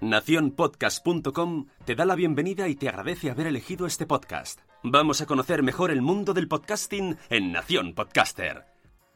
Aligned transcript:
Naciónpodcast.com 0.00 1.66
te 1.84 1.96
da 1.96 2.04
la 2.04 2.14
bienvenida 2.14 2.68
y 2.68 2.76
te 2.76 2.88
agradece 2.88 3.30
haber 3.30 3.48
elegido 3.48 3.84
este 3.84 4.06
podcast. 4.06 4.60
Vamos 4.84 5.20
a 5.20 5.26
conocer 5.26 5.64
mejor 5.64 5.90
el 5.90 6.02
mundo 6.02 6.34
del 6.34 6.46
podcasting 6.46 7.16
en 7.30 7.50
Nación 7.50 7.94
Podcaster. 7.94 8.64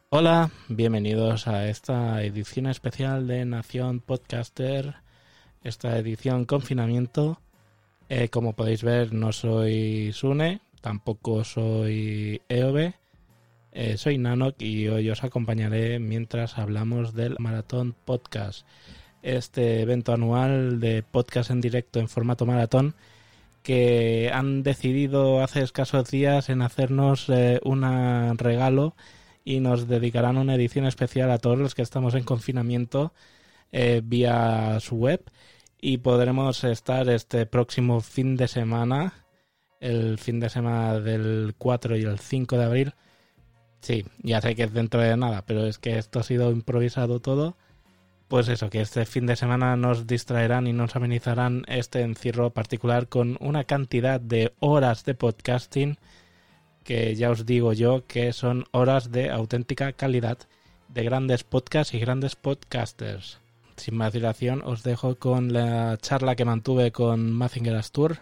Hola, 0.09 0.51
bienvenidos 0.67 1.47
a 1.47 1.69
esta 1.69 2.21
edición 2.21 2.67
especial 2.67 3.27
de 3.27 3.45
Nación 3.45 4.01
Podcaster, 4.01 4.95
esta 5.63 5.97
edición 5.97 6.43
confinamiento. 6.43 7.39
Eh, 8.09 8.27
como 8.27 8.53
podéis 8.53 8.83
ver, 8.83 9.13
no 9.13 9.31
soy 9.31 10.11
Sune, 10.11 10.59
tampoco 10.81 11.45
soy 11.45 12.41
EOB, 12.49 12.93
eh, 13.71 13.97
soy 13.97 14.17
Nanok 14.17 14.61
y 14.61 14.89
hoy 14.89 15.09
os 15.09 15.23
acompañaré 15.23 15.97
mientras 15.99 16.57
hablamos 16.57 17.13
del 17.13 17.37
Maratón 17.39 17.95
Podcast, 18.05 18.67
este 19.23 19.81
evento 19.81 20.13
anual 20.13 20.79
de 20.79 21.03
podcast 21.03 21.49
en 21.49 21.61
directo 21.61 21.99
en 21.99 22.07
formato 22.07 22.45
maratón 22.45 22.95
que 23.63 24.29
han 24.33 24.61
decidido 24.61 25.41
hace 25.41 25.61
escasos 25.61 26.11
días 26.11 26.49
en 26.49 26.61
hacernos 26.61 27.29
eh, 27.29 27.59
un 27.63 28.37
regalo 28.37 28.95
y 29.45 29.61
nos 29.61 29.87
dedicarán 29.87 30.37
una 30.37 30.55
edición 30.55 30.85
especial 30.85 31.31
a 31.31 31.37
todos 31.37 31.57
los 31.57 31.73
que 31.73 31.81
estamos 31.81 32.13
en 32.13 32.23
confinamiento 32.23 33.13
eh, 33.71 34.01
vía 34.03 34.77
su 34.81 34.97
web 34.97 35.23
y 35.79 35.97
podremos 35.97 36.63
estar 36.63 37.09
este 37.09 37.45
próximo 37.45 37.99
fin 38.01 38.37
de 38.37 38.47
semana, 38.47 39.25
el 39.81 40.17
fin 40.17 40.39
de 40.39 40.49
semana 40.49 40.99
del 40.99 41.55
4 41.57 41.97
y 41.97 42.03
el 42.03 42.19
5 42.19 42.57
de 42.57 42.63
abril. 42.63 42.93
Sí, 43.81 44.05
ya 44.19 44.39
sé 44.39 44.55
que 44.55 44.63
es 44.63 44.73
dentro 44.73 45.01
de 45.01 45.17
nada, 45.17 45.43
pero 45.45 45.65
es 45.65 45.79
que 45.79 45.97
esto 45.97 46.19
ha 46.19 46.23
sido 46.23 46.51
improvisado 46.51 47.19
todo. 47.19 47.57
Pues 48.27 48.47
eso, 48.47 48.69
que 48.69 48.81
este 48.81 49.05
fin 49.05 49.25
de 49.25 49.35
semana 49.35 49.75
nos 49.75 50.07
distraerán 50.07 50.67
y 50.67 50.73
nos 50.73 50.95
amenizarán 50.95 51.63
este 51.67 52.01
encierro 52.01 52.49
particular 52.49 53.07
con 53.07 53.37
una 53.39 53.63
cantidad 53.65 54.19
de 54.19 54.53
horas 54.59 55.05
de 55.05 55.13
podcasting 55.13 55.97
que 56.83 57.15
ya 57.15 57.31
os 57.31 57.45
digo 57.45 57.73
yo 57.73 58.05
que 58.07 58.33
son 58.33 58.65
horas 58.71 59.11
de 59.11 59.29
auténtica 59.29 59.93
calidad 59.93 60.37
de 60.89 61.03
grandes 61.03 61.43
podcasts 61.43 61.93
y 61.93 61.99
grandes 61.99 62.35
podcasters. 62.35 63.39
Sin 63.77 63.95
más 63.95 64.13
dilación, 64.13 64.61
os 64.63 64.83
dejo 64.83 65.15
con 65.15 65.53
la 65.53 65.97
charla 65.97 66.35
que 66.35 66.45
mantuve 66.45 66.91
con 66.91 67.31
Mazinger 67.31 67.75
Astur 67.75 68.19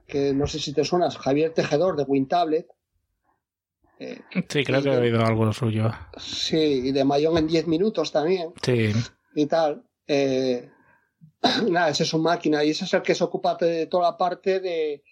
que 0.08 0.34
no 0.34 0.48
sé 0.48 0.60
si 0.60 0.74
te 0.74 0.84
suenas, 0.84 1.18
Javier 1.18 1.54
Tejedor 1.54 1.96
de 1.96 2.04
WinTablet. 2.04 2.68
Eh, 4.00 4.20
sí, 4.50 4.64
creo 4.64 4.82
que 4.82 4.90
he 4.90 4.98
oído 4.98 5.26
algo 5.26 5.52
suyo. 5.54 5.92
Sí, 6.18 6.82
y 6.86 6.92
de 6.92 7.04
Mayón 7.04 7.38
en 7.38 7.48
10 7.48 7.68
minutos 7.68 8.12
también. 8.12 8.54
Sí. 8.62 8.92
Y 9.36 9.46
tal. 9.46 9.84
Eh, 10.08 10.70
nada, 11.70 11.90
ese 11.90 12.04
es 12.04 12.10
su 12.10 12.20
máquina 12.20 12.64
y 12.64 12.72
ese 12.72 12.86
es 12.86 12.94
el 12.94 13.02
que 13.02 13.16
se 13.16 13.24
ocupa 13.24 13.56
de 13.56 13.88
toda 13.88 14.12
la 14.12 14.18
parte 14.18 14.60
de, 14.60 15.04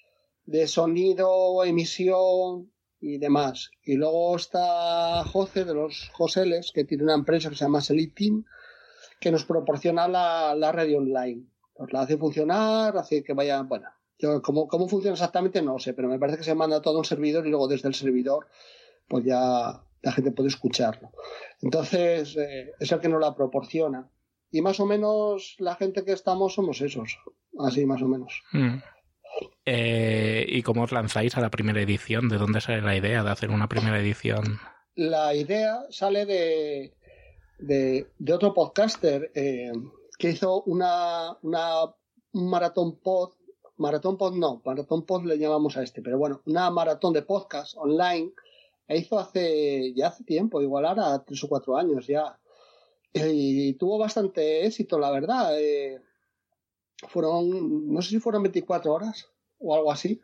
de 0.45 0.67
sonido, 0.67 1.63
emisión 1.63 2.71
y 2.99 3.17
demás. 3.17 3.71
Y 3.83 3.95
luego 3.95 4.35
está 4.35 5.23
José 5.25 5.65
de 5.65 5.73
los 5.73 6.09
Joseles, 6.13 6.71
que 6.71 6.83
tiene 6.83 7.03
una 7.03 7.15
empresa 7.15 7.49
que 7.49 7.55
se 7.55 7.65
llama 7.65 7.81
Selitin, 7.81 8.45
que 9.19 9.31
nos 9.31 9.45
proporciona 9.45 10.07
la, 10.07 10.55
la 10.55 10.71
radio 10.71 10.99
online. 10.99 11.45
Pues 11.73 11.93
la 11.93 12.01
hace 12.01 12.17
funcionar, 12.17 12.97
hace 12.97 13.23
que 13.23 13.33
vaya, 13.33 13.61
bueno, 13.63 13.87
yo 14.21 14.41
cómo, 14.41 14.67
cómo 14.67 14.87
funciona 14.87 15.13
exactamente 15.13 15.61
no 15.61 15.79
sé, 15.79 15.93
pero 15.93 16.07
me 16.07 16.19
parece 16.19 16.37
que 16.37 16.43
se 16.43 16.55
manda 16.55 16.81
todo 16.81 16.95
a 16.95 16.99
un 16.99 17.05
servidor 17.05 17.45
y 17.45 17.49
luego 17.49 17.67
desde 17.67 17.87
el 17.87 17.95
servidor 17.95 18.47
pues 19.07 19.25
ya 19.25 19.81
la 20.01 20.11
gente 20.11 20.31
puede 20.31 20.49
escucharlo. 20.49 21.11
Entonces, 21.61 22.35
eh, 22.37 22.71
es 22.79 22.91
el 22.91 22.99
que 22.99 23.09
nos 23.09 23.21
la 23.21 23.35
proporciona. 23.35 24.09
Y 24.51 24.61
más 24.61 24.79
o 24.79 24.85
menos 24.85 25.55
la 25.59 25.75
gente 25.75 26.03
que 26.03 26.11
estamos 26.11 26.55
somos 26.55 26.81
esos, 26.81 27.17
así 27.59 27.85
más 27.85 28.01
o 28.01 28.07
menos. 28.07 28.41
Mm. 28.51 28.77
Eh, 29.65 30.45
¿Y 30.47 30.61
cómo 30.63 30.83
os 30.83 30.91
lanzáis 30.91 31.37
a 31.37 31.41
la 31.41 31.49
primera 31.49 31.81
edición? 31.81 32.27
¿De 32.27 32.37
dónde 32.37 32.61
sale 32.61 32.81
la 32.81 32.95
idea 32.95 33.23
de 33.23 33.31
hacer 33.31 33.49
una 33.49 33.69
primera 33.69 33.99
edición? 33.99 34.59
La 34.95 35.33
idea 35.33 35.85
sale 35.89 36.25
de, 36.25 36.93
de, 37.59 38.33
otro 38.33 38.53
podcaster 38.53 39.31
eh, 39.35 39.71
que 40.17 40.31
hizo 40.31 40.63
una, 40.63 41.37
una, 41.43 41.85
un 42.33 42.49
maratón 42.49 42.99
pod, 42.99 43.31
maratón 43.81 44.17
pod 44.17 44.35
no, 44.35 44.61
maratón 44.63 45.05
pod 45.05 45.25
le 45.25 45.37
llamamos 45.37 45.75
a 45.75 45.83
este, 45.83 46.01
pero 46.01 46.17
bueno, 46.17 46.41
una 46.45 46.69
maratón 46.69 47.13
de 47.13 47.23
podcast 47.23 47.75
online 47.77 48.31
e 48.87 48.97
hizo 48.97 49.19
hace 49.19 49.93
ya 49.93 50.07
hace 50.07 50.23
tiempo, 50.23 50.61
igual 50.61 50.85
ahora 50.85 51.23
tres 51.25 51.43
o 51.43 51.49
cuatro 51.49 51.75
años 51.77 52.07
ya. 52.07 52.37
Y 53.13 53.73
tuvo 53.73 53.97
bastante 53.97 54.65
éxito, 54.65 54.97
la 54.97 55.11
verdad. 55.11 55.59
Eh, 55.59 56.01
fueron, 57.09 57.93
no 57.93 58.01
sé 58.01 58.09
si 58.09 58.19
fueron 58.19 58.43
24 58.43 58.93
horas 58.93 59.27
o 59.59 59.75
algo 59.75 59.91
así. 59.91 60.21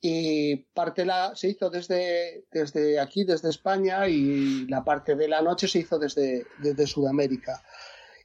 Y 0.00 0.56
parte 0.56 1.04
la, 1.04 1.36
se 1.36 1.50
hizo 1.50 1.70
desde, 1.70 2.46
desde 2.50 2.98
aquí, 2.98 3.24
desde 3.24 3.50
España, 3.50 4.08
y 4.08 4.66
la 4.66 4.82
parte 4.82 5.14
de 5.14 5.28
la 5.28 5.42
noche 5.42 5.68
se 5.68 5.80
hizo 5.80 5.98
desde, 5.98 6.44
desde 6.58 6.86
Sudamérica. 6.86 7.62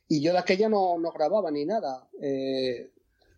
Y 0.08 0.22
yo 0.22 0.32
de 0.32 0.40
aquella 0.40 0.70
no, 0.70 0.98
no 0.98 1.12
grababa 1.12 1.52
ni 1.52 1.66
nada. 1.66 2.08
Eh, 2.22 2.92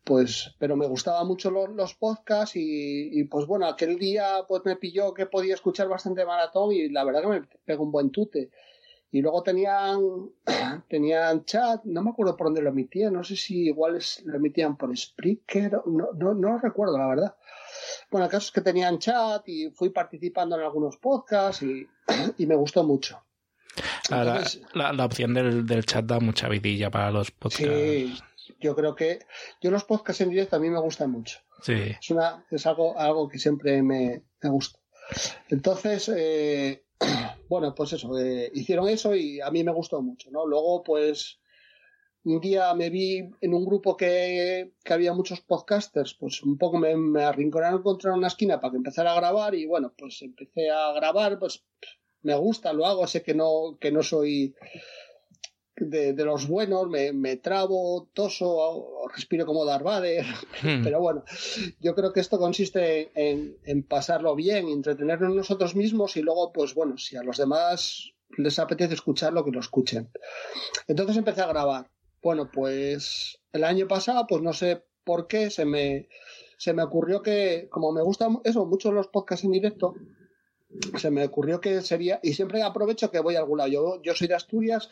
pues, 0.03 0.55
pero 0.59 0.75
me 0.75 0.87
gustaban 0.87 1.27
mucho 1.27 1.51
los, 1.51 1.69
los 1.69 1.93
podcasts 1.93 2.55
y, 2.55 3.19
y, 3.19 3.23
pues 3.25 3.45
bueno, 3.45 3.67
aquel 3.67 3.97
día 3.97 4.45
pues 4.47 4.63
me 4.65 4.75
pilló 4.75 5.13
que 5.13 5.25
podía 5.25 5.53
escuchar 5.53 5.87
bastante 5.87 6.25
maratón 6.25 6.71
y 6.71 6.89
la 6.89 7.03
verdad 7.03 7.21
que 7.21 7.27
me 7.27 7.41
pegó 7.65 7.83
un 7.83 7.91
buen 7.91 8.09
tute. 8.09 8.49
Y 9.11 9.21
luego 9.21 9.41
tenían, 9.41 9.99
tenían 10.89 11.45
chat, 11.45 11.83
no 11.83 12.03
me 12.03 12.11
acuerdo 12.11 12.37
por 12.37 12.47
dónde 12.47 12.61
lo 12.61 12.69
emitían, 12.69 13.13
no 13.13 13.23
sé 13.23 13.35
si 13.35 13.65
igual 13.65 13.99
lo 14.25 14.35
emitían 14.35 14.77
por 14.77 14.95
Spreaker, 14.95 15.81
no, 15.87 16.09
no, 16.15 16.33
no 16.33 16.53
lo 16.53 16.57
recuerdo 16.59 16.97
la 16.97 17.07
verdad. 17.07 17.35
Bueno, 18.11 18.25
el 18.25 18.31
caso 18.31 18.47
es 18.47 18.51
que 18.51 18.61
tenían 18.61 18.99
chat 18.99 19.47
y 19.47 19.71
fui 19.71 19.89
participando 19.89 20.55
en 20.55 20.63
algunos 20.63 20.97
podcasts 20.97 21.63
y, 21.63 21.87
y 22.37 22.45
me 22.45 22.55
gustó 22.55 22.83
mucho. 22.83 23.23
Entonces, 24.09 24.61
la, 24.73 24.91
la, 24.91 25.05
opción 25.05 25.33
del, 25.33 25.65
del, 25.65 25.85
chat 25.85 26.03
da 26.03 26.19
mucha 26.19 26.49
vidilla 26.49 26.89
para 26.89 27.11
los 27.11 27.31
podcasts. 27.31 27.67
Sí, 27.67 28.17
yo 28.59 28.75
creo 28.75 28.95
que 28.95 29.19
yo 29.61 29.71
los 29.71 29.83
podcasts 29.83 30.21
en 30.21 30.29
directo 30.29 30.55
a 30.55 30.59
mí 30.59 30.69
me 30.69 30.79
gustan 30.79 31.11
mucho. 31.11 31.39
Sí. 31.61 31.73
Es, 31.73 32.09
una, 32.09 32.45
es 32.51 32.65
algo, 32.65 32.97
algo 32.97 33.27
que 33.27 33.39
siempre 33.39 33.81
me, 33.81 34.23
me 34.41 34.49
gusta. 34.49 34.79
Entonces, 35.49 36.11
eh, 36.15 36.83
bueno, 37.49 37.73
pues 37.75 37.93
eso, 37.93 38.17
eh, 38.17 38.51
hicieron 38.53 38.87
eso 38.87 39.15
y 39.15 39.41
a 39.41 39.49
mí 39.51 39.63
me 39.63 39.71
gustó 39.71 40.01
mucho, 40.01 40.29
¿no? 40.31 40.45
Luego, 40.45 40.83
pues, 40.83 41.39
un 42.23 42.39
día 42.39 42.73
me 42.73 42.89
vi 42.89 43.29
en 43.41 43.53
un 43.53 43.65
grupo 43.65 43.95
que, 43.95 44.73
que 44.83 44.93
había 44.93 45.13
muchos 45.13 45.41
podcasters, 45.41 46.13
pues 46.13 46.43
un 46.43 46.57
poco 46.57 46.77
me, 46.77 46.95
me 46.95 47.23
arrinconaron 47.23 47.81
contra 47.81 48.13
una 48.13 48.27
esquina 48.27 48.59
para 48.59 48.71
que 48.71 48.77
empezara 48.77 49.13
a 49.13 49.15
grabar 49.15 49.55
y 49.55 49.65
bueno, 49.65 49.93
pues 49.97 50.21
empecé 50.21 50.69
a 50.69 50.91
grabar, 50.93 51.39
pues 51.39 51.63
me 52.21 52.35
gusta, 52.35 52.73
lo 52.73 52.85
hago, 52.85 53.07
sé 53.07 53.23
que 53.23 53.33
no, 53.33 53.77
que 53.79 53.91
no 53.91 54.03
soy 54.03 54.53
de, 55.79 56.13
de 56.13 56.25
los 56.25 56.47
buenos, 56.47 56.87
me, 56.87 57.13
me, 57.13 57.37
trabo, 57.37 58.09
toso, 58.13 59.07
respiro 59.13 59.45
como 59.45 59.65
Darth 59.65 59.83
Vader, 59.83 60.25
hmm. 60.63 60.83
pero 60.83 60.99
bueno, 60.99 61.23
yo 61.79 61.95
creo 61.95 62.13
que 62.13 62.19
esto 62.19 62.37
consiste 62.37 63.11
en, 63.15 63.57
en 63.63 63.83
pasarlo 63.83 64.35
bien, 64.35 64.67
entretenernos 64.67 65.35
nosotros 65.35 65.75
mismos 65.75 66.17
y 66.17 66.21
luego, 66.21 66.51
pues 66.51 66.73
bueno, 66.73 66.97
si 66.97 67.15
a 67.15 67.23
los 67.23 67.37
demás 67.37 68.13
les 68.37 68.59
apetece 68.59 68.93
escucharlo, 68.93 69.43
que 69.43 69.51
lo 69.51 69.59
escuchen. 69.59 70.09
Entonces 70.87 71.17
empecé 71.17 71.41
a 71.41 71.47
grabar. 71.47 71.89
Bueno, 72.21 72.49
pues 72.51 73.39
el 73.53 73.63
año 73.63 73.87
pasado, 73.87 74.25
pues 74.27 74.41
no 74.41 74.53
sé 74.53 74.83
por 75.03 75.27
qué, 75.27 75.49
se 75.49 75.65
me, 75.65 76.09
se 76.57 76.73
me 76.73 76.83
ocurrió 76.83 77.21
que, 77.21 77.67
como 77.71 77.91
me 77.91 78.01
gustan 78.01 78.39
eso, 78.43 78.65
mucho 78.65 78.91
los 78.91 79.07
podcasts 79.07 79.45
en 79.45 79.51
directo, 79.51 79.95
se 80.97 81.11
me 81.11 81.25
ocurrió 81.25 81.59
que 81.59 81.81
sería, 81.81 82.19
y 82.21 82.33
siempre 82.33 82.61
aprovecho 82.61 83.11
que 83.11 83.19
voy 83.19 83.35
a 83.35 83.39
algún 83.39 83.57
lado. 83.57 83.69
Yo, 83.69 84.01
yo 84.01 84.15
soy 84.15 84.27
de 84.27 84.35
Asturias 84.35 84.89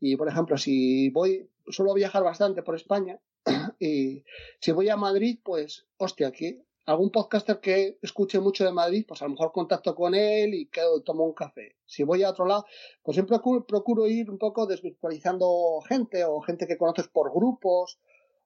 y, 0.00 0.16
por 0.16 0.28
ejemplo, 0.28 0.58
si 0.58 1.10
voy, 1.10 1.48
suelo 1.68 1.94
viajar 1.94 2.22
bastante 2.22 2.62
por 2.62 2.76
España 2.76 3.20
y 3.78 4.24
si 4.60 4.72
voy 4.72 4.88
a 4.88 4.96
Madrid, 4.96 5.38
pues, 5.42 5.86
hostia, 5.96 6.28
aquí 6.28 6.64
algún 6.86 7.10
podcaster 7.10 7.60
que 7.60 7.98
escuche 8.02 8.38
mucho 8.40 8.64
de 8.64 8.72
Madrid, 8.72 9.04
pues 9.08 9.22
a 9.22 9.24
lo 9.24 9.30
mejor 9.30 9.52
contacto 9.52 9.94
con 9.94 10.14
él 10.14 10.54
y 10.54 10.66
quedo, 10.66 11.02
tomo 11.02 11.24
un 11.24 11.32
café. 11.32 11.76
Si 11.86 12.02
voy 12.02 12.22
a 12.22 12.30
otro 12.30 12.46
lado, 12.46 12.66
pues 13.02 13.14
siempre 13.14 13.36
procuro, 13.36 13.66
procuro 13.66 14.06
ir 14.06 14.30
un 14.30 14.38
poco 14.38 14.66
desvirtualizando 14.66 15.80
gente 15.88 16.24
o 16.24 16.40
gente 16.40 16.66
que 16.66 16.76
conoces 16.76 17.08
por 17.08 17.32
grupos 17.32 17.98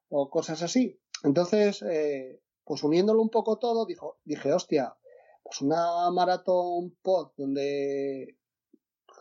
o 0.08 0.30
cosas 0.30 0.62
así. 0.62 1.00
Entonces, 1.24 1.82
eh, 1.82 2.40
pues 2.64 2.82
uniéndolo 2.84 3.22
un 3.22 3.30
poco 3.30 3.58
todo, 3.58 3.86
dijo, 3.86 4.18
dije, 4.24 4.52
hostia, 4.52 4.94
pues 5.48 5.62
una 5.62 6.10
maratón 6.10 6.94
pod 7.00 7.30
donde, 7.38 8.36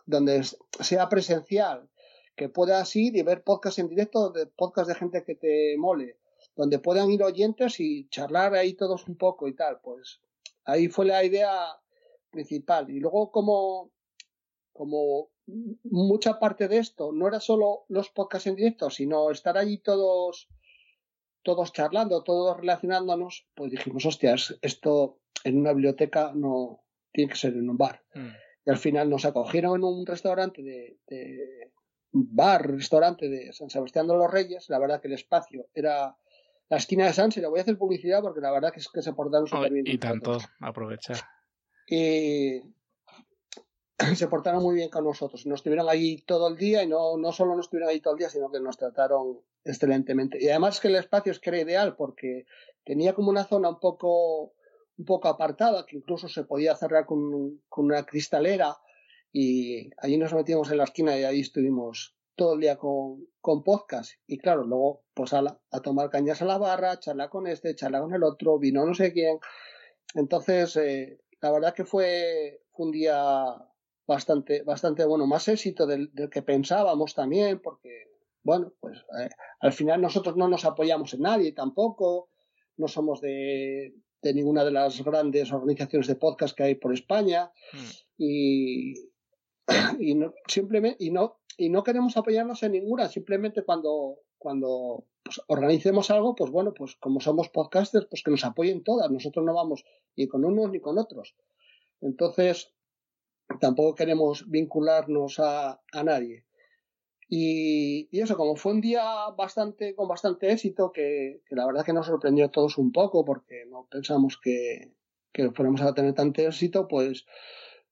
donde 0.05 0.43
sea 0.43 1.07
presencial, 1.07 1.89
que 2.35 2.49
puedas 2.49 2.93
ir 2.97 3.15
y 3.15 3.21
ver 3.21 3.43
podcast 3.43 3.79
en 3.79 3.87
directo, 3.87 4.31
de 4.31 4.45
podcast 4.45 4.89
de 4.89 4.95
gente 4.95 5.23
que 5.23 5.35
te 5.35 5.77
mole, 5.77 6.19
donde 6.53 6.79
puedan 6.79 7.09
ir 7.11 7.23
oyentes 7.23 7.79
y 7.79 8.09
charlar 8.09 8.55
ahí 8.55 8.73
todos 8.73 9.07
un 9.07 9.15
poco 9.15 9.47
y 9.47 9.55
tal, 9.55 9.79
pues 9.79 10.19
ahí 10.65 10.89
fue 10.89 11.05
la 11.05 11.23
idea 11.23 11.49
principal. 12.29 12.89
Y 12.89 12.99
luego 12.99 13.31
como, 13.31 13.91
como 14.73 15.29
mucha 15.83 16.39
parte 16.39 16.67
de 16.67 16.79
esto 16.79 17.13
no 17.13 17.25
era 17.25 17.39
solo 17.39 17.85
los 17.87 18.09
podcasts 18.09 18.47
en 18.47 18.55
directo, 18.55 18.89
sino 18.89 19.31
estar 19.31 19.57
allí 19.57 19.77
todos 19.77 20.49
todos 21.47 21.71
charlando, 21.71 22.23
todos 22.23 22.57
relacionándonos, 22.57 23.47
pues 23.55 23.71
dijimos, 23.71 24.05
hostias, 24.05 24.57
esto 24.61 25.21
en 25.43 25.57
una 25.57 25.73
biblioteca 25.73 26.31
no 26.33 26.83
tiene 27.11 27.31
que 27.31 27.37
ser 27.37 27.53
en 27.53 27.69
un 27.69 27.77
bar. 27.77 28.03
Mm. 28.13 28.29
Y 28.65 28.69
al 28.69 28.77
final 28.77 29.09
nos 29.09 29.25
acogieron 29.25 29.75
en 29.77 29.83
un 29.83 30.05
restaurante 30.05 30.61
de, 30.61 30.97
de 31.07 31.71
bar, 32.11 32.69
restaurante 32.69 33.29
de 33.29 33.53
San 33.53 33.69
Sebastián 33.69 34.07
de 34.07 34.15
los 34.15 34.31
Reyes. 34.31 34.69
La 34.69 34.79
verdad 34.79 35.01
que 35.01 35.07
el 35.07 35.13
espacio 35.13 35.67
era 35.73 36.15
la 36.69 36.77
esquina 36.77 37.05
de 37.05 37.13
Sanse. 37.13 37.41
Le 37.41 37.47
voy 37.47 37.59
a 37.59 37.61
hacer 37.61 37.77
publicidad 37.77 38.21
porque 38.21 38.41
la 38.41 38.51
verdad 38.51 38.71
que 38.71 38.79
es 38.79 38.89
que 38.89 39.01
se 39.01 39.13
portaron 39.13 39.47
súper 39.47 39.71
bien. 39.71 39.87
y 39.87 39.97
tanto, 39.97 40.37
aprovechar. 40.59 41.17
Y 41.87 42.61
se 44.15 44.27
portaron 44.27 44.61
muy 44.61 44.75
bien 44.75 44.89
con 44.89 45.03
nosotros. 45.03 45.45
Nos 45.45 45.59
estuvieron 45.59 45.89
allí 45.89 46.23
todo 46.23 46.47
el 46.47 46.57
día 46.57 46.83
y 46.83 46.87
no, 46.87 47.17
no 47.17 47.31
solo 47.31 47.55
nos 47.55 47.65
estuvieron 47.65 47.89
allí 47.89 48.01
todo 48.01 48.13
el 48.13 48.19
día, 48.19 48.29
sino 48.29 48.51
que 48.51 48.59
nos 48.59 48.77
trataron 48.77 49.39
excelentemente. 49.63 50.37
Y 50.41 50.49
además 50.49 50.79
que 50.79 50.89
el 50.89 50.95
espacio 50.95 51.31
es 51.31 51.39
que 51.39 51.49
era 51.49 51.61
ideal 51.61 51.95
porque 51.95 52.45
tenía 52.83 53.13
como 53.13 53.29
una 53.29 53.45
zona 53.45 53.69
un 53.69 53.79
poco 53.79 54.53
un 54.97 55.05
poco 55.05 55.27
apartada, 55.27 55.85
que 55.85 55.97
incluso 55.97 56.27
se 56.27 56.43
podía 56.43 56.75
cerrar 56.75 57.05
con, 57.05 57.61
con 57.69 57.85
una 57.85 58.05
cristalera 58.05 58.77
y 59.31 59.89
allí 59.97 60.17
nos 60.17 60.33
metíamos 60.33 60.71
en 60.71 60.77
la 60.77 60.85
esquina 60.85 61.17
y 61.17 61.23
ahí 61.23 61.41
estuvimos 61.41 62.15
todo 62.35 62.53
el 62.53 62.61
día 62.61 62.77
con, 62.77 63.27
con 63.41 63.63
podcast. 63.63 64.11
Y 64.25 64.37
claro, 64.37 64.63
luego 64.63 65.03
pues 65.13 65.33
a, 65.33 65.41
la, 65.41 65.59
a 65.71 65.81
tomar 65.81 66.09
cañas 66.09 66.41
a 66.41 66.45
la 66.45 66.57
barra, 66.57 66.99
charla 66.99 67.29
con 67.29 67.47
este, 67.47 67.75
charla 67.75 67.99
con 67.99 68.13
el 68.13 68.23
otro, 68.23 68.59
vino 68.59 68.85
no 68.85 68.93
sé 68.93 69.13
quién. 69.13 69.39
Entonces, 70.15 70.75
eh, 70.77 71.19
la 71.41 71.51
verdad 71.51 71.73
que 71.73 71.85
fue, 71.85 72.61
fue, 72.71 72.85
un 72.85 72.91
día 72.91 73.55
bastante, 74.07 74.63
bastante 74.63 75.05
bueno, 75.05 75.27
más 75.27 75.47
éxito 75.47 75.85
del, 75.85 76.11
del 76.13 76.29
que 76.29 76.41
pensábamos 76.41 77.13
también, 77.13 77.59
porque, 77.61 78.05
bueno, 78.43 78.73
pues 78.79 78.97
eh, 79.19 79.29
al 79.59 79.73
final 79.73 80.01
nosotros 80.01 80.37
no 80.37 80.47
nos 80.47 80.65
apoyamos 80.65 81.13
en 81.13 81.21
nadie 81.21 81.51
tampoco, 81.51 82.29
no 82.77 82.87
somos 82.87 83.19
de, 83.21 83.93
de 84.21 84.33
ninguna 84.33 84.65
de 84.65 84.71
las 84.71 85.03
grandes 85.03 85.51
organizaciones 85.51 86.07
de 86.07 86.15
podcast 86.15 86.55
que 86.55 86.63
hay 86.63 86.75
por 86.75 86.93
España. 86.93 87.51
Mm. 87.73 87.77
y, 88.17 88.93
y 89.99 90.15
no 90.15 90.33
simplemente 90.47 91.03
y 91.03 91.11
no 91.11 91.39
y 91.57 91.69
no 91.69 91.83
queremos 91.83 92.17
apoyarnos 92.17 92.63
en 92.63 92.73
ninguna. 92.73 93.09
Simplemente 93.09 93.63
cuando 93.63 94.19
cuando 94.37 95.05
pues, 95.23 95.41
organicemos 95.47 96.11
algo 96.11 96.35
pues 96.35 96.51
bueno 96.51 96.73
pues 96.73 96.95
como 96.95 97.19
somos 97.19 97.49
podcasters 97.49 98.07
pues 98.07 98.23
que 98.23 98.31
nos 98.31 98.45
apoyen 98.45 98.83
todas. 98.83 99.09
Nosotros 99.11 99.45
no 99.45 99.53
vamos 99.53 99.83
ni 100.15 100.27
con 100.27 100.45
unos 100.45 100.71
ni 100.71 100.79
con 100.79 100.97
otros. 100.97 101.35
Entonces 102.01 102.73
tampoco 103.59 103.95
queremos 103.95 104.49
vincularnos 104.49 105.39
a, 105.39 105.81
a 105.91 106.03
nadie 106.03 106.46
Y, 107.29 108.07
eso, 108.17 108.37
como 108.37 108.55
fue 108.55 108.73
un 108.73 108.81
día 108.81 109.03
bastante, 109.37 109.95
con 109.95 110.07
bastante 110.07 110.51
éxito, 110.51 110.91
que, 110.91 111.41
la 111.49 111.65
verdad 111.65 111.85
que 111.85 111.93
nos 111.93 112.05
sorprendió 112.05 112.45
a 112.45 112.51
todos 112.51 112.77
un 112.77 112.91
poco, 112.91 113.25
porque 113.25 113.65
no 113.69 113.87
pensamos 113.89 114.39
que, 114.41 114.93
que 115.33 115.51
fuéramos 115.51 115.81
a 115.81 115.93
tener 115.93 116.13
tanto 116.13 116.41
éxito, 116.41 116.87
pues, 116.87 117.25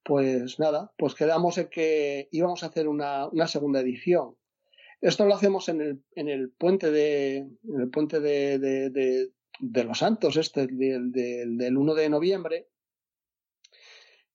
pues 0.03 0.59
nada, 0.59 0.93
pues 0.97 1.15
quedamos 1.15 1.57
en 1.57 1.69
que 1.69 2.29
íbamos 2.31 2.63
a 2.63 2.67
hacer 2.67 2.87
una, 2.87 3.27
una 3.27 3.47
segunda 3.47 3.81
edición. 3.81 4.35
Esto 5.01 5.25
lo 5.25 5.35
hacemos 5.35 5.67
en 5.67 5.81
el, 5.81 6.03
en 6.15 6.29
el 6.29 6.51
puente 6.51 6.89
de, 6.89 7.37
en 7.37 7.81
el 7.81 7.89
puente 7.89 8.21
de, 8.21 8.57
de, 8.59 9.83
los 9.83 9.99
Santos, 9.99 10.37
este, 10.37 10.67
del, 10.67 11.11
del, 11.11 11.57
del 11.57 11.77
1 11.77 11.93
de 11.93 12.09
noviembre, 12.09 12.69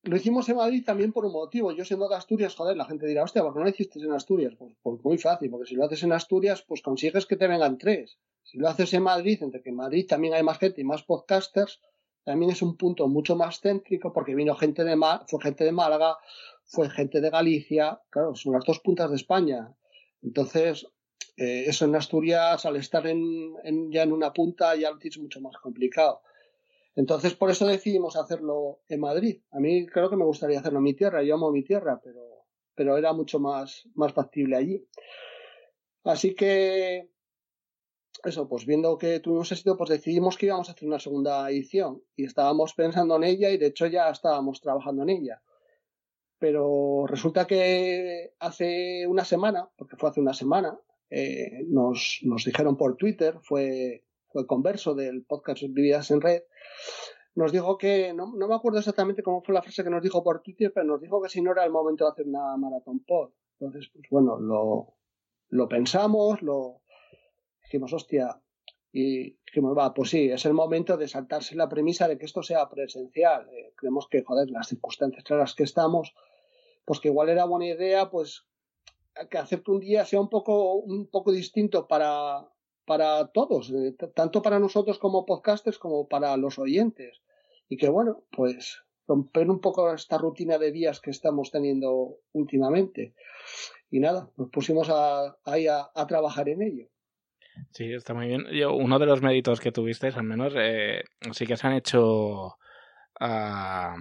lo 0.02 0.16
hicimos 0.16 0.48
en 0.48 0.56
Madrid 0.56 0.84
también 0.84 1.12
por 1.12 1.26
un 1.26 1.32
motivo. 1.32 1.72
Yo 1.72 1.84
siendo 1.84 2.08
de 2.08 2.16
Asturias, 2.16 2.54
joder, 2.54 2.76
la 2.76 2.86
gente 2.86 3.06
dirá, 3.06 3.22
hostia, 3.22 3.42
¿por 3.42 3.52
qué 3.52 3.58
no 3.58 3.64
lo 3.64 3.70
hiciste 3.70 3.98
en 3.98 4.12
Asturias? 4.12 4.54
Pues, 4.58 4.72
pues, 4.82 5.04
muy 5.04 5.18
fácil, 5.18 5.50
porque 5.50 5.66
si 5.66 5.74
lo 5.74 5.84
haces 5.84 6.02
en 6.02 6.12
Asturias, 6.12 6.62
pues 6.62 6.82
consigues 6.82 7.26
que 7.26 7.36
te 7.36 7.46
vengan 7.46 7.78
tres. 7.78 8.18
Si 8.42 8.58
lo 8.58 8.68
haces 8.68 8.92
en 8.94 9.02
Madrid, 9.02 9.42
entre 9.42 9.62
que 9.62 9.70
en 9.70 9.76
Madrid 9.76 10.06
también 10.08 10.34
hay 10.34 10.42
más 10.42 10.58
gente 10.58 10.80
y 10.80 10.84
más 10.84 11.02
podcasters, 11.02 11.80
también 12.24 12.50
es 12.50 12.62
un 12.62 12.76
punto 12.76 13.08
mucho 13.08 13.36
más 13.36 13.60
céntrico, 13.60 14.12
porque 14.12 14.34
vino 14.34 14.54
gente 14.54 14.84
de 14.84 14.96
fue 15.26 15.40
gente 15.42 15.64
de 15.64 15.72
Málaga, 15.72 16.16
fue 16.64 16.88
gente 16.90 17.20
de 17.20 17.30
Galicia, 17.30 18.00
claro, 18.10 18.34
son 18.34 18.54
las 18.54 18.64
dos 18.64 18.80
puntas 18.80 19.10
de 19.10 19.16
España. 19.16 19.74
Entonces, 20.22 20.86
eh, 21.36 21.64
eso 21.66 21.84
en 21.84 21.94
Asturias, 21.94 22.64
al 22.64 22.76
estar 22.76 23.06
en, 23.06 23.90
ya 23.90 24.02
en 24.02 24.12
una 24.12 24.32
punta, 24.32 24.74
ya 24.76 24.90
lo 24.90 24.98
tienes 24.98 25.18
mucho 25.18 25.40
más 25.40 25.56
complicado. 25.56 26.22
Entonces, 27.00 27.34
por 27.34 27.50
eso 27.50 27.66
decidimos 27.66 28.14
hacerlo 28.14 28.82
en 28.86 29.00
Madrid. 29.00 29.40
A 29.52 29.58
mí 29.58 29.86
creo 29.86 30.10
que 30.10 30.16
me 30.16 30.26
gustaría 30.26 30.60
hacerlo 30.60 30.80
en 30.80 30.84
mi 30.84 30.92
tierra. 30.92 31.22
Yo 31.22 31.34
amo 31.34 31.50
mi 31.50 31.64
tierra, 31.64 31.98
pero, 32.04 32.44
pero 32.74 32.98
era 32.98 33.14
mucho 33.14 33.40
más, 33.40 33.88
más 33.94 34.12
factible 34.12 34.54
allí. 34.54 34.86
Así 36.04 36.34
que, 36.34 37.08
eso, 38.22 38.46
pues 38.46 38.66
viendo 38.66 38.98
que 38.98 39.18
tuvimos 39.20 39.50
éxito, 39.50 39.78
pues 39.78 39.88
decidimos 39.88 40.36
que 40.36 40.44
íbamos 40.44 40.68
a 40.68 40.72
hacer 40.72 40.86
una 40.86 40.98
segunda 40.98 41.50
edición. 41.50 42.02
Y 42.16 42.26
estábamos 42.26 42.74
pensando 42.74 43.16
en 43.16 43.24
ella 43.24 43.48
y 43.48 43.56
de 43.56 43.68
hecho 43.68 43.86
ya 43.86 44.10
estábamos 44.10 44.60
trabajando 44.60 45.02
en 45.04 45.08
ella. 45.08 45.42
Pero 46.38 47.06
resulta 47.06 47.46
que 47.46 48.34
hace 48.40 49.06
una 49.06 49.24
semana, 49.24 49.70
porque 49.74 49.96
fue 49.96 50.10
hace 50.10 50.20
una 50.20 50.34
semana, 50.34 50.78
eh, 51.08 51.64
nos, 51.66 52.18
nos 52.24 52.44
dijeron 52.44 52.76
por 52.76 52.96
Twitter, 52.96 53.38
fue 53.40 54.04
converso 54.46 54.94
del 54.94 55.24
podcast 55.24 55.62
Vividas 55.62 56.10
en 56.10 56.20
Red, 56.20 56.42
nos 57.34 57.52
dijo 57.52 57.78
que, 57.78 58.12
no, 58.12 58.32
no, 58.34 58.48
me 58.48 58.54
acuerdo 58.54 58.78
exactamente 58.78 59.22
cómo 59.22 59.42
fue 59.42 59.54
la 59.54 59.62
frase 59.62 59.84
que 59.84 59.90
nos 59.90 60.02
dijo 60.02 60.22
por 60.22 60.42
Twitter, 60.42 60.72
pero 60.74 60.86
nos 60.86 61.00
dijo 61.00 61.22
que 61.22 61.28
si 61.28 61.40
no 61.40 61.52
era 61.52 61.64
el 61.64 61.70
momento 61.70 62.04
de 62.04 62.10
hacer 62.10 62.26
una 62.26 62.56
maratón 62.56 63.00
pod. 63.00 63.30
Entonces, 63.58 63.90
pues 63.92 64.06
bueno, 64.10 64.38
lo, 64.38 64.94
lo 65.48 65.68
pensamos, 65.68 66.42
lo 66.42 66.82
dijimos, 67.62 67.92
hostia, 67.92 68.40
y 68.92 69.38
dijimos, 69.46 69.76
va, 69.76 69.94
pues 69.94 70.10
sí, 70.10 70.30
es 70.30 70.44
el 70.46 70.54
momento 70.54 70.96
de 70.96 71.06
saltarse 71.06 71.54
la 71.54 71.68
premisa 71.68 72.08
de 72.08 72.18
que 72.18 72.26
esto 72.26 72.42
sea 72.42 72.68
presencial. 72.68 73.48
Eh, 73.52 73.72
creemos 73.76 74.08
que, 74.08 74.24
joder, 74.24 74.50
las 74.50 74.68
circunstancias 74.68 75.24
en 75.28 75.38
las 75.38 75.54
que 75.54 75.62
estamos, 75.62 76.14
pues 76.84 76.98
que 76.98 77.08
igual 77.08 77.28
era 77.28 77.44
buena 77.44 77.66
idea, 77.66 78.10
pues 78.10 78.46
que 79.30 79.38
hacer 79.38 79.62
un 79.68 79.80
día 79.80 80.04
sea 80.04 80.20
un 80.20 80.28
poco, 80.28 80.74
un 80.74 81.08
poco 81.08 81.32
distinto 81.32 81.86
para, 81.86 82.48
para 82.90 83.28
todos, 83.28 83.70
eh, 83.70 83.94
tanto 84.16 84.42
para 84.42 84.58
nosotros 84.58 84.98
como 84.98 85.24
podcasters 85.24 85.78
como 85.78 86.08
para 86.08 86.36
los 86.36 86.58
oyentes. 86.58 87.22
Y 87.68 87.76
que 87.76 87.88
bueno, 87.88 88.24
pues 88.32 88.82
romper 89.06 89.48
un 89.48 89.60
poco 89.60 89.94
esta 89.94 90.18
rutina 90.18 90.58
de 90.58 90.72
días 90.72 90.98
que 91.00 91.12
estamos 91.12 91.52
teniendo 91.52 92.16
últimamente. 92.32 93.14
Y 93.92 94.00
nada, 94.00 94.28
nos 94.36 94.50
pusimos 94.50 94.88
a, 94.90 95.36
ahí 95.44 95.68
a, 95.68 95.88
trabajar 96.08 96.48
en 96.48 96.62
ello. 96.62 96.88
Sí, 97.70 97.92
está 97.92 98.12
muy 98.12 98.26
bien. 98.26 98.46
Yo, 98.50 98.74
uno 98.74 98.98
de 98.98 99.06
los 99.06 99.22
méritos 99.22 99.60
que 99.60 99.70
tuviste, 99.70 100.08
al 100.08 100.24
menos, 100.24 100.52
eh, 100.56 101.04
sí 101.30 101.46
que 101.46 101.56
se 101.56 101.68
han 101.68 101.74
hecho 101.74 102.56
uh, 103.20 103.94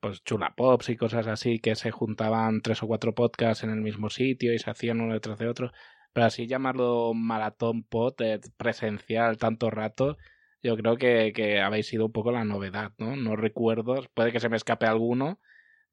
pues 0.00 0.24
chulapops 0.24 0.88
y 0.88 0.96
cosas 0.96 1.28
así, 1.28 1.60
que 1.60 1.76
se 1.76 1.92
juntaban 1.92 2.60
tres 2.60 2.82
o 2.82 2.88
cuatro 2.88 3.14
podcasts 3.14 3.62
en 3.62 3.70
el 3.70 3.82
mismo 3.82 4.10
sitio 4.10 4.52
y 4.52 4.58
se 4.58 4.68
hacían 4.68 5.00
uno 5.00 5.14
detrás 5.14 5.38
de 5.38 5.46
otro 5.46 5.70
pero 6.14 6.26
así 6.26 6.46
llamarlo 6.46 7.12
maratón 7.14 7.84
pot 7.84 8.20
eh, 8.22 8.40
presencial 8.56 9.38
tanto 9.38 9.70
rato, 9.70 10.16
yo 10.62 10.76
creo 10.76 10.96
que, 10.96 11.32
que, 11.34 11.60
habéis 11.60 11.88
sido 11.88 12.06
un 12.06 12.12
poco 12.12 12.32
la 12.32 12.44
novedad, 12.44 12.92
¿no? 12.98 13.16
No 13.16 13.36
recuerdo, 13.36 14.02
puede 14.14 14.32
que 14.32 14.40
se 14.40 14.48
me 14.48 14.56
escape 14.56 14.86
alguno, 14.86 15.40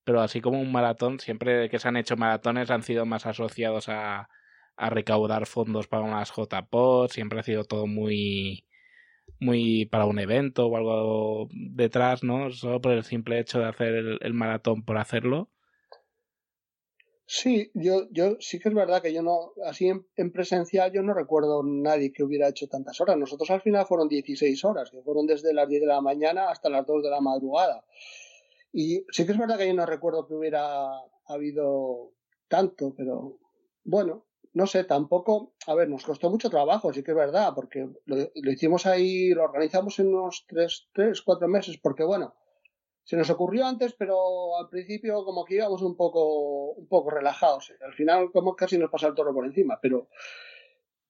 pero 0.06 0.22
así 0.22 0.42
como 0.42 0.62
un 0.62 0.72
maratón, 0.72 1.20
siempre 1.20 1.70
que 1.70 1.80
se 1.80 1.88
han 1.90 1.98
hecho 1.98 2.18
maratones 2.18 2.72
han 2.72 2.84
sido 2.84 3.06
más 3.06 3.26
asociados 3.26 3.90
a, 3.90 4.30
a 4.78 4.90
recaudar 4.90 5.46
fondos 5.48 5.88
para 5.88 6.04
unas 6.04 6.32
JPOT, 6.32 7.12
siempre 7.12 7.40
ha 7.40 7.44
sido 7.44 7.66
todo 7.66 7.88
muy 7.88 8.66
muy 9.40 9.86
para 9.88 10.06
un 10.06 10.20
evento 10.20 10.68
o 10.68 10.78
algo 10.78 11.50
detrás, 11.52 12.24
¿no? 12.24 12.52
Solo 12.52 12.82
por 12.82 12.94
el 12.94 13.04
simple 13.04 13.40
hecho 13.40 13.60
de 13.60 13.66
hacer 13.66 14.20
el 14.22 14.34
maratón 14.34 14.84
por 14.84 14.98
hacerlo. 14.98 15.50
Sí, 17.34 17.72
yo, 17.74 18.10
yo 18.12 18.36
sí 18.42 18.60
que 18.60 18.68
es 18.68 18.76
verdad 18.76 19.02
que 19.02 19.14
yo 19.14 19.22
no, 19.24 19.54
así 19.66 19.88
en, 19.88 20.32
presencial 20.34 20.92
yo 20.92 21.02
no 21.02 21.14
recuerdo 21.14 21.64
nadie 21.64 22.12
que 22.12 22.24
hubiera 22.24 22.50
hecho 22.50 22.68
tantas 22.68 23.00
horas. 23.00 23.16
Nosotros 23.16 23.50
al 23.52 23.62
final 23.62 23.86
fueron 23.86 24.10
16 24.10 24.66
horas, 24.66 24.92
que 24.92 25.02
fueron 25.02 25.28
desde 25.28 25.54
las 25.54 25.70
10 25.70 25.80
de 25.80 25.88
la 25.88 26.02
mañana 26.02 26.50
hasta 26.50 26.70
las 26.70 26.86
2 26.86 27.04
de 27.04 27.10
la 27.10 27.22
madrugada. 27.22 27.86
Y 28.74 29.06
sí 29.12 29.26
que 29.26 29.32
es 29.32 29.38
verdad 29.38 29.58
que 29.58 29.66
yo 29.66 29.74
no 29.74 29.86
recuerdo 29.86 30.28
que 30.28 30.34
hubiera 30.34 30.90
habido 31.26 32.12
tanto, 32.50 32.94
pero 32.98 33.38
bueno, 33.86 34.26
no 34.52 34.68
sé, 34.68 34.84
tampoco, 34.84 35.54
a 35.68 35.74
ver, 35.74 35.88
nos 35.88 36.04
costó 36.04 36.30
mucho 36.30 36.50
trabajo, 36.50 36.92
sí 36.92 37.02
que 37.02 37.12
es 37.12 37.18
verdad, 37.18 37.54
porque 37.56 37.88
lo, 38.08 38.18
lo 38.36 38.52
hicimos 38.52 38.86
ahí, 38.86 39.30
lo 39.30 39.46
organizamos 39.46 39.98
en 40.00 40.08
unos 40.14 40.44
3, 40.50 40.90
3, 40.92 41.22
4 41.22 41.48
meses, 41.48 41.78
porque 41.82 42.04
bueno, 42.04 42.36
se 43.04 43.18
nos 43.18 43.30
ocurrió 43.30 43.66
antes, 43.66 43.94
pero 43.94 44.58
al 44.58 44.70
principio 44.70 45.26
como 45.26 45.44
que 45.46 45.56
íbamos 45.56 45.82
un 45.82 45.96
poco, 45.96 46.72
un 46.72 46.88
poco 46.88 47.10
relajados. 47.10 47.74
Al 47.82 47.94
final 47.94 48.32
como 48.32 48.56
casi 48.56 48.78
nos 48.78 48.90
pasa 48.90 49.08
el 49.08 49.16
toro 49.16 49.34
por 49.34 49.46
encima, 49.46 49.80
pero, 49.82 50.08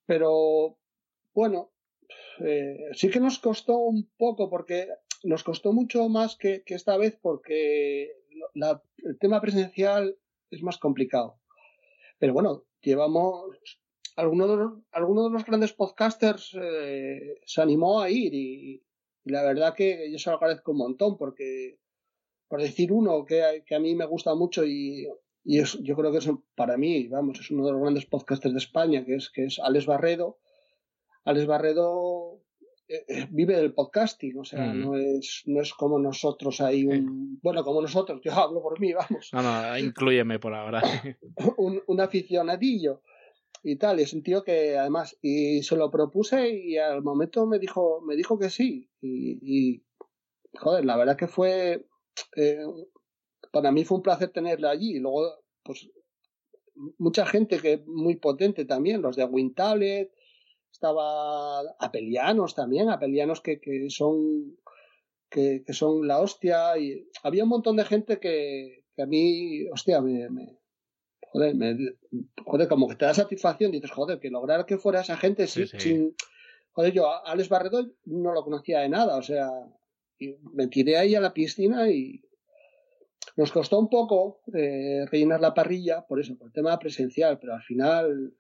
pero 0.06 0.78
bueno, 1.34 1.72
eh, 2.40 2.90
sí 2.94 3.10
que 3.10 3.20
nos 3.20 3.40
costó 3.40 3.78
un 3.78 4.10
poco 4.18 4.50
porque 4.50 4.88
nos 5.24 5.44
costó 5.44 5.74
mucho 5.74 6.08
más 6.10 6.36
que, 6.36 6.64
esta 6.66 6.98
vez 6.98 7.18
porque 7.22 8.12
el 8.54 9.18
tema 9.20 9.42
presencial 9.42 10.18
es 10.50 10.64
más 10.64 10.78
complicado. 10.78 11.40
Pero 12.18 12.34
bueno, 12.34 12.66
llevamos 12.82 13.58
algunos 14.16 14.50
de 14.50 14.56
los, 14.58 14.74
alguno 14.92 15.26
de 15.26 15.32
los 15.32 15.46
grandes 15.46 15.74
podcasters 15.74 16.56
eh, 16.60 17.40
se 17.46 17.62
animó 17.62 18.02
a 18.02 18.10
ir 18.10 18.34
y, 18.34 18.84
y, 19.24 19.32
la 19.32 19.44
verdad 19.44 19.76
que 19.76 20.12
yo 20.12 20.20
se 20.20 20.30
lo 20.30 20.38
agradezco 20.38 20.72
un 20.72 20.78
montón 20.78 21.18
porque 21.18 21.78
por 22.48 22.62
decir 22.62 22.92
uno 22.92 23.26
que, 23.26 23.64
que 23.66 23.76
a 23.76 23.80
mí 23.80 23.96
me 23.96 24.06
gusta 24.06 24.36
mucho 24.36 24.66
y, 24.66 25.08
y 25.44 25.60
es, 25.60 25.80
yo 25.82 25.96
creo 25.96 26.12
que 26.12 26.20
es 26.20 26.30
para 26.56 26.78
mí, 26.78 27.08
vamos, 27.08 27.40
es 27.40 27.50
uno 27.50 27.66
de 27.66 27.72
los 27.72 27.82
grandes 27.82 28.06
podcasters 28.06 28.54
de 28.54 28.60
España, 28.60 29.06
que 29.06 29.16
es, 29.16 29.30
que 29.30 29.46
es 29.46 29.60
Alex 29.60 29.86
Barredo. 29.86 30.38
Alex 31.24 31.48
Barredo 31.48 32.42
eh, 32.88 33.06
eh, 33.08 33.28
vive 33.32 33.56
del 33.56 33.74
podcasting, 33.74 34.38
o 34.38 34.44
sea, 34.44 34.74
mm. 34.74 34.82
no, 34.82 34.98
es, 34.98 35.44
no 35.46 35.62
es 35.62 35.74
como 35.74 35.98
nosotros 35.98 36.62
ahí, 36.62 36.86
un, 36.86 37.40
bueno, 37.42 37.64
como 37.64 37.82
nosotros, 37.82 38.22
yo 38.24 38.34
hablo 38.34 38.62
por 38.62 38.80
mí, 38.80 38.94
vamos. 38.94 39.30
No, 39.34 39.42
no, 39.42 39.78
incluyeme 39.78 40.40
por 40.40 40.54
ahora. 40.54 40.82
un, 41.58 41.82
un 41.88 42.02
aficionadillo 42.02 43.02
y 43.64 43.76
tal, 43.78 44.00
y 44.00 44.04
es 44.04 44.14
un 44.14 44.24
tío 44.24 44.44
que 44.44 44.78
además, 44.78 45.18
y 45.22 45.62
se 45.64 45.76
lo 45.76 45.92
propuse 45.92 46.50
y 46.50 46.78
al 46.78 47.04
momento 47.04 47.46
me 47.46 47.60
dijo, 47.60 48.02
me 48.02 48.16
dijo 48.16 48.40
que 48.40 48.50
sí, 48.50 48.90
y, 49.02 49.84
joder, 50.60 50.86
la 50.86 50.98
verdad 50.98 51.18
que 51.18 51.28
fue, 51.28 51.88
eh, 52.36 52.66
para 53.52 53.72
mí 53.72 53.86
fue 53.86 53.98
un 53.98 54.04
placer 54.04 54.30
tenerla 54.30 54.72
allí. 54.72 54.96
Y 54.98 55.00
luego, 55.00 55.44
pues, 55.64 55.90
mucha 56.98 57.26
gente 57.26 57.60
que 57.60 57.84
muy 57.86 58.16
potente 58.16 58.66
también, 58.66 59.02
los 59.02 59.16
de 59.16 59.26
Wintablet, 59.26 60.12
estaba 60.72 61.62
Apelianos 61.80 62.56
también, 62.56 62.90
Apelianos 62.90 63.42
que, 63.42 63.60
que 63.60 63.90
son 63.90 64.58
que, 65.30 65.64
que, 65.66 65.74
son 65.74 66.08
la 66.08 66.22
hostia. 66.22 66.78
Y 66.78 67.08
había 67.24 67.44
un 67.44 67.50
montón 67.50 67.78
de 67.78 67.86
gente 67.86 68.20
que, 68.20 68.86
que 68.96 69.02
a 69.02 69.06
mí, 69.06 69.68
hostia, 69.70 70.02
me, 70.02 70.30
me 70.30 70.61
joder, 71.32 71.56
me, 71.56 71.78
joder, 72.46 72.68
como 72.68 72.88
que 72.88 72.96
te 72.96 73.06
da 73.06 73.14
satisfacción, 73.14 73.72
dices, 73.72 73.92
joder, 73.92 74.20
que 74.20 74.30
lograr 74.30 74.66
que 74.66 74.78
fuera 74.78 75.02
esa 75.02 75.18
gente 75.18 75.48
sin, 75.48 75.68
sin 75.68 76.16
joder, 76.74 76.94
yo 76.94 77.10
a 77.10 77.20
Alex 77.20 77.50
Barredo 77.50 77.90
no 78.06 78.34
lo 78.34 78.44
conocía 78.44 78.80
de 78.80 78.90
nada, 78.90 79.18
o 79.18 79.24
sea, 79.24 79.50
y 80.20 80.36
me 80.54 80.68
tiré 80.68 80.98
ahí 80.98 81.16
a 81.16 81.22
la 81.22 81.34
piscina 81.34 81.90
y 81.90 82.22
nos 83.38 83.52
costó 83.52 83.80
un 83.80 83.90
poco 83.90 84.42
eh, 84.54 85.06
rellenar 85.10 85.40
la 85.40 85.54
parrilla 85.54 86.06
por 86.06 86.20
eso, 86.20 86.38
por 86.38 86.48
el 86.48 86.54
tema 86.54 86.78
presencial, 86.78 87.40
pero 87.40 87.54
al 87.54 87.64
final 87.64 88.34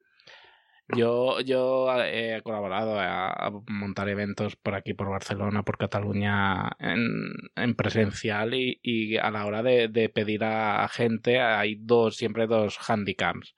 yo, 0.95 1.39
yo 1.41 1.87
he 2.03 2.41
colaborado 2.43 2.99
a, 2.99 3.51
montar 3.67 4.09
eventos 4.09 4.55
por 4.55 4.75
aquí, 4.75 4.93
por 4.93 5.09
Barcelona, 5.09 5.63
por 5.63 5.77
Cataluña, 5.77 6.71
en, 6.79 7.33
en 7.55 7.75
presencial 7.75 8.53
y, 8.53 8.79
y, 8.83 9.17
a 9.17 9.31
la 9.31 9.45
hora 9.45 9.63
de, 9.63 10.09
pedir 10.13 10.43
a 10.43 10.87
gente 10.89 11.41
hay 11.41 11.75
dos, 11.79 12.15
siempre 12.17 12.47
dos 12.47 12.77
handicaps. 12.89 13.55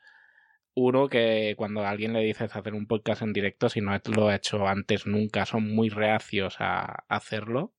uno 0.75 1.07
que 1.09 1.55
cuando 1.57 1.81
a 1.81 1.89
alguien 1.89 2.13
le 2.13 2.21
dices 2.21 2.55
hacer 2.55 2.73
un 2.73 2.87
podcast 2.87 3.21
en 3.21 3.33
directo, 3.33 3.69
si 3.69 3.81
no 3.81 3.91
lo 4.15 4.27
ha 4.29 4.35
hecho 4.35 4.67
antes 4.67 5.07
nunca, 5.07 5.45
son 5.45 5.73
muy 5.75 5.89
reacios 5.89 6.57
a 6.59 7.05
hacerlo. 7.09 7.73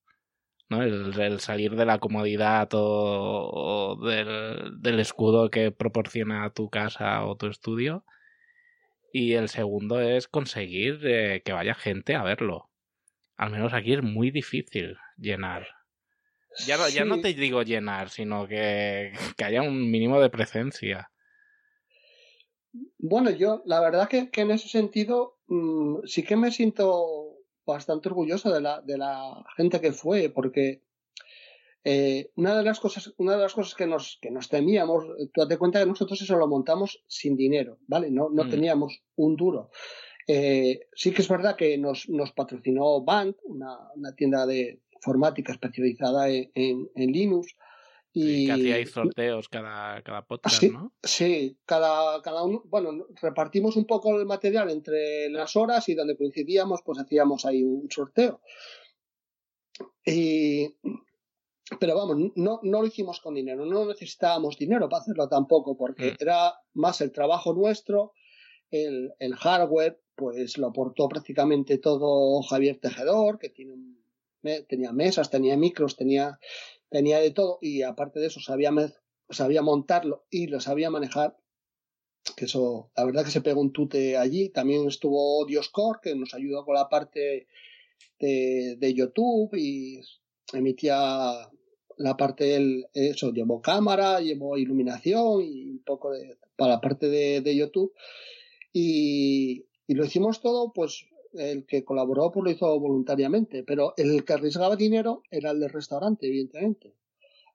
¿no? 0.69 0.81
El, 0.81 1.39
salir 1.39 1.75
de 1.75 1.85
la 1.85 1.99
comodidad 1.99 2.69
o, 2.73 3.97
del, 4.01 4.99
escudo 4.99 5.49
que 5.49 5.71
proporciona 5.71 6.49
tu 6.51 6.69
casa 6.69 7.25
o 7.25 7.35
tu 7.37 7.47
estudio. 7.47 8.05
Y 9.17 9.35
el 9.35 9.47
segundo 9.47 10.01
es 10.01 10.27
conseguir 10.27 10.99
eh, 11.05 11.41
que 11.45 11.53
vaya 11.53 11.73
gente 11.73 12.15
a 12.15 12.23
verlo. 12.23 12.69
Al 13.37 13.49
menos 13.49 13.73
aquí 13.73 13.93
es 13.93 14.03
muy 14.03 14.29
difícil 14.29 14.97
llenar. 15.15 15.65
Ya, 16.67 16.75
no, 16.75 16.89
ya 16.89 17.05
no 17.05 17.21
te 17.21 17.33
digo 17.33 17.61
llenar, 17.61 18.09
sino 18.09 18.45
que, 18.45 19.13
que 19.37 19.45
haya 19.45 19.61
un 19.61 19.89
mínimo 19.89 20.19
de 20.19 20.29
presencia. 20.29 21.11
Bueno, 22.97 23.29
yo 23.29 23.61
la 23.65 23.79
verdad 23.79 24.09
que, 24.09 24.29
que 24.29 24.41
en 24.41 24.51
ese 24.51 24.67
sentido 24.67 25.37
mm, 25.47 25.99
sí 26.03 26.23
que 26.23 26.35
me 26.35 26.51
siento 26.51 27.37
bastante 27.65 28.09
orgulloso 28.09 28.53
de 28.53 28.59
la, 28.59 28.81
de 28.81 28.97
la 28.97 29.45
gente 29.55 29.79
que 29.79 29.93
fue, 29.93 30.29
porque 30.29 30.81
eh, 31.87 32.31
una 32.35 32.57
de 32.57 32.63
las 32.63 32.79
cosas, 32.79 33.13
una 33.17 33.33
de 33.33 33.43
las 33.43 33.53
cosas 33.53 33.75
que 33.75 33.85
nos, 33.85 34.17
que 34.19 34.31
nos 34.31 34.49
temíamos, 34.49 35.05
tú 35.31 35.41
date 35.41 35.59
cuenta 35.59 35.79
que 35.79 35.85
nosotros 35.85 36.19
eso 36.19 36.35
lo 36.35 36.47
montamos 36.47 37.03
sin 37.07 37.37
dinero, 37.37 37.77
¿vale? 37.87 38.09
No, 38.09 38.29
no 38.31 38.45
mm. 38.45 38.49
teníamos 38.49 39.03
un 39.15 39.35
duro. 39.35 39.69
Eh, 40.27 40.87
sí 40.95 41.11
que 41.11 41.21
es 41.21 41.29
verdad 41.29 41.55
que 41.55 41.77
nos, 41.77 42.09
nos 42.09 42.31
patrocinó 42.31 43.03
Band, 43.03 43.35
una, 43.43 43.77
una 43.93 44.15
tienda 44.15 44.47
de 44.47 44.81
informática 44.95 45.51
especializada 45.51 46.27
en, 46.27 46.49
en 46.55 47.11
Linux, 47.11 47.55
y 48.17 48.47
que 48.47 48.51
hacíais 48.53 48.89
sorteos 48.89 49.47
cada, 49.49 50.01
cada 50.01 50.25
podcast, 50.25 50.63
¿no? 50.63 50.93
Sí, 51.03 51.59
cada, 51.65 52.19
cada 52.23 52.43
uno, 52.43 52.63
bueno, 52.65 53.05
repartimos 53.21 53.75
un 53.75 53.85
poco 53.85 54.17
el 54.17 54.25
material 54.25 54.71
entre 54.71 55.29
las 55.29 55.55
horas 55.55 55.87
y 55.89 55.93
donde 55.93 56.17
coincidíamos, 56.17 56.81
pues 56.83 56.97
hacíamos 56.97 57.45
ahí 57.45 57.61
un 57.61 57.91
sorteo. 57.91 58.41
Y, 60.05 60.73
pero 61.79 61.95
vamos, 61.95 62.31
no, 62.35 62.59
no 62.61 62.81
lo 62.81 62.87
hicimos 62.87 63.19
con 63.19 63.35
dinero, 63.35 63.65
no 63.65 63.85
necesitábamos 63.85 64.57
dinero 64.57 64.87
para 64.87 65.01
hacerlo 65.01 65.27
tampoco, 65.27 65.75
porque 65.75 66.11
mm. 66.11 66.15
era 66.19 66.53
más 66.73 67.01
el 67.01 67.11
trabajo 67.11 67.53
nuestro, 67.53 68.13
el, 68.69 69.13
el, 69.19 69.35
hardware, 69.35 69.99
pues 70.15 70.57
lo 70.57 70.67
aportó 70.67 71.07
prácticamente 71.09 71.77
todo 71.77 72.41
Javier 72.43 72.79
Tejedor, 72.79 73.39
que 73.39 73.49
tiene 73.49 73.73
tenía 74.67 74.93
mesas, 74.93 75.31
tenía 75.31 75.57
micros, 75.57 75.95
tenía 75.95 76.39
tenía 76.89 77.19
de 77.19 77.31
todo 77.31 77.57
y 77.61 77.81
aparte 77.81 78.19
de 78.19 78.27
eso 78.27 78.39
sabía, 78.39 78.71
sabía 79.29 79.61
montarlo 79.61 80.25
y 80.29 80.47
lo 80.47 80.59
sabía 80.59 80.89
manejar. 80.89 81.37
Que 82.35 82.45
eso, 82.45 82.91
la 82.95 83.05
verdad 83.05 83.23
que 83.23 83.31
se 83.31 83.41
pegó 83.41 83.61
un 83.61 83.71
tute 83.71 84.17
allí. 84.17 84.49
También 84.49 84.87
estuvo 84.87 85.45
Dioscore, 85.45 85.99
que 86.01 86.15
nos 86.15 86.33
ayudó 86.33 86.65
con 86.65 86.75
la 86.75 86.89
parte 86.89 87.47
de, 88.19 88.77
de 88.77 88.93
YouTube 88.93 89.53
y 89.55 90.01
emitía 90.53 91.51
la 91.97 92.17
parte 92.17 92.45
del, 92.45 92.87
eso, 92.93 93.31
llevó 93.31 93.61
cámara, 93.61 94.19
llevó 94.19 94.57
iluminación 94.57 95.41
y 95.41 95.65
un 95.65 95.79
poco 95.79 96.11
de, 96.11 96.37
para 96.55 96.73
la 96.73 96.81
parte 96.81 97.07
de, 97.09 97.41
de 97.41 97.55
YouTube. 97.55 97.93
Y, 98.73 99.65
y, 99.87 99.93
lo 99.93 100.05
hicimos 100.05 100.41
todo, 100.41 100.73
pues 100.73 101.05
el 101.33 101.65
que 101.65 101.83
colaboró 101.83 102.31
pues 102.31 102.43
lo 102.43 102.51
hizo 102.51 102.79
voluntariamente, 102.79 103.63
pero 103.63 103.93
el 103.97 104.23
que 104.25 104.33
arriesgaba 104.33 104.75
dinero 104.75 105.23
era 105.31 105.51
el 105.51 105.59
del 105.59 105.69
restaurante, 105.69 106.27
evidentemente. 106.27 106.93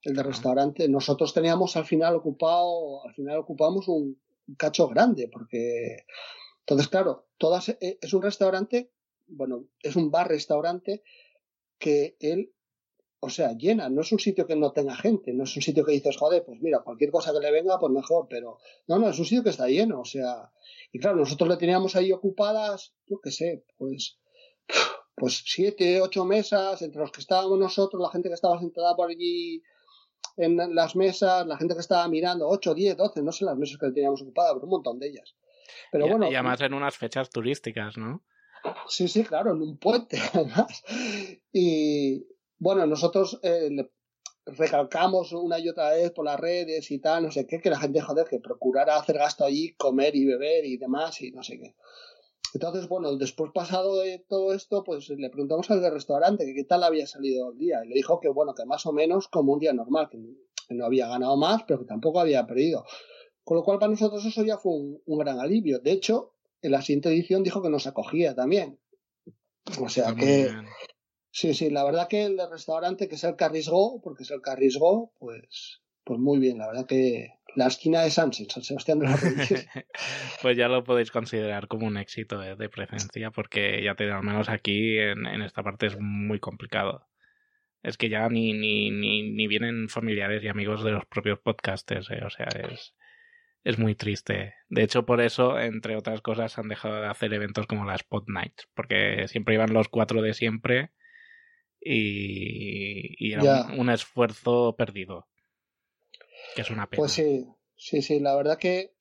El 0.02 0.14
del 0.14 0.24
restaurante, 0.24 0.88
nosotros 0.88 1.34
teníamos 1.34 1.76
al 1.76 1.84
final 1.84 2.16
ocupado, 2.16 3.04
al 3.04 3.14
final 3.14 3.38
ocupamos 3.38 3.88
un 3.88 4.18
cacho 4.56 4.88
grande, 4.88 5.28
porque 5.28 6.04
entonces, 6.70 6.88
claro, 6.88 7.26
todas, 7.36 7.68
eh, 7.68 7.98
es 8.00 8.14
un 8.14 8.22
restaurante, 8.22 8.90
bueno, 9.26 9.64
es 9.82 9.96
un 9.96 10.12
bar-restaurante 10.12 11.02
que 11.78 12.16
él, 12.20 12.52
o 13.22 13.28
sea, 13.28 13.52
llena, 13.52 13.90
no 13.90 14.00
es 14.00 14.12
un 14.12 14.18
sitio 14.18 14.46
que 14.46 14.56
no 14.56 14.72
tenga 14.72 14.96
gente, 14.96 15.34
no 15.34 15.44
es 15.44 15.54
un 15.54 15.62
sitio 15.62 15.84
que 15.84 15.92
dices, 15.92 16.16
joder, 16.16 16.42
pues 16.44 16.60
mira, 16.60 16.80
cualquier 16.80 17.10
cosa 17.10 17.32
que 17.32 17.40
le 17.40 17.52
venga, 17.52 17.78
pues 17.78 17.92
mejor, 17.92 18.26
pero 18.28 18.58
no, 18.86 18.98
no, 18.98 19.10
es 19.10 19.18
un 19.18 19.26
sitio 19.26 19.44
que 19.44 19.50
está 19.50 19.68
lleno, 19.68 20.00
o 20.00 20.04
sea, 20.06 20.50
y 20.90 20.98
claro, 20.98 21.18
nosotros 21.18 21.48
le 21.48 21.58
teníamos 21.58 21.96
ahí 21.96 22.12
ocupadas, 22.12 22.94
yo 23.06 23.20
qué 23.22 23.30
sé, 23.30 23.64
pues, 23.76 24.18
pues 25.14 25.42
siete, 25.44 26.00
ocho 26.00 26.24
mesas, 26.24 26.80
entre 26.80 27.02
los 27.02 27.12
que 27.12 27.20
estábamos 27.20 27.58
nosotros, 27.58 28.00
la 28.00 28.10
gente 28.10 28.30
que 28.30 28.34
estaba 28.34 28.58
sentada 28.58 28.96
por 28.96 29.10
allí 29.10 29.62
en 30.38 30.74
las 30.74 30.96
mesas, 30.96 31.46
la 31.46 31.58
gente 31.58 31.74
que 31.74 31.80
estaba 31.80 32.08
mirando, 32.08 32.48
ocho, 32.48 32.74
diez, 32.74 32.96
doce, 32.96 33.22
no 33.22 33.32
sé 33.32 33.44
las 33.44 33.56
mesas 33.56 33.76
que 33.78 33.86
le 33.86 33.92
teníamos 33.92 34.22
ocupadas, 34.22 34.54
pero 34.54 34.64
un 34.64 34.70
montón 34.70 34.98
de 34.98 35.08
ellas. 35.08 35.34
Pero 35.92 36.06
y, 36.06 36.10
bueno. 36.10 36.30
Y 36.30 36.34
además 36.34 36.60
en 36.62 36.72
unas 36.72 36.96
fechas 36.96 37.28
turísticas, 37.28 37.98
¿no? 37.98 38.24
Sí, 38.88 39.08
sí, 39.08 39.24
claro, 39.24 39.52
en 39.52 39.60
un 39.60 39.78
puente, 39.78 40.18
además. 40.32 40.82
Y 41.52 42.24
bueno, 42.60 42.86
nosotros 42.86 43.40
eh, 43.42 43.70
recalcamos 44.44 45.32
una 45.32 45.58
y 45.58 45.68
otra 45.68 45.90
vez 45.90 46.12
por 46.12 46.26
las 46.26 46.38
redes 46.38 46.90
y 46.90 46.98
tal, 46.98 47.24
no 47.24 47.32
sé 47.32 47.46
qué, 47.46 47.58
que 47.60 47.70
la 47.70 47.80
gente, 47.80 48.00
joder, 48.00 48.26
que 48.28 48.38
procurara 48.38 48.96
hacer 48.96 49.16
gasto 49.16 49.44
allí, 49.44 49.74
comer 49.74 50.14
y 50.14 50.26
beber 50.26 50.66
y 50.66 50.76
demás 50.76 51.20
y 51.22 51.32
no 51.32 51.42
sé 51.42 51.58
qué. 51.58 51.74
Entonces, 52.52 52.86
bueno, 52.88 53.16
después 53.16 53.50
pasado 53.54 53.98
de 54.00 54.24
todo 54.28 54.52
esto, 54.52 54.84
pues 54.84 55.08
le 55.08 55.30
preguntamos 55.30 55.70
al 55.70 55.80
del 55.80 55.92
restaurante 55.92 56.44
que 56.44 56.54
qué 56.54 56.64
tal 56.64 56.82
había 56.82 57.06
salido 57.06 57.52
el 57.52 57.58
día 57.58 57.80
y 57.84 57.88
le 57.88 57.94
dijo 57.94 58.20
que, 58.20 58.28
bueno, 58.28 58.54
que 58.54 58.66
más 58.66 58.84
o 58.86 58.92
menos 58.92 59.28
como 59.28 59.54
un 59.54 59.60
día 59.60 59.72
normal, 59.72 60.08
que 60.10 60.18
no 60.74 60.84
había 60.84 61.08
ganado 61.08 61.36
más, 61.36 61.62
pero 61.66 61.80
que 61.80 61.86
tampoco 61.86 62.20
había 62.20 62.46
perdido. 62.46 62.84
Con 63.42 63.56
lo 63.56 63.64
cual, 63.64 63.78
para 63.78 63.90
nosotros 63.90 64.24
eso 64.26 64.44
ya 64.44 64.58
fue 64.58 64.72
un, 64.72 65.00
un 65.06 65.18
gran 65.18 65.38
alivio. 65.38 65.78
De 65.78 65.92
hecho, 65.92 66.34
en 66.60 66.72
la 66.72 66.82
siguiente 66.82 67.08
edición 67.08 67.42
dijo 67.42 67.62
que 67.62 67.70
nos 67.70 67.86
acogía 67.86 68.34
también. 68.34 68.78
O 69.80 69.88
sea 69.88 70.14
que, 70.14 70.50
Sí, 71.32 71.54
sí, 71.54 71.70
la 71.70 71.84
verdad 71.84 72.08
que 72.08 72.24
el 72.24 72.38
restaurante, 72.50 73.08
que 73.08 73.14
es 73.14 73.24
el 73.24 73.36
que 73.36 73.44
arriesgó, 73.44 74.00
porque 74.02 74.24
es 74.24 74.30
el 74.30 74.42
que 74.42 74.50
arriesgó, 74.50 75.12
pues, 75.18 75.80
pues 76.04 76.18
muy 76.18 76.38
bien, 76.38 76.58
la 76.58 76.66
verdad 76.66 76.86
que 76.86 77.28
la 77.56 77.66
esquina 77.66 78.02
de 78.02 78.10
Sánchez, 78.10 78.48
San 78.48 78.62
Sebastián 78.62 78.98
de 78.98 79.06
la 79.06 79.16
Pues 80.42 80.56
ya 80.56 80.68
lo 80.68 80.84
podéis 80.84 81.10
considerar 81.10 81.68
como 81.68 81.86
un 81.86 81.96
éxito 81.96 82.38
de, 82.38 82.68
presencia, 82.68 83.30
porque 83.30 83.82
ya 83.82 83.94
te 83.94 84.10
al 84.10 84.22
menos 84.22 84.48
aquí 84.48 84.98
en, 84.98 85.26
esta 85.42 85.62
parte 85.62 85.86
es 85.86 85.96
muy 85.98 86.40
complicado. 86.40 87.06
Es 87.82 87.96
que 87.96 88.08
ya 88.08 88.28
ni, 88.28 88.52
ni, 88.52 88.90
ni, 88.90 89.30
ni 89.30 89.46
vienen 89.46 89.88
familiares 89.88 90.42
y 90.42 90.48
amigos 90.48 90.84
de 90.84 90.92
los 90.92 91.06
propios 91.06 91.38
podcasters, 91.38 92.10
eh, 92.10 92.20
o 92.24 92.30
sea, 92.30 92.46
es, 92.46 92.94
es 93.64 93.78
muy 93.78 93.94
triste. 93.94 94.54
De 94.68 94.82
hecho, 94.82 95.06
por 95.06 95.20
eso, 95.20 95.58
entre 95.58 95.96
otras 95.96 96.20
cosas, 96.20 96.58
han 96.58 96.68
dejado 96.68 97.00
de 97.00 97.06
hacer 97.06 97.32
eventos 97.32 97.66
como 97.66 97.84
las 97.84 98.02
Spot 98.02 98.24
Nights, 98.28 98.68
porque 98.74 99.26
siempre 99.28 99.54
iban 99.54 99.72
los 99.72 99.88
cuatro 99.88 100.22
de 100.22 100.34
siempre 100.34 100.90
y, 101.80 103.32
era 103.32 103.66
un, 103.76 103.90
esfuerzo 103.90 104.74
perdido. 104.76 105.26
Que 106.54 106.62
es 106.62 106.70
una 106.70 106.88
pena. 106.88 107.00
Pues 107.00 107.12
sí, 107.12 107.46
sí, 107.76 108.02
sí, 108.02 108.20
la 108.20 108.34
verdad 108.36 108.58
que 108.58 108.94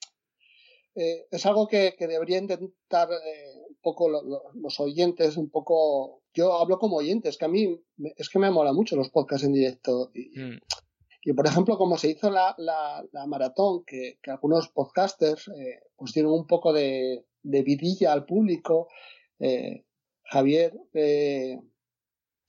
eh, 0.96 1.28
es 1.32 1.46
algo 1.46 1.68
que, 1.68 1.96
que 1.98 2.08
debería 2.08 2.38
intentar 2.38 3.10
eh, 3.12 3.54
un 3.70 3.78
poco 3.82 4.10
los 4.10 4.80
oyentes, 4.80 5.38
un 5.38 5.50
poco. 5.50 6.24
Yo 6.34 6.54
hablo 6.54 6.78
como 6.78 6.98
oyentes, 6.98 7.38
que 7.38 7.46
a 7.46 7.50
mí 7.50 7.82
es 8.16 8.30
que 8.30 8.40
me 8.40 8.52
mola 8.52 8.74
mucho 8.74 8.96
los 8.96 9.10
podcasts 9.10 9.46
en 9.46 9.54
directo. 9.54 10.12
Y, 10.14 10.40
mm. 10.40 10.60
y 11.24 11.34
por 11.34 11.48
ejemplo, 11.48 11.78
como 11.78 11.98
se 11.98 12.10
hizo 12.10 12.30
la, 12.30 12.56
la, 12.58 13.06
la 13.12 13.26
maratón, 13.28 13.84
que, 13.86 14.20
que, 14.22 14.32
algunos 14.32 14.70
podcasters 14.70 15.48
eh, 15.50 15.84
pues 15.96 16.14
tienen 16.14 16.32
un 16.32 16.48
poco 16.48 16.74
de, 16.74 17.26
de 17.44 17.62
vidilla 17.64 18.14
al 18.14 18.26
público. 18.26 18.88
Javier 20.24 20.74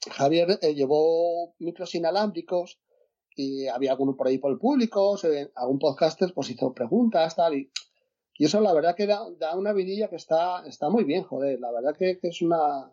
Javier 0.08 0.58
eh, 0.62 0.74
llevó 0.74 1.54
micros 1.58 1.94
inalámbricos 1.94 2.80
y 3.34 3.68
había 3.68 3.92
alguno 3.92 4.16
por 4.16 4.26
ahí 4.26 4.38
por 4.38 4.52
el 4.52 4.58
público, 4.58 5.18
algún 5.54 5.78
podcaster 5.78 6.32
pues 6.34 6.50
hizo 6.50 6.74
preguntas, 6.74 7.36
tal, 7.36 7.54
y, 7.54 7.70
y 8.34 8.44
eso 8.44 8.60
la 8.60 8.72
verdad 8.72 8.96
que 8.96 9.06
da, 9.06 9.24
una 9.56 9.72
vidilla 9.72 10.08
que 10.08 10.16
está, 10.16 10.66
está 10.66 10.88
muy 10.88 11.04
bien, 11.04 11.22
joder, 11.22 11.58
la 11.60 11.72
verdad 11.72 11.96
que, 11.96 12.18
es 12.22 12.42
una... 12.42 12.90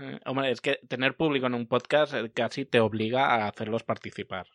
Eh, 0.00 0.20
hombre, 0.26 0.50
es 0.50 0.60
que 0.60 0.80
tener 0.88 1.16
público 1.16 1.46
en 1.46 1.54
un 1.54 1.66
podcast 1.66 2.14
eh, 2.14 2.30
casi 2.32 2.64
te 2.64 2.80
obliga 2.80 3.26
a 3.26 3.48
hacerlos 3.48 3.84
participar. 3.84 4.46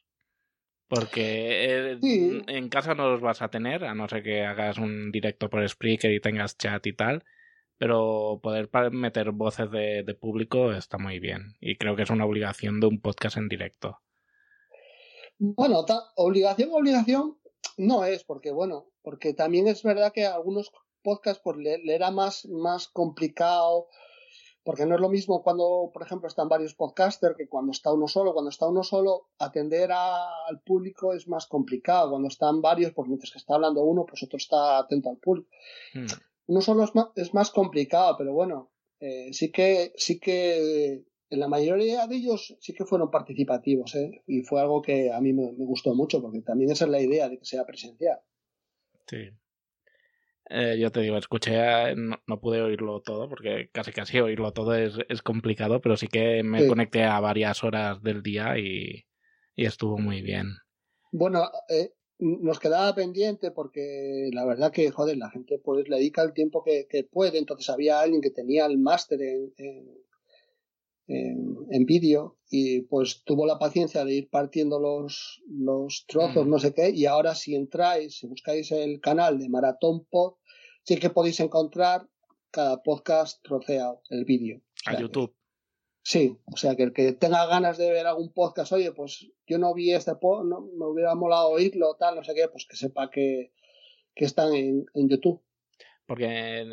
Porque 0.88 2.00
en 2.02 2.70
casa 2.70 2.96
no 2.96 3.12
los 3.12 3.22
vas 3.22 3.44
a 3.44 3.50
tener, 3.50 3.86
a 3.86 3.94
no 3.94 4.10
ser 4.10 4.24
que 4.24 4.44
hagas 4.44 4.80
un 4.80 5.12
directo 5.12 5.48
por 5.48 5.68
Spreaker 5.70 6.12
y 6.12 6.20
tengas 6.20 6.58
chat 6.58 6.84
y 6.88 6.94
tal 6.94 7.24
pero 7.80 8.42
poder 8.44 8.70
meter 8.92 9.32
voces 9.32 9.72
de, 9.72 10.18
público 10.20 10.74
está 10.74 10.98
muy 10.98 11.20
bien 11.20 11.56
y 11.62 11.78
creo 11.78 11.96
que 11.96 12.04
es 12.04 12.10
una 12.10 12.26
obligación 12.26 12.82
de 12.82 12.88
un 12.88 13.00
podcast 13.00 13.38
en 13.38 13.48
directo. 13.48 14.00
Bueno, 15.40 15.86
obligación, 16.18 16.70
obligación 16.74 17.38
no 17.78 18.04
es, 18.04 18.26
porque 18.26 18.52
bueno, 18.52 18.92
porque 19.02 19.34
también 19.34 19.70
es 19.70 19.82
verdad 19.82 20.12
que 20.14 20.26
algunos 20.26 20.72
podcasts 21.02 21.42
pues, 21.42 21.56
le, 21.58 21.82
era 21.86 22.12
más, 22.12 22.46
más 22.48 22.90
complicado 22.90 23.88
Porque 24.66 24.86
no 24.86 24.96
es 24.96 25.02
lo 25.02 25.08
mismo 25.08 25.42
cuando, 25.42 25.90
por 25.94 26.04
ejemplo, 26.04 26.28
están 26.28 26.50
varios 26.50 26.76
podcasters 26.76 27.38
que 27.38 27.48
cuando 27.48 27.72
está 27.72 27.94
uno 27.94 28.10
solo. 28.10 28.34
Cuando 28.34 28.50
está 28.50 28.68
uno 28.68 28.84
solo, 28.84 29.30
atender 29.40 29.90
al 29.94 30.62
público 30.66 31.14
es 31.14 31.30
más 31.30 31.48
complicado. 31.48 32.10
Cuando 32.10 32.28
están 32.28 32.62
varios, 32.62 32.92
pues 32.92 33.08
mientras 33.08 33.32
que 33.32 33.40
está 33.40 33.56
hablando 33.56 33.82
uno, 33.82 34.06
pues 34.06 34.22
otro 34.22 34.36
está 34.36 34.80
atento 34.80 35.10
al 35.10 35.18
público. 35.18 35.50
Hmm. 35.94 36.08
Uno 36.50 36.62
solo 36.62 36.84
es 36.84 36.96
más, 36.96 37.10
es 37.16 37.32
más 37.36 37.52
complicado, 37.52 38.16
pero 38.18 38.34
bueno, 38.34 38.72
eh, 39.00 39.32
sí 39.34 39.52
que, 39.52 39.94
sí 39.98 40.20
que 40.20 41.04
en 41.30 41.40
la 41.40 41.48
mayoría 41.48 42.08
de 42.08 42.16
ellos 42.16 42.58
sí 42.60 42.74
que 42.74 42.86
fueron 42.86 43.12
participativos, 43.12 43.94
¿eh? 43.94 44.24
Y 44.26 44.42
fue 44.42 44.60
algo 44.60 44.82
que 44.82 45.14
a 45.14 45.22
mí 45.22 45.32
me, 45.32 45.54
gustó 45.58 45.94
mucho, 45.94 46.24
porque 46.24 46.42
también 46.42 46.72
esa 46.72 46.86
es 46.86 46.92
la 46.92 47.02
idea 47.02 47.30
de 47.30 47.38
que 47.38 47.46
sea 47.46 47.68
presencial. 47.68 48.18
Sí. 49.06 49.30
Eh, 50.50 50.80
yo 50.80 50.92
te 50.92 51.02
digo, 51.02 51.18
escuché, 51.18 51.96
no, 51.96 52.42
pude 52.42 52.64
oírlo 52.64 53.04
todo, 53.04 53.30
porque 53.30 53.70
casi 53.72 53.92
casi 53.92 54.20
oírlo 54.20 54.52
todo 54.52 54.74
es, 54.74 54.96
es 55.08 55.22
complicado, 55.22 55.82
pero 55.82 55.98
sí 55.98 56.08
que 56.08 56.42
me 56.42 56.66
conecté 56.66 57.04
a 57.04 57.20
varias 57.20 57.64
horas 57.64 58.02
del 58.02 58.24
día 58.24 58.58
y, 58.58 59.06
y 59.56 59.66
estuvo 59.66 60.00
muy 60.00 60.24
bien. 60.24 60.48
Bueno, 61.12 61.44
eh, 61.70 61.92
nos 62.20 62.60
quedaba 62.60 62.94
pendiente 62.94 63.52
porque 63.52 64.30
la 64.34 64.46
verdad 64.46 64.72
que, 64.72 64.92
joder, 64.92 65.18
la 65.18 65.30
gente 65.30 65.58
pues 65.58 65.88
le 65.88 65.98
dedica 65.98 66.22
el 66.22 66.34
tiempo 66.34 66.64
que, 66.64 66.86
puede, 67.10 67.38
entonces 67.38 67.70
había 67.70 68.02
alguien 68.02 68.22
que 68.22 68.30
tenía 68.30 68.66
el 68.66 68.78
máster 68.78 69.22
en, 69.22 69.54
en, 71.08 71.86
vídeo 71.86 72.38
y 72.50 72.82
pues 72.82 73.24
tuvo 73.24 73.46
la 73.46 73.58
paciencia 73.58 74.04
de 74.04 74.14
ir 74.14 74.30
partiendo 74.30 74.80
los, 74.80 75.42
los 75.48 76.06
trozos, 76.08 76.46
mm. 76.46 76.50
no 76.50 76.60
sé 76.60 76.74
qué, 76.74 76.90
y 76.90 77.06
ahora 77.06 77.36
si 77.36 77.56
entráis, 77.56 78.18
si 78.18 78.28
buscáis 78.28 78.72
el 78.72 79.00
canal 79.00 79.40
de 79.40 79.50
Maratón 79.50 80.06
Pod, 80.06 80.36
sí 80.84 80.98
que 80.98 81.10
podéis 81.10 81.40
encontrar 81.40 82.08
cada 82.52 82.84
podcast 82.84 83.42
troceado, 83.44 84.02
el 84.10 84.26
vídeo. 84.26 84.62
a 84.86 85.00
YouTube. 85.00 85.34
Sí, 86.10 86.40
o 86.52 86.58
sea 86.58 86.76
que 86.76 86.82
el 86.82 86.92
que 86.92 87.14
tenga 87.14 87.46
ganas 87.46 87.78
de 87.78 87.92
ver 87.92 88.08
algún 88.08 88.34
podcast, 88.34 88.72
oye, 88.72 88.92
pues 88.92 89.28
yo 89.46 89.60
no 89.60 89.76
vi 89.76 89.94
este 89.94 90.16
podcast, 90.16 90.50
no, 90.50 90.62
me 90.62 90.88
hubiera 90.88 91.14
molado 91.14 91.50
oírlo, 91.50 91.98
tal, 92.00 92.16
no 92.16 92.24
sé 92.24 92.34
qué, 92.34 92.48
pues 92.48 92.66
que 92.66 92.76
sepa 92.76 93.12
que, 93.12 93.52
que 94.16 94.26
están 94.26 94.52
en, 94.56 94.86
en 94.96 95.08
YouTube. 95.08 95.40
Porque 96.08 96.66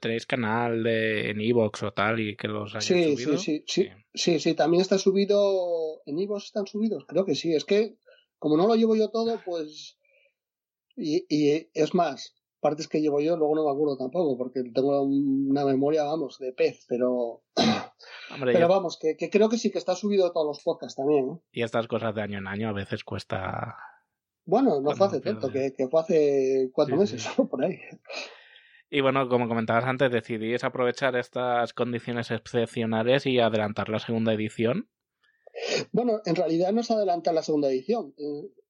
tenéis 0.00 0.26
canal 0.26 0.84
de, 0.84 1.30
en 1.30 1.40
Evox 1.40 1.82
o 1.82 1.92
tal 1.92 2.20
y 2.20 2.36
que 2.36 2.46
los 2.46 2.76
hayáis 2.76 2.86
sí, 2.86 3.24
subido. 3.24 3.38
Sí, 3.38 3.64
sí, 3.66 3.88
sí, 4.14 4.38
sí, 4.38 4.54
también 4.54 4.82
está 4.82 4.98
subido. 4.98 6.00
¿En 6.06 6.20
Evox 6.20 6.44
están 6.44 6.68
subidos? 6.68 7.04
Creo 7.08 7.26
que 7.26 7.34
sí. 7.34 7.52
Es 7.52 7.64
que, 7.64 7.96
como 8.38 8.56
no 8.56 8.68
lo 8.68 8.76
llevo 8.76 8.94
yo 8.94 9.10
todo, 9.10 9.40
pues. 9.44 9.98
Y, 10.94 11.26
y 11.28 11.68
es 11.74 11.94
más, 11.94 12.36
partes 12.64 12.88
que 12.88 13.02
llevo 13.02 13.20
yo, 13.20 13.36
luego 13.36 13.54
no 13.54 13.64
me 13.66 13.70
acuerdo 13.70 13.98
tampoco, 13.98 14.38
porque 14.38 14.62
tengo 14.74 15.02
una 15.02 15.66
memoria, 15.66 16.04
vamos, 16.04 16.38
de 16.38 16.54
pez, 16.54 16.86
pero. 16.88 17.42
pero 18.42 18.68
vamos, 18.68 18.98
que, 18.98 19.28
creo 19.28 19.50
que 19.50 19.58
sí 19.58 19.70
que 19.70 19.76
está 19.76 19.94
subido 19.94 20.32
todos 20.32 20.46
los 20.46 20.62
podcasts 20.62 20.96
también. 20.96 21.28
¿eh? 21.28 21.38
Y 21.52 21.62
estas 21.62 21.86
cosas 21.86 22.14
de 22.14 22.22
año 22.22 22.38
en 22.38 22.46
año 22.46 22.70
a 22.70 22.72
veces 22.72 23.04
cuesta. 23.04 23.76
Bueno, 24.46 24.80
no 24.80 24.92
fue 24.92 25.08
hace 25.08 25.20
tanto, 25.20 25.52
que, 25.52 25.74
fue 25.90 26.00
hace 26.00 26.70
cuatro 26.72 26.96
meses, 26.96 27.28
por 27.50 27.62
ahí. 27.62 27.78
Y 28.88 29.02
bueno, 29.02 29.28
como 29.28 29.46
comentabas 29.46 29.84
antes, 29.84 30.10
decidís 30.10 30.64
aprovechar 30.64 31.16
estas 31.16 31.74
condiciones 31.74 32.30
excepcionales 32.30 33.26
y 33.26 33.40
adelantar 33.40 33.90
la 33.90 33.98
segunda 33.98 34.32
edición. 34.32 34.88
Bueno, 35.92 36.22
en 36.24 36.34
realidad 36.34 36.72
no 36.72 36.80
es 36.80 36.90
adelantar 36.90 37.34
la 37.34 37.42
segunda 37.42 37.68
edición. 37.68 38.14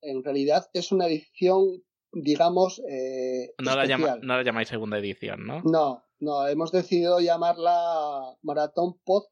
En 0.02 0.24
realidad 0.24 0.68
es 0.72 0.90
una 0.90 1.06
edición, 1.06 1.84
digamos. 2.14 2.80
Eh, 2.88 3.54
no, 3.62 3.76
la 3.76 3.86
llama, 3.86 4.16
no, 4.22 4.36
la 4.36 4.42
llamáis 4.42 4.68
segunda 4.68 4.98
edición, 4.98 5.46
¿no? 5.46 5.62
No, 5.62 6.04
no. 6.20 6.46
Hemos 6.46 6.72
decidido 6.72 7.20
llamarla 7.20 8.36
Maratón 8.42 8.98
Pod 9.04 9.24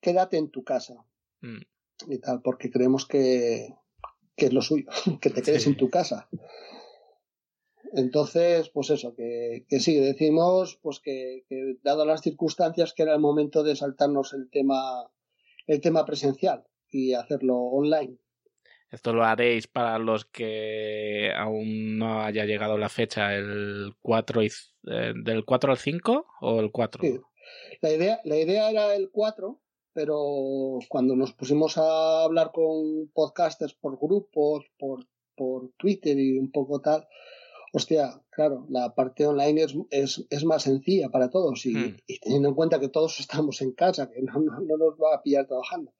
Quédate 0.00 0.38
en 0.38 0.50
tu 0.50 0.64
casa. 0.64 0.94
Mm. 1.40 1.60
Y 2.08 2.18
tal, 2.18 2.40
porque 2.42 2.70
creemos 2.70 3.06
que, 3.06 3.74
que 4.34 4.46
es 4.46 4.52
lo 4.52 4.62
suyo, 4.62 4.86
que 5.20 5.30
te 5.30 5.42
quedes 5.42 5.66
en 5.66 5.76
tu 5.76 5.90
casa. 5.90 6.28
Entonces, 7.92 8.70
pues 8.70 8.90
eso, 8.90 9.14
que, 9.14 9.66
que 9.68 9.80
sí, 9.80 9.96
decimos 9.96 10.78
pues 10.80 11.00
que, 11.00 11.44
que, 11.48 11.76
dado 11.82 12.06
las 12.06 12.22
circunstancias 12.22 12.94
que 12.94 13.02
era 13.02 13.14
el 13.14 13.20
momento 13.20 13.62
de 13.64 13.74
saltarnos 13.74 14.32
el 14.32 14.48
tema, 14.48 15.10
el 15.66 15.80
tema 15.80 16.04
presencial 16.04 16.64
y 16.88 17.14
hacerlo 17.14 17.56
online. 17.56 18.16
Esto 18.90 19.12
lo 19.12 19.24
haréis 19.24 19.68
para 19.68 19.98
los 19.98 20.24
que 20.24 21.32
aún 21.36 21.98
no 21.98 22.22
haya 22.22 22.44
llegado 22.44 22.76
la 22.76 22.88
fecha, 22.88 23.34
el 23.34 23.94
4 24.02 24.42
y, 24.42 24.50
eh, 24.90 25.12
del 25.14 25.44
4 25.44 25.72
al 25.72 25.78
5 25.78 26.26
o 26.40 26.60
el 26.60 26.72
4? 26.72 27.02
Sí. 27.02 27.20
La 27.80 27.92
idea, 27.92 28.20
la 28.24 28.36
idea 28.36 28.70
era 28.70 28.94
el 28.94 29.10
4, 29.10 29.60
pero 29.92 30.78
cuando 30.88 31.16
nos 31.16 31.32
pusimos 31.32 31.78
a 31.78 32.24
hablar 32.24 32.50
con 32.52 33.08
podcasters 33.12 33.74
por 33.74 33.98
grupos, 33.98 34.64
por, 34.78 35.06
por 35.36 35.70
Twitter 35.76 36.18
y 36.18 36.38
un 36.38 36.50
poco 36.50 36.80
tal, 36.80 37.06
hostia, 37.72 38.20
claro, 38.30 38.66
la 38.68 38.94
parte 38.94 39.26
online 39.26 39.66
es, 39.90 40.24
es, 40.30 40.44
más 40.44 40.64
sencilla 40.64 41.08
para 41.08 41.30
todos 41.30 41.64
hmm. 41.64 41.96
y, 42.06 42.18
teniendo 42.18 42.48
en 42.48 42.54
cuenta 42.54 42.80
que 42.80 42.88
todos 42.88 43.20
estamos 43.20 43.60
en 43.62 43.72
casa, 43.72 44.10
que 44.10 44.22
no, 44.22 44.40
nos 44.40 44.94
va 44.94 45.14
a 45.14 45.22
pillar 45.22 45.46
trabajando. 45.46 45.92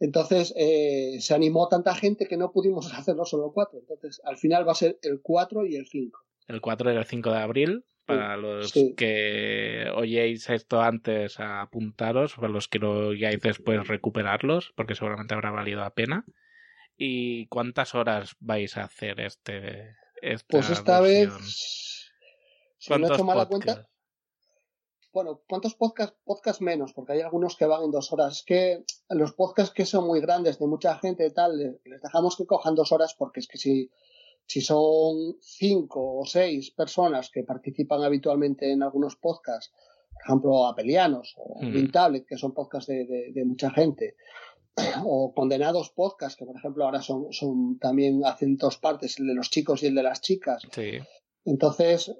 Entonces 0.00 0.52
eh, 0.56 1.18
se 1.20 1.34
animó 1.34 1.68
tanta 1.68 1.94
gente 1.94 2.26
que 2.26 2.36
no 2.36 2.50
pudimos 2.50 2.92
hacerlo 2.94 3.24
solo 3.24 3.52
cuatro. 3.52 3.78
Entonces 3.78 4.20
al 4.24 4.36
final 4.36 4.66
va 4.66 4.72
a 4.72 4.76
ser 4.76 4.98
el 5.02 5.20
4 5.22 5.66
y 5.66 5.76
el 5.76 5.86
5. 5.86 6.18
El 6.48 6.60
4 6.60 6.92
y 6.92 6.96
el 6.96 7.04
5 7.04 7.30
de 7.30 7.38
abril. 7.38 7.84
Para 8.06 8.36
los 8.36 8.72
que 8.96 9.88
oyéis 9.94 10.50
esto 10.50 10.80
antes, 10.80 11.38
apuntaros. 11.38 12.34
Para 12.34 12.48
los 12.48 12.66
que 12.66 12.80
lo 12.80 13.10
oyáis 13.10 13.40
después, 13.40 13.86
recuperarlos, 13.86 14.72
porque 14.74 14.96
seguramente 14.96 15.34
habrá 15.34 15.52
valido 15.52 15.78
la 15.78 15.90
pena. 15.90 16.24
¿Y 16.96 17.46
cuántas 17.46 17.94
horas 17.94 18.34
vais 18.40 18.76
a 18.76 18.84
hacer 18.84 19.20
este, 19.20 19.94
pues 20.48 20.70
esta 20.70 21.00
vez, 21.00 21.30
si 22.78 22.92
no 22.92 23.08
he 23.08 23.12
hecho 23.12 23.24
mala 23.24 23.46
cuenta, 23.46 23.88
bueno, 25.12 25.42
¿cuántos 25.48 25.74
podcasts? 25.74 26.16
Podcast 26.24 26.60
menos, 26.60 26.92
porque 26.92 27.14
hay 27.14 27.20
algunos 27.20 27.56
que 27.56 27.66
van 27.66 27.84
en 27.84 27.90
dos 27.90 28.12
horas. 28.12 28.38
Es 28.38 28.42
que 28.44 28.84
los 29.08 29.32
podcasts 29.32 29.74
que 29.74 29.84
son 29.84 30.06
muy 30.06 30.20
grandes, 30.20 30.58
de 30.58 30.66
mucha 30.66 30.96
gente 30.98 31.26
y 31.26 31.30
tal, 31.30 31.58
les 31.58 32.02
dejamos 32.02 32.36
que 32.36 32.46
cojan 32.46 32.74
dos 32.74 32.92
horas 32.92 33.14
porque 33.18 33.40
es 33.40 33.48
que 33.48 33.58
si, 33.58 33.90
si 34.46 34.60
son 34.60 35.36
cinco 35.40 36.20
o 36.20 36.24
seis 36.26 36.70
personas 36.70 37.30
que 37.30 37.42
participan 37.42 38.02
habitualmente 38.02 38.70
en 38.70 38.82
algunos 38.82 39.16
podcasts, 39.16 39.72
por 40.12 40.22
ejemplo, 40.22 40.66
Apelianos 40.66 41.34
o 41.38 41.60
mm. 41.62 41.90
Que 42.28 42.36
son 42.36 42.52
podcasts 42.52 42.88
de, 42.88 43.32
de 43.32 43.44
mucha 43.44 43.70
gente, 43.70 44.16
o 45.04 45.32
condenados 45.34 45.90
podcast 45.90 46.38
que 46.38 46.46
por 46.46 46.56
ejemplo 46.56 46.84
ahora 46.84 47.02
son, 47.02 47.32
son 47.32 47.78
también 47.78 48.24
hacen 48.24 48.56
dos 48.56 48.78
partes, 48.78 49.18
el 49.18 49.26
de 49.26 49.34
los 49.34 49.50
chicos 49.50 49.82
y 49.82 49.86
el 49.86 49.94
de 49.94 50.02
las 50.02 50.20
chicas. 50.20 50.62
Sí. 50.72 50.98
Entonces, 51.44 52.14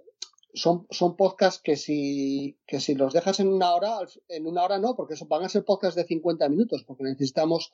son, 0.54 0.86
son 0.90 1.16
podcasts 1.16 1.60
que 1.62 1.76
si, 1.76 2.58
que 2.66 2.80
si 2.80 2.94
los 2.94 3.12
dejas 3.12 3.40
en 3.40 3.48
una 3.48 3.74
hora, 3.74 3.98
en 4.28 4.46
una 4.46 4.64
hora 4.64 4.78
no, 4.78 4.96
porque 4.96 5.14
van 5.28 5.44
a 5.44 5.48
ser 5.48 5.64
podcasts 5.64 5.96
de 5.96 6.04
50 6.04 6.48
minutos, 6.48 6.84
porque 6.86 7.04
necesitamos 7.04 7.72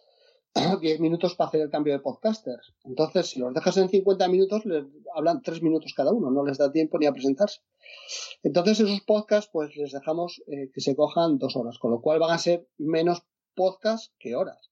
10 0.80 1.00
minutos 1.00 1.34
para 1.34 1.48
hacer 1.48 1.60
el 1.62 1.70
cambio 1.70 1.92
de 1.92 2.00
podcasters. 2.00 2.74
Entonces, 2.84 3.28
si 3.28 3.40
los 3.40 3.54
dejas 3.54 3.76
en 3.76 3.88
50 3.88 4.28
minutos, 4.28 4.64
les 4.64 4.84
hablan 5.14 5.42
3 5.42 5.62
minutos 5.62 5.92
cada 5.94 6.12
uno, 6.12 6.30
no 6.30 6.44
les 6.44 6.58
da 6.58 6.72
tiempo 6.72 6.98
ni 6.98 7.06
a 7.06 7.12
presentarse. 7.12 7.60
Entonces, 8.42 8.80
esos 8.80 9.00
podcasts, 9.02 9.50
pues 9.52 9.76
les 9.76 9.92
dejamos 9.92 10.42
eh, 10.46 10.70
que 10.72 10.80
se 10.80 10.96
cojan 10.96 11.38
dos 11.38 11.56
horas, 11.56 11.78
con 11.78 11.90
lo 11.90 12.00
cual 12.00 12.18
van 12.18 12.32
a 12.32 12.38
ser 12.38 12.68
menos 12.78 13.22
podcasts 13.54 14.12
que 14.18 14.34
horas. 14.34 14.70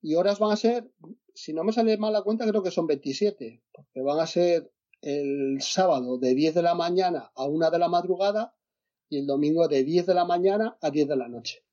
Y 0.00 0.16
horas 0.16 0.38
van 0.38 0.52
a 0.52 0.56
ser, 0.56 0.90
si 1.34 1.52
no 1.52 1.62
me 1.62 1.72
sale 1.72 1.96
mal 1.96 2.12
la 2.12 2.22
cuenta, 2.22 2.46
creo 2.46 2.62
que 2.62 2.70
son 2.70 2.86
27, 2.86 3.62
porque 3.72 4.02
van 4.02 4.18
a 4.18 4.26
ser 4.26 4.72
el 5.02 5.60
sábado 5.60 6.16
de 6.18 6.34
10 6.34 6.54
de 6.54 6.62
la 6.62 6.74
mañana 6.74 7.32
a 7.34 7.44
1 7.44 7.70
de 7.70 7.78
la 7.78 7.88
madrugada 7.88 8.54
y 9.08 9.18
el 9.18 9.26
domingo 9.26 9.68
de 9.68 9.84
10 9.84 10.06
de 10.06 10.14
la 10.14 10.24
mañana 10.24 10.78
a 10.80 10.90
10 10.90 11.08
de 11.08 11.16
la 11.16 11.28
noche. 11.28 11.64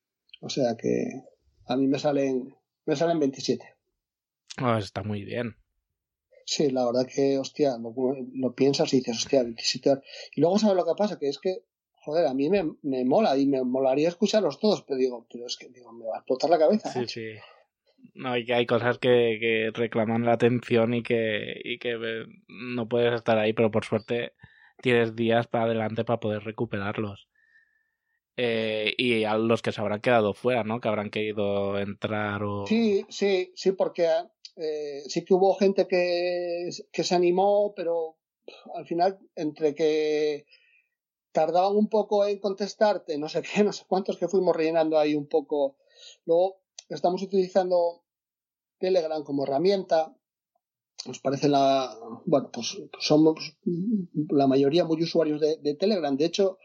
O 0.42 0.50
sea 0.50 0.76
que 0.76 1.24
a 1.68 1.78
mí 1.78 1.88
me 1.88 2.00
salen, 2.00 2.56
me 2.86 2.96
salen 2.96 3.20
27. 3.20 3.64
Ah, 4.58 4.80
está 4.80 5.04
muy 5.04 5.24
bien. 5.24 5.56
Sí, 6.46 6.72
la 6.72 6.86
verdad 6.86 7.06
que, 7.06 7.38
hostia, 7.38 7.78
lo, 7.78 8.56
piensas 8.56 8.92
y 8.94 8.98
dices, 8.98 9.18
hostia, 9.18 9.44
27 9.44 9.90
horas. 9.92 10.04
Y 10.36 10.42
luego 10.42 10.58
sabes 10.58 10.76
lo 10.76 10.86
que 10.86 10.96
pasa, 10.98 11.20
que 11.20 11.30
es 11.30 11.38
que, 11.38 11.64
joder, 11.94 12.26
a 12.26 12.34
mí 12.34 12.50
me, 12.50 12.74
me 12.82 13.06
mola 13.06 13.38
y 13.38 13.46
me 13.46 13.64
molaría 13.64 14.10
escucharlos 14.10 14.60
todos, 14.60 14.82
pero 14.82 14.98
digo, 14.98 15.28
pero 15.32 15.46
es 15.46 15.58
que 15.58 15.70
digo, 15.70 15.94
me 15.94 16.08
va 16.08 16.16
a 16.16 16.20
explotar 16.20 16.50
la 16.50 16.58
cabeza. 16.58 16.92
Sí, 16.92 17.06
sí. 17.08 17.28
No, 18.14 18.36
y 18.36 18.46
que 18.46 18.54
hay 18.54 18.66
cosas 18.66 18.98
que, 18.98 19.38
que 19.40 19.72
reclaman 19.74 20.26
la 20.26 20.34
atención 20.34 20.94
y 20.94 21.04
que, 21.04 21.60
y 21.64 21.80
que 21.80 21.92
eh, 21.92 22.26
no 22.48 22.88
puedes 22.88 23.14
estar 23.14 23.38
ahí, 23.38 23.54
pero 23.54 23.72
por 23.72 23.86
suerte 23.86 24.34
tienes 24.82 25.16
días 25.16 25.48
para 25.48 25.66
adelante 25.66 26.04
para 26.04 26.20
poder 26.20 26.44
recuperarlos. 26.44 27.30
Eh, 28.36 28.94
y 28.98 29.26
a 29.26 29.38
los 29.38 29.62
que 29.62 29.72
se 29.72 29.82
habrán 29.82 30.00
quedado 30.00 30.34
fuera, 30.34 30.64
¿no? 30.64 30.80
Que 30.80 30.88
habrán 30.88 31.10
querido 31.10 31.78
entrar 31.78 32.42
o... 32.44 32.66
Sí, 32.66 33.06
sí, 33.10 33.52
sí, 33.56 33.74
porque 33.74 34.08
eh, 34.56 35.04
sí 35.08 35.26
que 35.26 35.34
hubo 35.34 35.56
gente 35.56 35.88
que, 35.88 36.70
que 36.92 37.04
se 37.04 37.16
animó, 37.16 37.74
pero 37.76 38.18
al 38.76 38.86
final, 38.86 39.20
entre 39.36 39.76
que 39.76 40.46
tardaban 41.32 41.76
un 41.76 41.90
poco 41.90 42.26
en 42.26 42.40
contestarte, 42.40 43.18
no 43.18 43.30
sé 43.30 43.42
qué, 43.42 43.64
no 43.64 43.74
sé 43.74 43.84
cuántos 43.88 44.18
que 44.18 44.28
fuimos 44.28 44.56
rellenando 44.56 44.98
ahí 44.98 45.16
un 45.16 45.28
poco. 45.28 45.78
Luego 46.26 46.59
estamos 46.90 47.22
utilizando 47.22 48.04
Telegram 48.80 49.24
como 49.24 49.44
herramienta. 49.44 50.16
Nos 51.06 51.20
parece 51.20 51.48
la. 51.48 51.96
Bueno, 52.26 52.50
pues, 52.52 52.78
somos 53.00 53.58
la 54.30 54.48
mayoría 54.48 54.86
muy 54.86 55.02
usuarios 55.02 55.40
de, 55.40 55.76
Telegram. 55.76 56.16
De 56.18 56.26
hecho, 56.26 56.58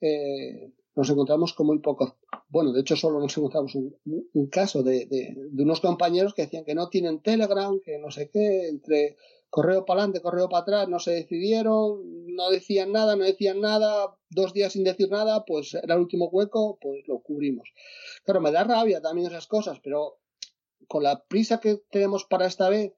eh, 0.00 0.72
nos 0.94 1.10
encontramos 1.10 1.52
con 1.52 1.66
muy 1.66 1.80
pocos. 1.80 2.14
Bueno, 2.48 2.72
de 2.72 2.80
hecho, 2.80 2.96
solo 2.96 3.20
nos 3.20 3.36
encontramos 3.36 3.74
un, 3.74 4.46
caso 4.48 4.82
de, 4.82 5.06
de, 5.06 5.62
unos 5.62 5.80
compañeros 5.80 6.34
que 6.34 6.42
decían 6.42 6.64
que 6.64 6.74
no 6.74 6.88
tienen 6.88 7.20
Telegram, 7.20 7.78
que 7.84 7.98
no 7.98 8.10
sé 8.10 8.30
qué, 8.30 8.68
entre 8.68 9.16
correo 9.54 9.84
para 9.84 10.00
adelante, 10.00 10.20
correo 10.20 10.48
para 10.48 10.62
atrás, 10.62 10.88
no 10.88 10.98
se 10.98 11.12
decidieron, 11.12 12.34
no 12.34 12.50
decían 12.50 12.90
nada, 12.90 13.14
no 13.14 13.22
decían 13.22 13.60
nada, 13.60 14.12
dos 14.28 14.52
días 14.52 14.72
sin 14.72 14.82
decir 14.82 15.08
nada, 15.10 15.44
pues 15.44 15.74
era 15.74 15.94
el 15.94 16.00
último 16.00 16.28
hueco, 16.28 16.76
pues 16.80 17.06
lo 17.06 17.20
cubrimos. 17.20 17.68
Claro, 18.24 18.40
me 18.40 18.50
da 18.50 18.64
rabia 18.64 19.00
también 19.00 19.28
esas 19.28 19.46
cosas, 19.46 19.78
pero 19.80 20.18
con 20.88 21.04
la 21.04 21.22
prisa 21.22 21.60
que 21.60 21.76
tenemos 21.88 22.24
para 22.24 22.46
esta 22.46 22.68
vez, 22.68 22.94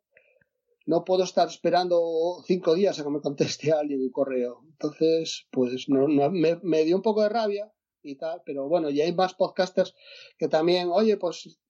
no 0.87 1.05
puedo 1.05 1.25
estar 1.25 1.47
esperando 1.47 2.43
cinco 2.47 2.75
días 2.75 2.99
a 2.99 3.05
que 3.05 3.11
me 3.11 3.21
conteste 3.21 3.73
alguien 3.73 4.01
un 4.01 4.11
correo. 4.11 4.63
Entonces, 4.65 5.47
pues 5.51 5.91
no, 5.91 6.09
me, 6.09 6.85
dio 6.85 6.97
un 6.97 7.03
poco 7.03 7.23
de 7.23 7.29
rabia 7.29 7.71
y 8.03 8.17
tal, 8.17 8.41
pero 8.47 8.67
bueno, 8.67 8.89
y 8.89 9.03
hay 9.03 9.13
más 9.13 9.35
podcasters 9.35 9.95
que 10.39 10.49
también, 10.49 10.89
oye, 10.91 11.19
pues 11.19 11.61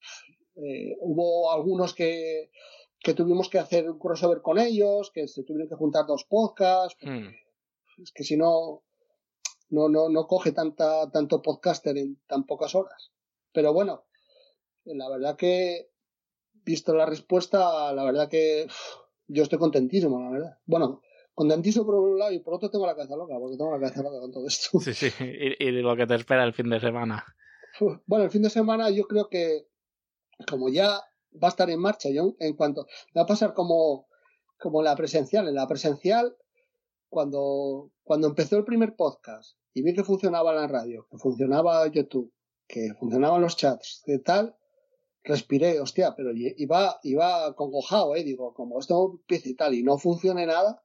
eh, 0.55 0.97
hubo 1.01 1.51
algunos 1.51 1.93
que 1.93 2.53
que 3.01 3.15
tuvimos 3.15 3.49
que 3.49 3.59
hacer 3.59 3.89
un 3.89 3.99
crossover 3.99 4.43
con 4.43 4.59
ellos, 4.59 5.11
que 5.13 5.29
se 5.29 5.45
tuvieron 5.45 5.69
que 5.69 5.77
juntar 5.77 6.07
dos 6.07 6.25
podcasts, 6.25 6.99
hmm. 7.03 7.29
es 8.03 8.13
que 8.13 8.25
si 8.25 8.37
no, 8.37 8.83
no, 9.71 9.89
no, 9.89 10.09
no 10.09 10.27
coge 10.27 10.53
tanta, 10.53 11.11
tanto 11.11 11.43
podcaster 11.43 11.97
en 11.97 12.21
tan 12.27 12.45
pocas 12.45 12.75
horas. 12.75 13.13
Pero 13.53 13.73
bueno, 13.73 14.05
la 14.85 15.09
verdad 15.09 15.37
que, 15.37 15.91
visto 16.65 16.95
la 16.95 17.07
respuesta, 17.07 17.93
la 17.93 18.05
verdad 18.05 18.29
que 18.29 18.67
yo 19.29 19.43
estoy 19.43 19.59
contentísimo, 19.59 20.21
la 20.21 20.31
verdad. 20.31 20.59
Bueno, 20.67 21.03
contentísimo 21.35 21.87
por 21.87 21.95
un 21.97 22.19
lado 22.19 22.33
y 22.33 22.41
por 22.41 22.55
otro 22.55 22.71
tengo 22.71 22.87
la 22.87 22.95
cabeza 22.95 23.17
loca, 23.17 23.35
porque 23.39 23.57
tengo 23.57 23.71
la 23.71 23.81
cabeza 23.81 24.03
loca 24.03 24.21
con 24.21 24.33
todo 24.33 24.47
esto. 24.47 24.79
Sí, 24.81 24.95
sí, 24.95 25.11
y, 25.21 25.65
y 25.65 25.71
lo 25.71 25.97
que 25.97 26.07
te 26.07 26.15
espera 26.15 26.45
el 26.45 26.55
fin 26.55 26.71
de 26.71 26.81
semana. 26.81 27.25
Bueno, 28.07 28.25
el 28.25 28.31
fin 28.31 28.43
de 28.43 28.51
semana 28.51 28.91
yo 28.91 29.07
creo 29.07 29.29
que, 29.29 29.67
como 30.49 30.69
ya 30.71 31.03
va 31.43 31.49
a 31.49 31.51
estar 31.51 31.71
en 31.71 31.81
marcha, 31.81 32.09
John, 32.15 32.37
en 32.39 32.55
cuanto 32.55 32.87
va 33.17 33.23
a 33.23 33.27
pasar 33.27 33.55
como, 33.55 34.07
como 34.59 34.83
la 34.83 34.97
presencial. 34.97 35.49
En 35.49 35.55
la 35.55 35.67
presencial, 35.67 36.37
cuando, 37.09 37.91
cuando 38.05 38.29
empezó 38.29 38.57
el 38.57 38.65
primer 38.65 38.97
podcast 38.97 39.57
y 39.73 39.83
vi 39.83 39.95
que 39.95 40.05
funcionaba 40.05 40.53
la 40.55 40.67
radio, 40.67 41.07
que 41.11 41.19
funcionaba 41.19 41.87
YouTube, 41.89 42.33
que 42.67 42.95
funcionaban 42.99 43.43
los 43.43 43.57
chats, 43.57 44.03
que 44.05 44.19
tal, 44.19 44.57
respiré, 45.23 45.81
hostia, 45.81 46.15
pero 46.17 46.31
iba, 46.35 46.99
iba 47.03 47.55
congojado, 47.55 48.15
eh, 48.17 48.25
digo, 48.25 48.55
como 48.55 48.79
esto 48.79 49.19
empieza 49.21 49.49
y 49.49 49.55
tal, 49.55 49.75
y 49.75 49.83
no 49.83 49.99
funcione 49.99 50.47
nada 50.47 50.83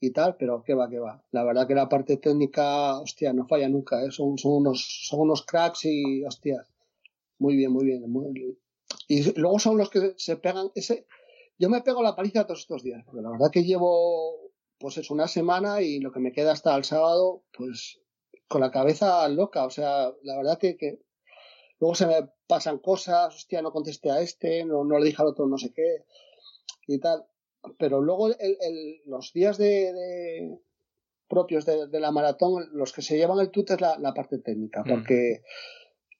y 0.00 0.10
tal, 0.10 0.36
pero 0.36 0.62
qué 0.62 0.74
va, 0.74 0.88
qué 0.88 0.98
va. 0.98 1.24
La 1.30 1.44
verdad 1.44 1.66
que 1.66 1.74
la 1.74 1.88
parte 1.88 2.16
técnica, 2.16 2.98
hostia, 3.00 3.32
no 3.32 3.46
falla 3.46 3.68
nunca, 3.68 4.04
eh, 4.04 4.10
son, 4.10 4.36
son, 4.36 4.52
unos, 4.52 5.06
son 5.08 5.20
unos 5.20 5.44
cracks 5.46 5.84
y, 5.84 6.24
hostia, 6.24 6.66
muy 7.38 7.56
bien, 7.56 7.72
muy 7.72 7.84
bien, 7.84 8.10
muy, 8.10 8.58
y 9.08 9.38
luego 9.38 9.58
son 9.58 9.78
los 9.78 9.90
que 9.90 10.14
se 10.16 10.36
pegan 10.36 10.70
ese. 10.74 11.06
Yo 11.58 11.68
me 11.68 11.82
pego 11.82 12.02
la 12.02 12.16
paliza 12.16 12.46
todos 12.46 12.60
estos 12.60 12.82
días, 12.82 13.02
porque 13.04 13.22
la 13.22 13.30
verdad 13.30 13.50
que 13.52 13.64
llevo, 13.64 14.52
pues 14.78 14.98
es 14.98 15.10
una 15.10 15.28
semana 15.28 15.82
y 15.82 16.00
lo 16.00 16.12
que 16.12 16.20
me 16.20 16.32
queda 16.32 16.52
hasta 16.52 16.74
el 16.76 16.84
sábado, 16.84 17.44
pues 17.52 18.00
con 18.48 18.60
la 18.60 18.70
cabeza 18.70 19.28
loca. 19.28 19.64
O 19.64 19.70
sea, 19.70 20.12
la 20.22 20.36
verdad 20.36 20.58
que, 20.58 20.76
que 20.76 21.00
luego 21.78 21.94
se 21.94 22.06
me 22.06 22.28
pasan 22.46 22.78
cosas, 22.78 23.34
hostia, 23.34 23.62
no 23.62 23.72
contesté 23.72 24.10
a 24.10 24.20
este, 24.20 24.64
no, 24.64 24.84
no 24.84 24.98
le 24.98 25.06
dije 25.06 25.22
al 25.22 25.28
otro 25.28 25.46
no 25.46 25.58
sé 25.58 25.72
qué 25.72 26.04
y 26.86 26.98
tal. 26.98 27.24
Pero 27.78 28.00
luego 28.00 28.28
el, 28.28 28.36
el, 28.38 29.02
los 29.06 29.32
días 29.32 29.56
de, 29.56 30.58
propios 31.28 31.64
de, 31.64 32.00
la 32.00 32.10
maratón, 32.10 32.68
los 32.72 32.92
que 32.92 33.02
se 33.02 33.16
llevan 33.16 33.40
el 33.40 33.50
tut 33.50 33.70
es 33.70 33.80
la, 33.80 34.14
parte 34.14 34.38
técnica, 34.38 34.82
mm. 34.82 34.88
porque 34.88 35.42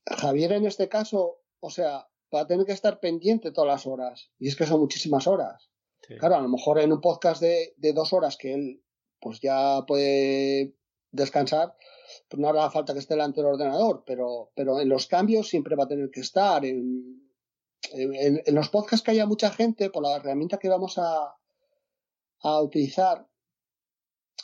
Javier 0.06 0.52
en 0.52 0.66
este 0.66 0.88
caso, 0.88 1.42
o 1.60 1.70
sea, 1.70 2.08
va 2.34 2.42
a 2.42 2.46
tener 2.46 2.66
que 2.66 2.72
estar 2.72 3.00
pendiente 3.00 3.52
todas 3.52 3.68
las 3.68 3.86
horas. 3.86 4.30
Y 4.38 4.48
es 4.48 4.56
que 4.56 4.66
son 4.66 4.80
muchísimas 4.80 5.26
horas. 5.26 5.70
Claro, 6.18 6.36
a 6.36 6.42
lo 6.42 6.48
mejor 6.48 6.78
en 6.78 6.92
un 6.92 7.00
podcast 7.00 7.40
de, 7.40 7.74
dos 7.94 8.12
horas 8.12 8.36
que 8.36 8.52
él 8.52 8.82
pues 9.20 9.40
ya 9.40 9.84
puede 9.86 10.74
descansar, 11.10 11.74
pues 12.28 12.38
no 12.40 12.48
hará 12.48 12.70
falta 12.70 12.92
que 12.92 12.98
esté 12.98 13.14
delante 13.14 13.40
del 13.40 13.52
ordenador, 13.52 14.04
pero, 14.06 14.52
pero 14.54 14.80
en 14.80 14.88
los 14.88 15.06
cambios 15.06 15.48
siempre 15.48 15.76
va 15.76 15.84
a 15.84 15.88
tener 15.88 16.10
que 16.10 16.20
estar. 16.20 16.64
En, 16.64 17.22
en, 17.92 18.54
los 18.54 18.68
podcasts 18.68 19.02
que 19.02 19.12
haya 19.12 19.24
mucha 19.24 19.50
gente, 19.50 19.88
por 19.88 20.02
la 20.02 20.16
herramienta 20.16 20.58
que 20.58 20.68
vamos 20.68 20.98
a, 20.98 21.34
a 22.40 22.60
utilizar, 22.60 23.26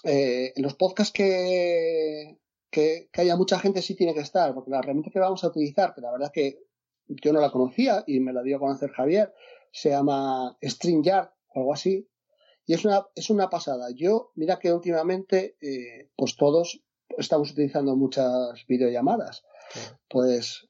eh, 0.05 0.53
en 0.57 0.62
los 0.62 0.74
podcasts 0.76 1.12
que, 1.12 2.38
que, 2.70 3.11
que, 3.12 3.20
haya 3.20 3.37
mucha 3.37 3.59
gente 3.59 3.83
sí 3.83 3.94
tiene 3.94 4.14
que 4.14 4.20
estar, 4.20 4.55
porque 4.55 4.70
la 4.70 4.79
herramienta 4.79 5.11
que 5.11 5.18
vamos 5.18 5.44
a 5.44 5.48
utilizar, 5.48 5.94
que 5.94 6.00
la 6.00 6.12
verdad 6.12 6.33
que 6.33 6.69
yo 7.22 7.32
no 7.32 7.40
la 7.40 7.50
conocía 7.50 8.04
y 8.06 8.20
me 8.20 8.32
la 8.32 8.42
dio 8.42 8.56
a 8.56 8.60
conocer 8.60 8.90
Javier, 8.90 9.32
se 9.72 9.90
llama 9.90 10.56
StreamYard 10.62 11.30
o 11.48 11.60
algo 11.60 11.74
así, 11.74 12.08
y 12.66 12.74
es 12.74 12.84
una, 12.84 13.06
es 13.14 13.30
una 13.30 13.50
pasada. 13.50 13.88
Yo, 13.94 14.30
mira 14.36 14.58
que 14.58 14.72
últimamente, 14.72 15.56
eh, 15.60 16.10
pues 16.16 16.36
todos 16.36 16.82
estamos 17.18 17.50
utilizando 17.50 17.96
muchas 17.96 18.64
videollamadas. 18.68 19.42
Pues 20.08 20.68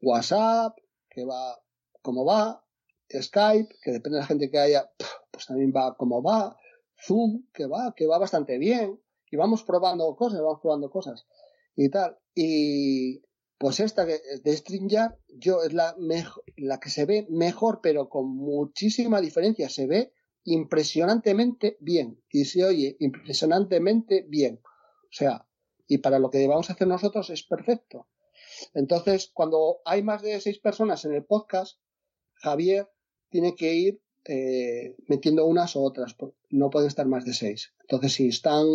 WhatsApp, 0.00 0.76
que 1.08 1.24
va 1.24 1.60
como 2.02 2.24
va, 2.24 2.64
Skype, 3.12 3.74
que 3.82 3.90
depende 3.90 4.16
de 4.16 4.22
la 4.22 4.26
gente 4.26 4.50
que 4.50 4.58
haya, 4.58 4.90
pues 5.30 5.46
también 5.46 5.72
va 5.74 5.96
como 5.96 6.22
va, 6.22 6.56
Zoom, 7.04 7.46
que 7.52 7.66
va, 7.66 7.94
que 7.96 8.06
va 8.06 8.18
bastante 8.18 8.58
bien, 8.58 9.00
y 9.30 9.36
vamos 9.36 9.64
probando 9.64 10.14
cosas, 10.16 10.40
vamos 10.40 10.60
probando 10.60 10.90
cosas 10.90 11.26
y 11.76 11.88
tal. 11.88 12.18
Y, 12.34 13.22
pues 13.60 13.78
esta 13.78 14.06
de 14.06 14.56
StreamYard, 14.56 15.16
yo 15.28 15.62
es 15.62 15.74
la, 15.74 15.94
la 16.56 16.80
que 16.80 16.88
se 16.88 17.04
ve 17.04 17.26
mejor, 17.28 17.80
pero 17.82 18.08
con 18.08 18.26
muchísima 18.34 19.20
diferencia. 19.20 19.68
Se 19.68 19.86
ve 19.86 20.14
impresionantemente 20.44 21.76
bien 21.78 22.22
y 22.30 22.46
se 22.46 22.64
oye 22.64 22.96
impresionantemente 23.00 24.24
bien. 24.26 24.62
O 24.64 25.12
sea, 25.12 25.46
y 25.86 25.98
para 25.98 26.18
lo 26.18 26.30
que 26.30 26.48
vamos 26.48 26.70
a 26.70 26.72
hacer 26.72 26.88
nosotros 26.88 27.28
es 27.28 27.42
perfecto. 27.42 28.08
Entonces, 28.72 29.30
cuando 29.34 29.82
hay 29.84 30.02
más 30.02 30.22
de 30.22 30.40
seis 30.40 30.58
personas 30.58 31.04
en 31.04 31.12
el 31.12 31.26
podcast, 31.26 31.78
Javier 32.36 32.88
tiene 33.28 33.56
que 33.56 33.74
ir 33.74 34.00
eh, 34.24 34.96
metiendo 35.08 35.46
unas 35.46 35.76
o 35.76 35.82
otras. 35.82 36.16
No 36.50 36.70
pueden 36.70 36.88
estar 36.88 37.06
más 37.06 37.24
de 37.24 37.34
seis. 37.34 37.72
Entonces, 37.82 38.12
si 38.12 38.28
están 38.28 38.66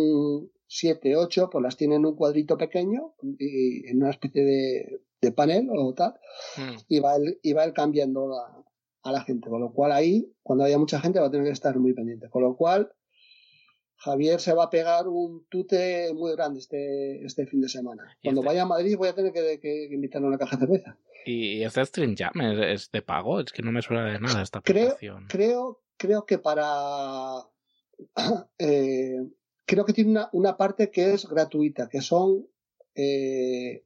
siete, 0.66 1.16
ocho, 1.16 1.48
pues 1.50 1.62
las 1.62 1.76
tienen 1.76 2.00
en 2.00 2.06
un 2.06 2.16
cuadrito 2.16 2.56
pequeño 2.56 3.14
y 3.38 3.86
en 3.88 3.98
una 3.98 4.10
especie 4.10 4.44
de, 4.44 5.00
panel 5.32 5.68
o 5.70 5.92
tal, 5.92 6.14
hmm. 6.56 6.76
y 6.88 7.00
va 7.00 7.16
él, 7.16 7.40
y 7.42 7.52
va 7.52 7.64
él 7.64 7.72
cambiando 7.72 8.32
a 9.02 9.12
la 9.12 9.22
gente. 9.22 9.48
Con 9.48 9.60
lo 9.60 9.72
cual 9.72 9.92
ahí, 9.92 10.32
cuando 10.42 10.64
haya 10.64 10.78
mucha 10.78 11.00
gente, 11.00 11.18
va 11.18 11.26
a 11.26 11.30
tener 11.30 11.46
que 11.46 11.52
estar 11.52 11.76
muy 11.78 11.94
pendiente. 11.94 12.28
Con 12.30 12.42
lo 12.42 12.56
cual, 12.56 12.92
Javier 13.96 14.40
se 14.40 14.52
va 14.52 14.64
a 14.64 14.70
pegar 14.70 15.08
un 15.08 15.46
tute 15.48 16.12
muy 16.14 16.32
grande 16.32 16.60
este, 16.60 17.24
este 17.24 17.46
fin 17.46 17.60
de 17.60 17.68
semana. 17.68 18.04
Cuando 18.22 18.42
este 18.42 18.48
vaya 18.48 18.62
a 18.62 18.66
Madrid 18.66 18.96
voy 18.96 19.08
a 19.08 19.14
tener 19.14 19.32
que, 19.32 19.58
que, 19.60 19.88
invitarle 19.90 20.26
a 20.26 20.28
una 20.28 20.38
caja 20.38 20.56
de 20.56 20.66
cerveza. 20.66 20.98
¿Y 21.26 21.64
este 21.64 21.84
Stream 21.84 22.14
Jam 22.16 22.40
es, 22.40 22.90
de 22.92 23.02
pago? 23.02 23.40
Es 23.40 23.52
que 23.52 23.62
no 23.62 23.72
me 23.72 23.82
suena 23.82 24.04
de 24.04 24.20
nada 24.20 24.42
esta 24.42 24.60
aplicación. 24.60 25.26
Creo, 25.28 25.82
creo, 25.96 26.24
que 26.24 26.38
para... 26.38 27.42
Eh, 28.58 29.18
creo 29.64 29.84
que 29.84 29.92
tiene 29.92 30.10
una, 30.10 30.28
una 30.32 30.56
parte 30.56 30.90
que 30.90 31.12
es 31.12 31.26
gratuita, 31.26 31.88
que 31.88 32.00
son, 32.00 32.46
eh, 32.94 33.84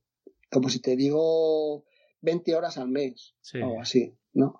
como 0.50 0.68
si 0.68 0.80
te 0.80 0.94
digo, 0.96 1.84
20 2.20 2.54
horas 2.54 2.78
al 2.78 2.88
mes 2.88 3.34
o 3.62 3.80
así, 3.80 4.14
¿no? 4.34 4.58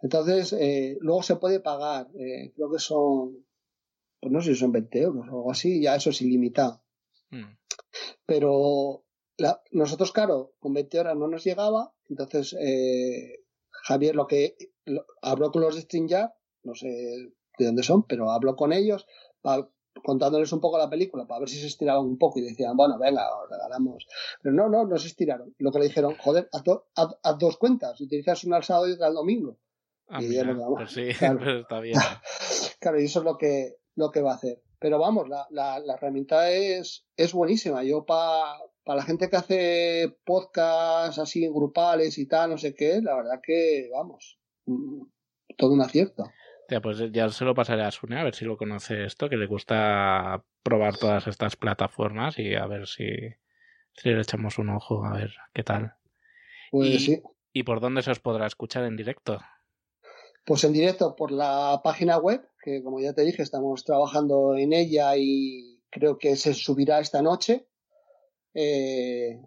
Entonces, 0.00 0.52
eh, 0.54 0.96
luego 1.00 1.22
se 1.22 1.36
puede 1.36 1.60
pagar, 1.60 2.08
eh, 2.18 2.52
creo 2.54 2.70
que 2.70 2.78
son, 2.78 3.44
pues 4.20 4.32
no 4.32 4.40
sé 4.40 4.54
si 4.54 4.60
son 4.60 4.72
20 4.72 5.00
euros 5.00 5.28
o 5.28 5.36
algo 5.36 5.52
así, 5.52 5.82
ya 5.82 5.96
eso 5.96 6.10
es 6.10 6.22
ilimitado. 6.22 6.82
Mm. 7.30 7.56
Pero 8.24 9.05
nosotros, 9.70 10.12
claro, 10.12 10.54
con 10.60 10.72
20 10.72 10.98
horas 10.98 11.16
no 11.16 11.28
nos 11.28 11.44
llegaba, 11.44 11.92
entonces 12.08 12.56
eh, 12.58 13.44
Javier 13.70 14.14
lo 14.14 14.26
que 14.26 14.56
habló 15.22 15.50
con 15.50 15.62
los 15.62 15.74
de 15.74 15.82
StreamYard, 15.82 16.30
no 16.62 16.74
sé 16.74 16.88
de 17.58 17.66
dónde 17.66 17.82
son, 17.82 18.04
pero 18.04 18.30
habló 18.30 18.56
con 18.56 18.72
ellos 18.72 19.06
para 19.40 19.68
contándoles 20.02 20.52
un 20.52 20.60
poco 20.60 20.78
la 20.78 20.90
película 20.90 21.26
para 21.26 21.40
ver 21.40 21.48
si 21.48 21.58
se 21.58 21.66
estiraban 21.66 22.04
un 22.04 22.18
poco 22.18 22.38
y 22.38 22.42
decían, 22.42 22.76
bueno, 22.76 22.98
venga, 22.98 23.22
os 23.34 23.48
regalamos. 23.48 24.06
Pero 24.42 24.54
no, 24.54 24.68
no, 24.68 24.86
no 24.86 24.98
se 24.98 25.08
estiraron. 25.08 25.54
Lo 25.58 25.72
que 25.72 25.78
le 25.78 25.86
dijeron, 25.86 26.16
joder, 26.18 26.48
haz, 26.52 27.38
dos 27.38 27.56
cuentas, 27.56 28.00
utilizas 28.00 28.44
una 28.44 28.56
al 28.56 28.64
sábado 28.64 28.88
y 28.88 28.92
otra 28.92 29.06
al 29.06 29.14
domingo. 29.14 29.58
Ah, 30.08 30.22
y 30.22 30.34
ya 30.34 30.44
pues 30.68 30.92
sí, 30.92 31.08
claro. 31.18 31.60
está 31.60 31.80
bien. 31.80 31.98
claro, 32.80 33.00
y 33.00 33.04
eso 33.04 33.20
es 33.20 33.24
lo 33.24 33.36
que, 33.38 33.76
lo 33.94 34.10
que 34.10 34.20
va 34.20 34.32
a 34.32 34.36
hacer. 34.36 34.62
pero 34.78 34.98
vamos, 34.98 35.28
la, 35.28 35.46
la, 35.50 35.80
la 35.80 35.94
herramienta 35.94 36.50
es, 36.50 37.06
es 37.16 37.32
buenísima. 37.32 37.82
Yo 37.82 38.04
para 38.04 38.58
la 38.94 39.02
gente 39.02 39.28
que 39.28 39.36
hace 39.36 40.16
podcasts 40.24 41.18
así 41.18 41.48
grupales 41.48 42.18
y 42.18 42.26
tal, 42.26 42.50
no 42.50 42.58
sé 42.58 42.74
qué, 42.74 43.00
la 43.02 43.16
verdad 43.16 43.40
que, 43.42 43.88
vamos, 43.92 44.38
mm, 44.66 45.02
todo 45.56 45.72
un 45.72 45.80
acierto. 45.80 46.24
Ya, 46.68 46.80
pues 46.80 46.98
ya 47.12 47.28
se 47.28 47.44
lo 47.44 47.54
pasaré 47.54 47.82
a 47.82 47.90
Sune 47.90 48.18
a 48.18 48.24
ver 48.24 48.34
si 48.34 48.44
lo 48.44 48.56
conoce 48.56 49.04
esto, 49.04 49.28
que 49.28 49.36
le 49.36 49.46
gusta 49.46 50.44
probar 50.62 50.96
todas 50.96 51.26
estas 51.26 51.56
plataformas 51.56 52.38
y 52.38 52.54
a 52.54 52.66
ver 52.66 52.86
si, 52.86 53.06
si 53.94 54.10
le 54.10 54.20
echamos 54.20 54.58
un 54.58 54.70
ojo, 54.70 55.04
a 55.04 55.12
ver 55.12 55.32
qué 55.52 55.62
tal. 55.62 55.94
Pues 56.70 56.88
y, 56.88 56.98
sí. 56.98 57.22
¿Y 57.52 57.62
por 57.62 57.80
dónde 57.80 58.02
se 58.02 58.10
os 58.10 58.20
podrá 58.20 58.46
escuchar 58.46 58.84
en 58.84 58.96
directo? 58.96 59.40
Pues 60.44 60.62
en 60.64 60.72
directo 60.72 61.16
por 61.16 61.32
la 61.32 61.80
página 61.82 62.18
web, 62.18 62.46
que 62.62 62.82
como 62.82 63.00
ya 63.00 63.14
te 63.14 63.22
dije, 63.22 63.42
estamos 63.42 63.84
trabajando 63.84 64.56
en 64.56 64.72
ella 64.72 65.16
y 65.16 65.80
creo 65.90 66.18
que 66.18 66.36
se 66.36 66.54
subirá 66.54 67.00
esta 67.00 67.22
noche. 67.22 67.66
Eh, 68.58 69.38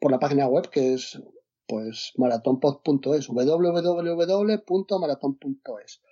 por 0.00 0.10
la 0.10 0.18
página 0.18 0.48
web 0.48 0.68
que 0.70 0.94
es 0.94 1.22
pues 1.68 2.12
maratonpod.es, 2.16 3.28
www.maraton.es, 3.28 6.02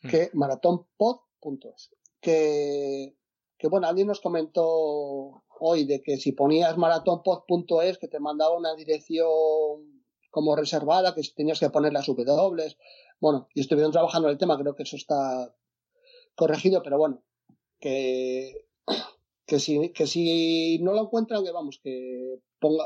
Mm. 0.00 0.08
que 0.08 0.30
maratonpod.es, 0.32 1.90
que, 2.20 3.16
que 3.58 3.68
bueno, 3.68 3.88
alguien 3.88 4.06
nos 4.06 4.20
comentó 4.20 5.42
hoy 5.58 5.84
de 5.84 6.00
que 6.02 6.18
si 6.18 6.30
ponías 6.32 6.76
maratonpod.es 6.76 7.98
que 7.98 8.06
te 8.06 8.20
mandaba 8.20 8.56
una 8.56 8.76
dirección 8.76 10.04
como 10.30 10.54
reservada, 10.54 11.14
que 11.14 11.22
tenías 11.34 11.58
que 11.58 11.70
poner 11.70 11.92
las 11.92 12.06
W. 12.06 12.76
Bueno, 13.20 13.48
y 13.54 13.60
estuvieron 13.60 13.90
trabajando 13.90 14.28
en 14.28 14.32
el 14.32 14.38
tema, 14.38 14.56
creo 14.56 14.76
que 14.76 14.84
eso 14.84 14.94
está 14.96 15.52
corregido, 16.36 16.82
pero 16.84 16.98
bueno, 16.98 17.24
que, 17.80 18.68
que 19.48 19.58
si, 19.58 19.90
que 19.96 20.06
si 20.06 20.78
no 20.80 20.92
lo 20.92 21.02
encuentran, 21.04 21.42
que 21.42 21.50
vamos, 21.50 21.80
que 21.82 22.38
ponga, 22.60 22.84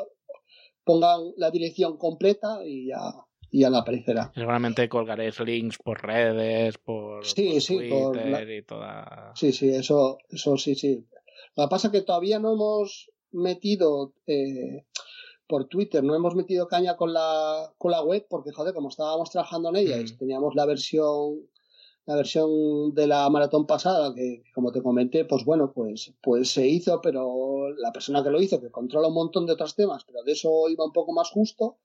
pongan 0.84 1.20
la 1.36 1.50
dirección 1.50 1.96
completa 1.98 2.60
y 2.64 2.86
ya, 2.88 3.00
y 3.50 3.60
ya 3.62 3.70
la 3.70 3.78
aparecerá. 3.78 4.30
Seguramente 4.34 4.88
colgaréis 4.88 5.40
links 5.40 5.78
por 5.78 6.00
redes, 6.02 6.78
por, 6.78 7.24
Sí, 7.26 7.50
por 7.50 7.60
sí, 7.60 7.74
Twitter 7.76 7.90
por 7.90 8.16
la- 8.16 8.54
y 8.54 8.62
toda. 8.62 9.32
Sí, 9.34 9.52
sí, 9.52 9.68
eso, 9.70 10.18
eso 10.30 10.56
sí, 10.56 10.74
sí. 10.76 11.04
Lo 11.56 11.64
que 11.64 11.68
pasa 11.70 11.88
es 11.88 11.92
que 11.92 12.02
todavía 12.02 12.38
no 12.38 12.52
hemos 12.52 13.10
metido 13.32 14.14
eh, 14.26 14.86
por 15.48 15.66
Twitter, 15.66 16.02
no 16.04 16.14
hemos 16.14 16.34
metido 16.36 16.68
caña 16.68 16.96
con 16.96 17.12
la, 17.12 17.72
con 17.76 17.90
la 17.90 18.02
web, 18.02 18.24
porque 18.30 18.52
joder, 18.52 18.72
como 18.72 18.88
estábamos 18.88 19.30
trabajando 19.30 19.68
en 19.70 19.76
ella, 19.76 19.98
y 20.00 20.04
Mm. 20.04 20.16
teníamos 20.18 20.54
la 20.54 20.64
versión, 20.64 21.40
la 22.06 22.16
versión 22.16 22.94
de 22.94 23.06
la 23.06 23.28
maratón 23.30 23.66
pasada, 23.66 24.12
que 24.14 24.42
como 24.54 24.72
te 24.72 24.82
comenté, 24.82 25.24
pues 25.24 25.44
bueno, 25.44 25.72
pues, 25.72 26.12
pues 26.22 26.50
se 26.52 26.66
hizo, 26.66 27.00
pero 27.00 27.70
la 27.76 27.92
persona 27.92 28.22
que 28.24 28.30
lo 28.30 28.40
hizo, 28.42 28.60
que 28.60 28.70
controla 28.70 29.08
un 29.08 29.14
montón 29.14 29.46
de 29.46 29.52
otros 29.52 29.76
temas, 29.76 30.04
pero 30.04 30.22
de 30.24 30.32
eso 30.32 30.68
iba 30.68 30.84
un 30.84 30.92
poco 30.92 31.12
más 31.12 31.30
justo 31.30 31.78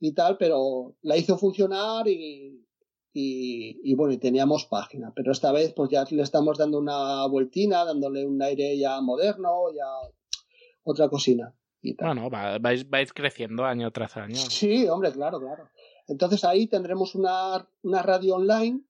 y 0.00 0.12
tal, 0.14 0.36
pero 0.38 0.94
la 1.02 1.16
hizo 1.18 1.36
funcionar 1.36 2.08
y, 2.08 2.64
y, 3.12 3.78
y 3.84 3.94
bueno, 3.94 4.14
y 4.14 4.18
teníamos 4.18 4.64
página, 4.64 5.12
pero 5.14 5.32
esta 5.32 5.52
vez 5.52 5.74
pues 5.74 5.90
ya 5.90 6.04
le 6.10 6.22
estamos 6.22 6.56
dando 6.56 6.78
una 6.78 7.26
vueltina, 7.26 7.84
dándole 7.84 8.24
un 8.26 8.40
aire 8.42 8.78
ya 8.78 9.00
moderno, 9.02 9.70
ya 9.76 9.84
otra 10.82 11.08
cocina 11.10 11.54
y 11.82 11.94
tal. 11.94 12.14
Bueno, 12.14 12.30
va- 12.30 12.58
vais, 12.58 12.88
vais 12.88 13.12
creciendo 13.12 13.64
año 13.64 13.90
tras 13.90 14.16
año. 14.16 14.36
Sí, 14.36 14.88
hombre, 14.88 15.12
claro, 15.12 15.38
claro. 15.40 15.68
Entonces 16.08 16.42
ahí 16.44 16.66
tendremos 16.66 17.14
una, 17.14 17.68
una 17.82 18.02
radio 18.02 18.36
online 18.36 18.80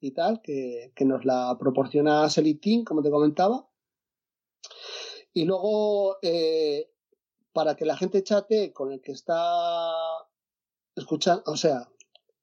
y 0.00 0.12
tal, 0.12 0.40
que, 0.42 0.92
que 0.94 1.04
nos 1.04 1.24
la 1.24 1.56
proporciona 1.58 2.28
Selitin, 2.28 2.84
como 2.84 3.02
te 3.02 3.10
comentaba. 3.10 3.68
Y 5.32 5.44
luego, 5.44 6.16
eh, 6.22 6.90
para 7.52 7.76
que 7.76 7.84
la 7.84 7.96
gente 7.96 8.22
chate 8.22 8.72
con 8.72 8.92
el 8.92 9.00
que 9.00 9.12
está 9.12 9.92
escuchando, 10.94 11.42
o 11.46 11.56
sea, 11.56 11.88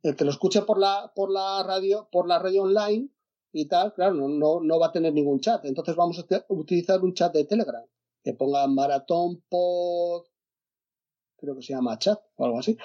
el 0.02 0.16
que 0.16 0.26
lo 0.26 0.32
escuche 0.32 0.62
por 0.64 0.78
la, 0.78 1.12
por 1.16 1.32
la 1.32 1.64
radio, 1.64 2.10
por 2.12 2.28
la 2.28 2.40
radio 2.40 2.64
online 2.64 3.10
y 3.52 3.68
tal, 3.68 3.94
claro, 3.94 4.14
no, 4.16 4.28
no, 4.28 4.60
no 4.62 4.80
va 4.80 4.88
a 4.88 4.92
tener 4.92 5.14
ningún 5.14 5.40
chat. 5.40 5.64
Entonces 5.66 5.96
vamos 5.96 6.20
a 6.20 6.46
utilizar 6.50 7.02
un 7.02 7.14
chat 7.14 7.34
de 7.34 7.46
Telegram, 7.46 7.86
que 8.24 8.34
ponga 8.34 8.68
maratón 8.68 9.44
pod, 9.50 10.26
creo 11.44 11.56
que 11.56 11.62
se 11.62 11.74
llama 11.74 12.00
chat 12.00 12.20
o 12.36 12.46
algo 12.46 12.60
así 12.60 12.78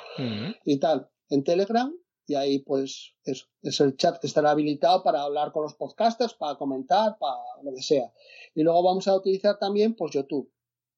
y 0.64 0.78
tal 0.78 1.09
en 1.31 1.44
Telegram 1.44 1.94
y 2.29 2.35
ahí 2.37 2.59
pues 2.61 3.14
eso 3.25 3.47
es 3.62 3.81
el 3.81 3.97
chat 3.97 4.19
que 4.21 4.27
estará 4.29 4.51
habilitado 4.53 5.03
para 5.03 5.23
hablar 5.23 5.51
con 5.51 5.62
los 5.64 5.75
podcasters, 5.75 6.35
para 6.35 6.57
comentar, 6.57 7.17
para 7.19 7.35
lo 7.64 7.75
que 7.75 7.83
sea. 7.83 8.12
Y 8.55 8.62
luego 8.62 8.83
vamos 8.85 9.09
a 9.09 9.17
utilizar 9.17 9.59
también 9.59 9.95
pues 9.97 10.12
YouTube. 10.12 10.53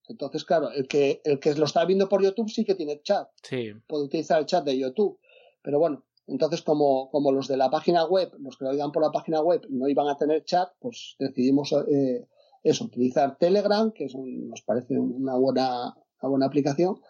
Entonces, 0.09 0.45
claro, 0.45 0.71
el 0.73 0.89
que 0.89 1.23
el 1.25 1.39
que 1.39 1.55
lo 1.55 1.65
está 1.67 1.85
viendo 1.85 2.09
por 2.09 2.23
YouTube 2.23 2.51
sí 2.51 2.65
que 2.65 2.75
tiene 2.75 3.01
chat, 3.01 3.29
Sí, 3.49 3.71
puede 3.87 4.05
utilizar 4.05 4.41
el 4.41 4.47
chat 4.47 4.65
de 4.65 4.77
YouTube. 4.77 5.19
Pero 5.63 5.79
bueno, 5.79 6.05
entonces 6.27 6.63
como, 6.63 7.11
como 7.11 7.31
los 7.31 7.47
de 7.47 7.57
la 7.57 7.71
página 7.71 8.05
web, 8.07 8.33
los 8.41 8.57
que 8.57 8.65
lo 8.65 8.71
oigan 8.73 8.91
por 8.91 9.03
la 9.05 9.13
página 9.13 9.41
web 9.41 9.63
no 9.71 9.89
iban 9.89 10.09
a 10.09 10.17
tener 10.17 10.45
chat, 10.45 10.69
pues 10.81 11.15
decidimos 11.19 11.73
eh, 11.73 12.27
eso, 12.65 12.85
utilizar 12.85 13.39
Telegram, 13.39 13.93
que 13.93 14.05
es 14.07 14.15
un- 14.15 14.49
nos 14.49 14.63
parece 14.63 14.99
una 14.99 15.37
buena, 15.37 15.95
una 16.21 16.29
buena 16.31 16.47
aplicación, 16.47 17.01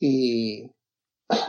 y, 0.00 0.64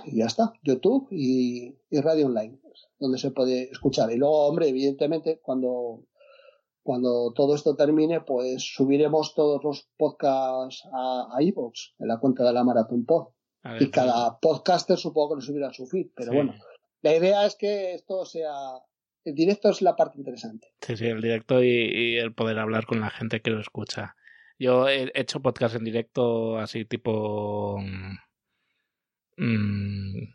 y 0.06 0.17
ya 0.17 0.26
está, 0.26 0.54
YouTube 0.63 1.08
y, 1.12 1.78
y 1.89 2.02
radio 2.02 2.28
online, 2.28 2.60
donde 3.00 3.17
se 3.17 3.32
puede 3.32 3.69
escuchar. 3.72 4.12
Y 4.12 4.17
luego, 4.17 4.48
hombre, 4.48 4.69
evidentemente, 4.69 5.39
cuando, 5.41 6.06
cuando 6.82 7.34
todo 7.34 7.56
esto 7.56 7.76
termine, 7.76 8.22
pues 8.22 8.63
subiremos 8.76 9.36
todos 9.36 9.63
los 9.63 9.89
podcasts 9.98 10.84
a, 10.93 11.30
a 11.36 11.41
iVoox, 11.43 11.93
en 12.00 12.08
la 12.08 12.19
cuenta 12.19 12.43
de 12.43 12.54
la 12.54 12.63
Maratón 12.63 13.06
Pod. 13.06 13.30
ver, 13.63 13.82
Y 13.82 13.89
cada 13.89 14.39
podcaster 14.39 14.98
supongo 14.98 15.30
que 15.30 15.36
lo 15.36 15.41
subirá 15.41 15.67
a 15.69 15.74
su 15.74 15.86
feed, 15.88 16.08
pero 16.15 16.32
sí. 16.32 16.36
bueno, 16.36 16.54
la 17.02 17.15
idea 17.15 17.46
es 17.46 17.56
que 17.56 17.93
esto 17.93 18.26
sea, 18.26 18.54
el 19.26 19.36
directo 19.36 19.69
es 19.69 19.82
la 19.82 19.96
parte 19.96 20.17
interesante. 20.17 20.67
Sí, 20.82 20.98
sí, 20.98 21.06
el 21.06 21.22
directo 21.22 21.63
y, 21.63 21.67
y 21.67 22.15
el 22.17 22.34
poder 22.34 22.60
hablar 22.60 22.86
con 22.86 23.00
la 23.00 23.10
gente 23.10 23.41
que 23.41 23.52
lo 23.52 23.60
escucha. 23.60 24.15
Yo 24.60 24.88
he 24.88 25.12
hecho 25.15 25.41
podcast 25.41 25.76
en 25.76 25.84
directo 25.84 26.58
así 26.58 26.86
tipo... 26.86 27.78
mm, 29.38 30.34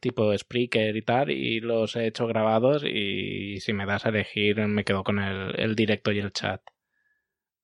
tipo 0.00 0.36
Spreaker 0.36 0.96
y 0.96 1.02
tal, 1.02 1.30
y 1.30 1.60
los 1.60 1.96
he 1.96 2.06
hecho 2.06 2.26
grabados 2.26 2.84
y 2.84 3.60
si 3.60 3.72
me 3.72 3.86
das 3.86 4.06
a 4.06 4.08
elegir 4.10 4.58
me 4.66 4.84
quedo 4.84 5.04
con 5.04 5.18
el, 5.18 5.58
el 5.58 5.74
directo 5.76 6.12
y 6.12 6.18
el 6.18 6.32
chat. 6.32 6.60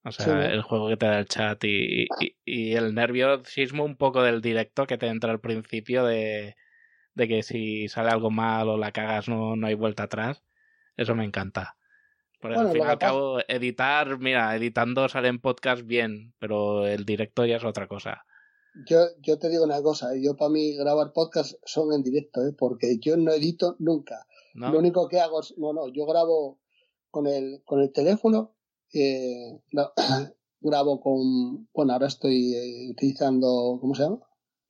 O 0.05 0.11
sea, 0.11 0.47
el 0.47 0.63
juego 0.63 0.89
que 0.89 0.97
te 0.97 1.07
da 1.07 1.21
el 1.21 1.27
chat 1.27 1.63
y, 1.63 2.09
y, 2.21 2.37
y 2.45 2.75
el 2.75 2.93
nerviosismo 2.93 3.85
un 3.85 3.97
poco 3.97 4.23
del 4.23 4.41
directo 4.41 4.87
que 4.87 4.99
te 4.99 5.07
entra 5.07 5.31
al 5.31 5.41
principio 5.41 6.05
de, 6.05 6.57
de 7.15 7.29
que 7.29 7.43
si 7.45 7.89
sale 7.89 8.11
algo 8.11 8.31
mal 8.31 8.69
o 8.69 8.77
la 8.77 8.91
cagas 8.91 9.29
no, 9.29 9.55
no 9.55 9.67
hay 9.67 9.75
vuelta 9.75 10.05
atrás. 10.05 10.43
Eso 10.97 11.15
me 11.15 11.25
encanta. 11.25 11.77
Por 12.41 12.53
Bueno, 12.53 12.69
al 12.69 12.73
fin 12.73 12.83
y 12.83 12.91
al 12.91 12.99
cabo, 12.99 13.39
editar, 13.47 14.19
mira, 14.19 14.55
editando 14.57 15.09
salen 15.09 15.39
podcast 15.39 15.87
bien, 15.87 16.35
pero 16.41 16.87
el 16.87 17.05
directo 17.05 17.47
ya 17.47 17.57
es 17.57 17.65
otra 17.65 17.87
cosa. 17.87 18.25
Yo, 18.87 19.01
yo 19.21 19.39
te 19.39 19.49
digo 19.49 19.65
una 19.65 19.83
cosa, 19.83 20.15
¿eh? 20.15 20.23
yo 20.23 20.37
para 20.37 20.51
mí 20.51 20.75
grabar 20.75 21.13
podcast 21.13 21.55
son 21.65 21.93
en 21.93 22.03
directo, 22.03 22.45
¿eh? 22.47 22.53
porque 22.57 22.99
yo 22.99 23.17
no 23.17 23.33
edito 23.33 23.77
nunca. 23.79 24.27
¿no? 24.55 24.73
Lo 24.73 24.79
único 24.79 25.09
que 25.09 25.21
hago 25.21 25.41
es, 25.41 25.55
no, 25.59 25.73
no, 25.73 25.89
yo 25.89 26.07
grabo 26.07 26.59
con 27.11 27.27
el, 27.27 27.63
con 27.65 27.81
el 27.81 27.93
teléfono, 27.93 28.55
eh, 28.95 29.61
gra- 29.71 29.93
grabo 30.61 31.01
con, 31.01 31.69
bueno, 31.75 31.93
ahora 31.93 32.07
estoy 32.07 32.55
eh, 32.55 32.91
utilizando, 32.91 33.79
¿cómo 33.81 33.95
se 33.95 34.05
llama? 34.05 34.21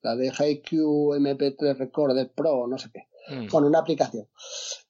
La 0.03 0.17
de 0.17 0.29
HiQ 0.31 0.73
MP3 0.73 1.77
Recorder 1.77 2.33
Pro, 2.33 2.67
no 2.67 2.79
sé 2.79 2.89
qué. 2.93 3.03
Mm. 3.29 3.47
con 3.47 3.63
una 3.65 3.79
aplicación. 3.79 4.27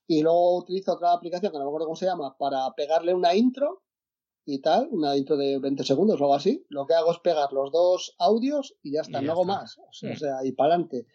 Y 0.07 0.23
luego 0.23 0.57
utilizo 0.57 0.95
otra 0.95 1.13
aplicación 1.13 1.53
que 1.53 1.59
no 1.59 1.65
me 1.65 1.69
acuerdo 1.69 1.85
cómo 1.87 1.97
se 1.97 2.07
llama 2.07 2.35
para 2.39 2.71
pegarle 2.75 3.13
una 3.13 3.35
intro 3.35 3.83
y 4.45 4.61
tal, 4.61 4.89
una 4.91 5.17
intro 5.17 5.37
de 5.37 5.59
20 5.59 5.85
segundos 5.85 6.21
o 6.21 6.25
algo 6.25 6.35
así. 6.35 6.65
Lo 6.69 6.87
que 6.87 6.95
hago 6.95 7.13
es 7.13 7.19
pegar 7.21 7.53
los 7.53 7.71
dos 7.73 8.15
audios 8.19 8.75
y 8.83 8.93
ya 8.93 9.03
está, 9.03 9.19
Y 9.19 9.23
ya 9.23 9.27
no 9.27 9.33
hago 9.33 9.43
está. 9.43 9.53
más. 9.55 9.79
O 9.79 9.93
sea, 9.93 10.11
Mm. 10.11 10.13
o 10.13 10.17
sea, 10.17 10.45
y 10.45 10.53
para 10.53 10.75
adelante. 10.75 11.07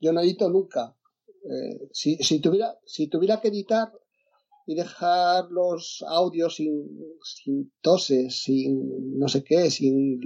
Yo 0.00 0.12
no 0.12 0.20
edito 0.20 0.48
nunca. 0.50 0.96
Eh, 1.44 1.88
si, 1.92 2.16
si, 2.16 2.40
tuviera, 2.40 2.76
si 2.84 3.08
tuviera 3.08 3.40
que 3.40 3.48
editar 3.48 3.92
y 4.66 4.74
dejar 4.76 5.50
los 5.50 6.04
audios 6.08 6.56
sin, 6.56 6.88
sin 7.24 7.72
toses, 7.80 8.42
sin 8.42 9.18
no 9.18 9.28
sé 9.28 9.42
qué, 9.42 9.70
sin 9.70 10.20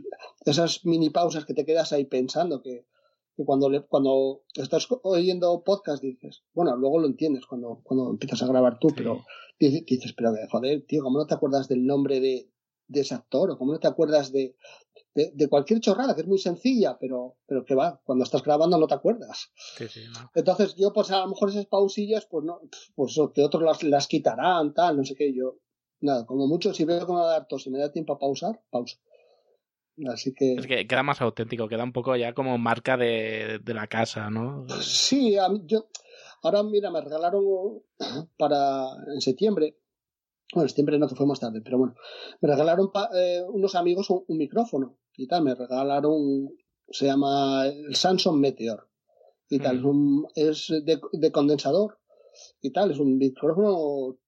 esas 0.44 0.84
mini 0.84 1.08
pausas 1.10 1.44
que 1.46 1.54
te 1.54 1.64
quedas 1.64 1.92
ahí 1.92 2.04
pensando 2.04 2.60
que, 2.62 2.86
que 3.34 3.44
cuando 3.44 3.70
le, 3.70 3.82
cuando 3.86 4.42
estás 4.54 4.88
oyendo 5.02 5.62
podcast 5.64 6.02
dices, 6.02 6.42
bueno, 6.52 6.76
luego 6.76 6.98
lo 6.98 7.06
entiendes 7.06 7.46
cuando, 7.46 7.80
cuando 7.82 8.10
empiezas 8.10 8.42
a 8.42 8.46
grabar 8.46 8.78
tú, 8.78 8.88
pero 8.94 9.24
dices, 9.58 9.84
dices, 9.86 10.12
pero 10.14 10.34
que, 10.34 10.46
joder, 10.50 10.84
tío, 10.86 11.02
¿cómo 11.02 11.18
no 11.18 11.26
te 11.26 11.34
acuerdas 11.34 11.66
del 11.68 11.86
nombre 11.86 12.20
de, 12.20 12.50
de 12.88 13.00
ese 13.00 13.14
actor? 13.14 13.50
¿O 13.50 13.58
cómo 13.58 13.72
no 13.72 13.80
te 13.80 13.88
acuerdas 13.88 14.32
de, 14.32 14.56
de, 15.14 15.32
de 15.34 15.48
cualquier 15.48 15.80
chorrada 15.80 16.14
que 16.14 16.22
es 16.22 16.26
muy 16.26 16.38
sencilla, 16.38 16.96
pero, 16.98 17.36
pero 17.46 17.64
que 17.64 17.74
va, 17.74 18.00
cuando 18.04 18.24
estás 18.24 18.42
grabando 18.42 18.78
no 18.78 18.86
te 18.86 18.94
acuerdas? 18.94 19.50
Sí, 19.76 19.88
sí, 19.88 20.00
no. 20.12 20.30
Entonces 20.34 20.74
yo, 20.76 20.92
pues 20.92 21.10
a 21.10 21.20
lo 21.20 21.28
mejor 21.28 21.50
esas 21.50 21.66
pausillas, 21.66 22.26
pues 22.26 22.44
no, 22.44 22.60
pues 22.94 23.18
que 23.34 23.42
otros 23.42 23.62
las, 23.62 23.82
las 23.82 24.06
quitarán, 24.06 24.74
tal, 24.74 24.96
no 24.96 25.04
sé 25.04 25.14
qué, 25.14 25.34
yo, 25.34 25.58
nada, 26.00 26.26
como 26.26 26.46
mucho, 26.46 26.74
si 26.74 26.84
veo 26.84 27.06
que 27.06 27.12
me 27.12 27.18
va 27.18 27.28
a 27.28 27.32
dar 27.32 27.48
tos 27.48 27.66
y 27.66 27.70
me 27.70 27.78
da 27.78 27.90
tiempo 27.90 28.12
a 28.12 28.18
pausar, 28.18 28.62
pausa. 28.70 28.98
Así 30.12 30.34
que... 30.34 30.54
Es 30.54 30.66
que 30.66 30.86
queda 30.86 31.02
más 31.02 31.22
auténtico, 31.22 31.68
queda 31.68 31.82
un 31.82 31.92
poco 31.92 32.16
ya 32.16 32.34
como 32.34 32.58
marca 32.58 32.98
de, 32.98 33.60
de 33.62 33.74
la 33.74 33.86
casa, 33.86 34.28
¿no? 34.30 34.66
Sí, 34.82 35.36
yo... 35.64 35.88
Ahora, 36.42 36.62
mira, 36.62 36.90
me 36.90 37.00
regalaron 37.00 37.82
para 38.36 38.88
en 39.12 39.20
septiembre, 39.20 39.78
bueno, 40.52 40.68
septiembre 40.68 40.98
no, 40.98 41.08
que 41.08 41.16
fue 41.16 41.26
más 41.26 41.40
tarde, 41.40 41.60
pero 41.60 41.78
bueno, 41.78 41.94
me 42.40 42.48
regalaron 42.48 42.90
eh, 43.14 43.42
unos 43.48 43.74
amigos 43.74 44.10
un, 44.10 44.24
micrófono 44.28 44.98
y 45.16 45.26
tal, 45.26 45.42
me 45.42 45.54
regalaron, 45.54 46.50
se 46.88 47.06
llama 47.06 47.66
el 47.66 47.94
Samsung 47.94 48.38
Meteor 48.38 48.88
y 49.48 49.58
tal, 49.58 49.80
mm. 49.82 50.26
es, 50.34 50.68
de, 50.68 51.00
de, 51.12 51.32
condensador 51.32 51.98
y 52.60 52.70
tal, 52.70 52.90
es 52.90 52.98
un 52.98 53.18
micrófono 53.18 54.18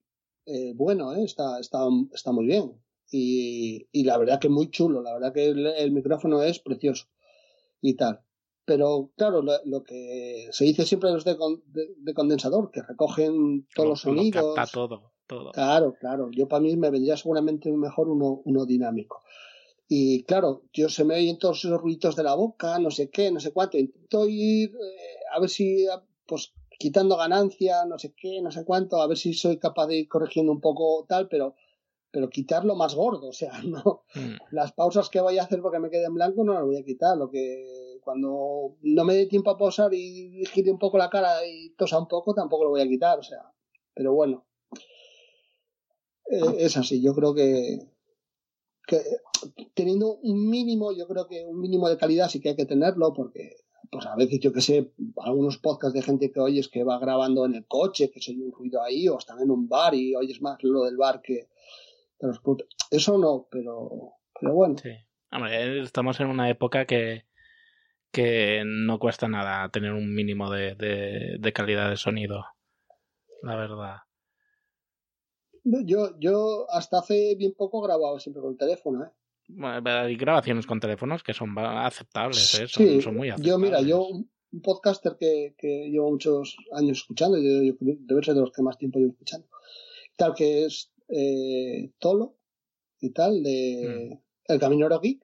eh, 0.51 0.73
bueno, 0.75 1.15
¿eh? 1.15 1.25
está, 1.25 1.61
está, 1.61 1.87
está 2.13 2.33
muy 2.33 2.47
bien. 2.47 2.73
Y, 3.11 3.87
y, 3.93 4.05
la 4.05 4.17
verdad 4.17 4.41
que 4.41 4.49
muy 4.49 4.71
chulo, 4.71 5.03
la 5.03 5.13
verdad 5.13 5.33
que 5.33 5.47
el, 5.47 5.93
micrófono 5.93 6.43
es 6.43 6.59
precioso 6.59 7.07
y 7.83 7.95
tal. 7.97 8.21
Pero 8.65 9.13
claro, 9.17 9.43
lo, 9.43 9.83
que 9.83 10.49
se 10.51 10.65
dice 10.65 10.87
siempre 10.87 11.11
los 11.11 11.25
de, 11.25 11.37
de, 11.99 12.15
condensador, 12.15 12.71
que 12.71 12.83
recogen 12.83 13.67
todos 13.75 13.89
los 13.91 14.01
sonidos. 14.01 14.55
todo, 14.73 15.13
todo. 15.29 15.53
Claro, 15.53 15.95
claro. 16.01 16.31
Yo 16.33 16.49
para 16.49 16.61
mí 16.61 16.77
me 16.77 16.91
vendría 16.91 17.17
seguramente 17.17 17.71
mejor 17.71 18.09
uno, 18.09 18.43
uno 18.45 18.67
dinámico. 18.67 19.23
Y 19.87 20.25
claro, 20.25 20.65
yo 20.73 20.89
se 20.89 21.05
me 21.05 21.15
oyen 21.15 21.39
todos 21.39 21.65
esos 21.65 21.81
ruidos 21.81 22.17
de 22.17 22.23
la 22.23 22.35
boca, 22.35 22.79
no 22.79 22.91
sé 22.91 23.09
qué, 23.11 23.31
no 23.31 23.41
sé 23.41 23.53
cuánto. 23.53 23.79
Intento 23.79 24.27
ir 24.29 24.71
eh, 24.71 25.19
a 25.33 25.41
ver 25.41 25.49
si 25.49 25.87
pues 26.27 26.53
quitando 26.79 27.17
ganancia, 27.17 27.85
no 27.87 27.99
sé 27.99 28.15
qué, 28.15 28.41
no 28.41 28.51
sé 28.51 28.65
cuánto, 28.65 29.01
a 29.01 29.07
ver 29.07 29.17
si 29.17 29.33
soy 29.35 29.59
capaz 29.59 29.87
de 29.89 29.97
ir 29.97 30.09
corrigiendo 30.09 30.53
un 30.53 30.61
poco 30.61 31.05
tal, 31.09 31.29
pero, 31.29 31.57
pero 32.11 32.31
quitarlo 32.31 32.77
más 32.77 32.95
gordo, 32.95 33.29
o 33.29 33.33
sea, 33.33 33.53
no, 33.65 34.05
mm. 34.15 34.55
las 34.55 34.73
pausas 34.73 35.09
que 35.09 35.21
voy 35.21 35.39
a 35.39 35.43
hacer 35.43 35.61
porque 35.61 35.81
me 35.81 35.91
quede 35.91 36.05
en 36.05 36.15
blanco 36.15 36.45
no 36.45 36.55
las 36.55 36.65
voy 36.65 36.77
a 36.77 36.85
quitar, 36.85 37.17
lo 37.17 37.31
que 37.31 37.99
cuando 38.05 38.77
no 38.83 39.05
me 39.05 39.15
dé 39.15 39.27
tiempo 39.27 39.51
a 39.51 39.59
pausar 39.59 39.93
y 39.93 40.45
gire 40.53 40.71
un 40.71 40.79
poco 40.79 40.99
la 40.99 41.11
cara 41.11 41.45
y 41.47 41.71
tosa 41.71 41.99
un 41.99 42.09
poco, 42.09 42.33
tampoco 42.33 42.65
lo 42.65 42.71
voy 42.71 42.81
a 42.83 42.89
quitar, 42.89 43.19
o 43.19 43.23
sea, 43.23 43.53
pero 43.93 44.15
bueno, 44.15 44.47
eh, 46.31 46.57
es 46.59 46.77
así, 46.77 47.03
yo 47.03 47.15
creo 47.15 47.35
que, 47.35 47.79
teniendo 49.75 50.17
un 50.17 50.49
mínimo, 50.49 50.93
yo 50.93 51.07
creo 51.07 51.27
que 51.27 51.45
un 51.45 51.61
mínimo 51.61 51.89
de 51.89 51.97
calidad 51.97 52.29
sí 52.29 52.41
que 52.41 52.51
hay 52.51 52.57
que 52.57 52.67
tenerlo 52.67 53.13
porque 53.13 53.57
pues 53.91 54.07
a 54.07 54.17
veces 54.17 54.41
yo 54.41 54.53
que 54.53 54.61
sé, 54.61 54.93
algunos 55.17 55.59
podcasts 55.59 55.95
de 55.95 56.03
gente 56.03 56.31
que 56.31 56.41
oyes 56.41 56.69
que 56.69 56.85
va 56.85 56.99
grabando 56.99 57.47
en 57.47 57.55
el 57.55 57.67
coche, 57.67 58.11
que 58.11 58.21
se 58.21 58.33
oye 58.33 58.45
un 58.45 58.53
ruido 58.53 58.83
ahí, 58.83 59.09
o 59.09 59.19
están 59.19 59.41
en 59.41 59.51
un 59.51 59.69
bar 59.69 59.95
y 59.95 60.15
oyes 60.15 60.43
más 60.43 60.59
lo 60.63 60.85
del 60.85 60.97
bar 60.97 61.23
que 61.23 61.49
Eso 62.91 63.19
no, 63.19 63.49
pero, 63.51 64.15
pero 64.39 64.55
bueno. 64.55 64.77
Estamos 65.83 66.21
en 66.21 66.27
una 66.29 66.51
época 66.51 66.85
que, 66.85 67.25
que 68.13 68.63
no 68.67 68.99
cuesta 68.99 69.29
nada 69.29 69.69
tener 69.71 69.93
un 69.93 70.15
mínimo 70.15 70.51
de, 70.51 70.75
de, 71.39 71.53
calidad 71.53 71.91
de 71.91 71.97
sonido, 71.97 72.45
la 73.43 73.57
verdad. 73.57 73.97
Yo, 75.85 76.19
yo 76.19 76.67
hasta 76.71 76.99
hace 76.99 77.35
bien 77.37 77.53
poco 77.55 77.83
grababa 77.83 78.19
siempre 78.21 78.41
con 78.41 78.53
el 78.53 78.57
teléfono, 78.57 79.05
¿eh? 79.05 79.11
hay 79.85 80.17
grabaciones 80.17 80.67
con 80.67 80.81
teléfonos 80.81 81.23
que 81.23 81.35
son 81.35 81.55
aceptables, 81.59 82.61
¿eh? 82.61 82.69
son, 82.69 83.17
muy 83.17 83.29
aceptables. 83.29 83.47
Yo, 83.47 83.59
mira, 83.59 83.81
yo, 83.81 84.07
un 84.07 84.63
podcaster 84.63 85.17
que, 85.19 85.55
que 85.59 85.91
llevo 85.91 86.11
muchos 86.11 86.57
años 86.73 86.99
escuchando, 86.99 87.39
yo, 87.39 87.75
debe 87.81 88.23
ser 88.23 88.35
de 88.35 88.41
los 88.41 88.53
que 88.53 88.63
más 88.63 88.79
tiempo 88.79 88.99
llevo 88.99 89.13
escuchando, 89.13 89.47
tal 90.17 90.35
que 90.35 90.65
es 90.65 90.91
eh, 91.09 91.93
Tolo 91.99 92.37
y 93.01 93.11
tal, 93.11 93.43
de 93.43 94.19
mm. 94.47 94.53
El 94.53 94.61
Caminero 94.61 95.01
Geek 95.01 95.23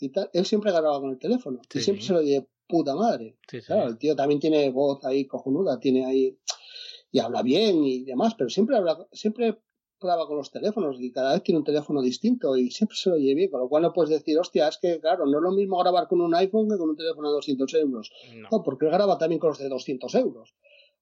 y 0.00 0.08
tal, 0.10 0.30
él 0.32 0.44
siempre 0.44 0.70
grababa 0.70 1.00
con 1.00 1.10
el 1.10 1.18
teléfono 1.18 1.60
y 1.72 1.80
siempre 1.80 2.04
se 2.04 2.12
lo 2.12 2.20
de 2.20 2.46
puta 2.68 2.94
madre. 2.94 3.36
claro, 3.66 3.88
el 3.88 3.98
tío 3.98 4.16
también 4.16 4.40
tiene 4.40 4.70
voz 4.70 5.04
ahí 5.04 5.26
cojonuda, 5.26 5.78
tiene 5.78 6.04
ahí 6.04 6.38
y 7.12 7.18
habla 7.18 7.42
bien 7.42 7.84
y 7.84 8.04
demás, 8.04 8.34
pero 8.34 8.48
siempre 8.48 8.76
habla, 8.76 9.06
siempre 9.12 9.58
graba 10.02 10.26
con 10.26 10.36
los 10.36 10.50
teléfonos 10.50 10.96
y 11.00 11.12
cada 11.12 11.32
vez 11.32 11.42
tiene 11.42 11.58
un 11.58 11.64
teléfono 11.64 12.02
distinto 12.02 12.56
y 12.56 12.70
siempre 12.70 12.96
se 12.96 13.10
lo 13.10 13.16
oye 13.16 13.34
bien, 13.34 13.50
con 13.50 13.60
lo 13.60 13.68
cual 13.68 13.82
no 13.82 13.92
puedes 13.92 14.10
decir, 14.10 14.38
hostia, 14.38 14.68
es 14.68 14.78
que 14.78 15.00
claro, 15.00 15.26
no 15.26 15.38
es 15.38 15.42
lo 15.42 15.52
mismo 15.52 15.78
grabar 15.78 16.08
con 16.08 16.20
un 16.20 16.34
iPhone 16.34 16.68
que 16.68 16.76
con 16.76 16.90
un 16.90 16.96
teléfono 16.96 17.28
de 17.28 17.34
200 17.34 17.74
euros. 17.74 18.12
No, 18.50 18.62
porque 18.62 18.86
él 18.86 18.92
graba 18.92 19.18
también 19.18 19.38
con 19.38 19.50
los 19.50 19.58
de 19.58 19.68
200 19.68 20.14
euros. 20.16 20.54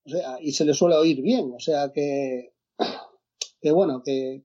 O 0.04 0.08
sea, 0.10 0.38
y 0.40 0.52
se 0.52 0.64
le 0.64 0.74
suele 0.74 0.96
oír 0.96 1.20
bien, 1.22 1.52
o 1.54 1.60
sea 1.60 1.92
que, 1.92 2.54
que 3.60 3.72
bueno, 3.72 4.02
que, 4.04 4.44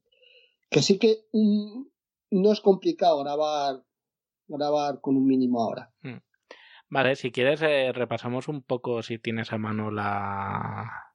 que 0.70 0.82
sí 0.82 1.00
que 1.00 1.26
no 1.34 2.52
es 2.52 2.62
complicado 2.62 3.24
grabar, 3.24 3.84
grabar 4.48 5.00
con 5.02 5.16
un 5.16 5.26
mínimo 5.26 5.62
ahora. 5.62 5.94
Hmm. 6.02 6.18
Vale, 6.90 7.16
si 7.16 7.32
quieres 7.32 7.62
eh, 7.62 7.92
repasamos 7.94 8.48
un 8.48 8.62
poco 8.62 9.02
si 9.02 9.18
tienes 9.18 9.52
a 9.52 9.58
mano 9.58 9.90
la, 9.92 11.06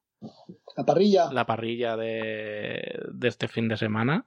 la 0.77 0.85
parrilla. 0.85 1.33
La 1.33 1.47
parrilla 1.47 1.97
de, 1.97 3.01
de 3.13 3.29
este 3.29 3.49
fin 3.49 3.69
de 3.69 3.77
semana. 3.77 4.25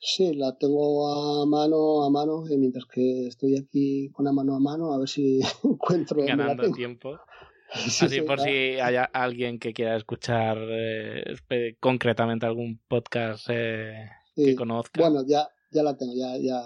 Sí, 0.00 0.32
la 0.34 0.56
tengo 0.56 1.42
a 1.42 1.46
mano 1.46 2.04
a 2.04 2.10
mano 2.10 2.44
y 2.48 2.56
mientras 2.56 2.84
que 2.86 3.26
estoy 3.26 3.56
aquí 3.56 4.10
con 4.12 4.24
la 4.26 4.32
mano 4.32 4.54
a 4.54 4.60
mano 4.60 4.92
a 4.92 4.98
ver 4.98 5.08
si 5.08 5.40
encuentro 5.64 6.22
ganando 6.24 6.70
tiempo. 6.72 7.18
Así 7.72 8.22
por 8.22 8.40
si 8.40 8.80
hay 8.80 8.96
alguien 9.12 9.58
que 9.58 9.74
quiera 9.74 9.96
escuchar 9.96 10.56
eh, 10.70 11.36
concretamente 11.80 12.46
algún 12.46 12.80
podcast 12.88 13.46
eh, 13.50 14.08
que 14.34 14.54
conozca. 14.54 15.02
Bueno, 15.02 15.22
ya, 15.26 15.50
ya 15.70 15.82
la 15.82 15.94
tengo, 15.96 16.14
ya, 16.14 16.38
ya, 16.38 16.62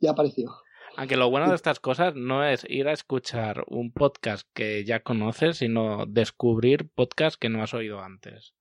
ya 0.00 0.10
apareció. 0.10 0.50
Aunque 0.96 1.16
lo 1.16 1.30
bueno 1.30 1.48
de 1.48 1.56
estas 1.56 1.80
cosas 1.80 2.14
no 2.14 2.44
es 2.46 2.64
ir 2.68 2.88
a 2.88 2.92
escuchar 2.92 3.64
un 3.68 3.92
podcast 3.92 4.48
que 4.54 4.84
ya 4.84 5.02
conoces, 5.02 5.58
sino 5.58 6.06
descubrir 6.06 6.88
podcasts 6.88 7.36
que 7.36 7.48
no 7.48 7.62
has 7.62 7.74
oído 7.74 8.00
antes. 8.00 8.54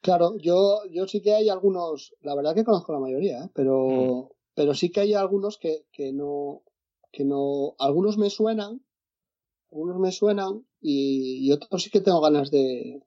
Claro, 0.00 0.36
yo, 0.38 0.82
yo 0.90 1.06
sí 1.06 1.20
que 1.20 1.34
hay 1.34 1.48
algunos, 1.48 2.14
la 2.20 2.34
verdad 2.34 2.54
que 2.54 2.64
conozco 2.64 2.92
la 2.92 3.00
mayoría, 3.00 3.44
¿eh? 3.44 3.50
pero, 3.54 3.88
mm. 3.88 4.28
pero 4.54 4.74
sí 4.74 4.90
que 4.90 5.00
hay 5.00 5.14
algunos 5.14 5.58
que, 5.58 5.86
que 5.92 6.12
no, 6.12 6.62
que 7.10 7.24
no, 7.24 7.74
algunos 7.78 8.16
me 8.16 8.30
suenan, 8.30 8.84
algunos 9.70 9.98
me 9.98 10.12
suenan 10.12 10.66
y, 10.80 11.50
otros 11.52 11.82
sí 11.82 11.90
que 11.90 12.00
tengo 12.00 12.20
ganas 12.20 12.50
de, 12.50 13.02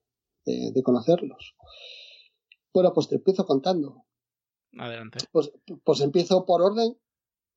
de, 0.46 0.84
conocerlos. 0.84 1.56
Bueno, 2.74 2.94
pues 2.94 3.08
te 3.08 3.16
empiezo 3.16 3.46
contando. 3.46 4.06
Adelante. 4.78 5.20
Pues, 5.32 5.52
pues 5.84 6.02
empiezo 6.02 6.46
por 6.46 6.62
orden 6.62 6.98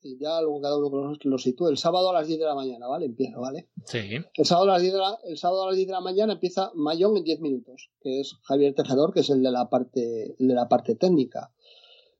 y 0.04 0.18
ya 0.18 0.40
luego 0.42 0.60
cada 0.60 0.76
uno 0.76 1.16
lo 1.18 1.38
sitúe. 1.38 1.68
El 1.68 1.78
sábado 1.78 2.10
a 2.10 2.12
las 2.12 2.26
10 2.26 2.38
de 2.38 2.44
la 2.44 2.54
mañana, 2.54 2.86
¿vale? 2.86 3.06
Empiezo, 3.06 3.40
¿vale? 3.40 3.70
Sí. 3.86 3.98
El 4.34 4.44
sábado, 4.44 4.70
a 4.70 4.74
las 4.74 4.82
10 4.82 4.92
de 4.92 4.98
la, 4.98 5.18
el 5.24 5.38
sábado 5.38 5.64
a 5.64 5.66
las 5.68 5.76
10 5.76 5.88
de 5.88 5.92
la 5.94 6.02
mañana 6.02 6.34
empieza 6.34 6.70
Mayón 6.74 7.16
en 7.16 7.24
10 7.24 7.40
minutos, 7.40 7.90
que 8.00 8.20
es 8.20 8.34
Javier 8.42 8.74
Tejedor, 8.74 9.14
que 9.14 9.20
es 9.20 9.30
el 9.30 9.42
de 9.42 9.50
la 9.50 9.70
parte, 9.70 10.36
el 10.38 10.48
de 10.48 10.54
la 10.54 10.68
parte 10.68 10.94
técnica. 10.94 11.54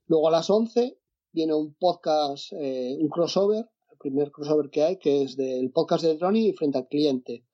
Luego 0.06 0.28
a 0.28 0.30
las 0.30 0.48
11 0.48 0.98
viene 1.32 1.52
un 1.52 1.74
podcast, 1.74 2.52
eh, 2.54 2.96
un 2.98 3.08
crossover, 3.10 3.68
el 3.90 3.98
primer 3.98 4.32
crossover 4.32 4.70
que 4.70 4.82
hay, 4.82 4.96
que 4.96 5.22
es 5.22 5.36
del 5.36 5.70
podcast 5.70 6.04
de 6.04 6.16
Droni 6.16 6.48
y 6.48 6.52
Frente 6.54 6.78
al 6.78 6.88
Cliente. 6.88 7.44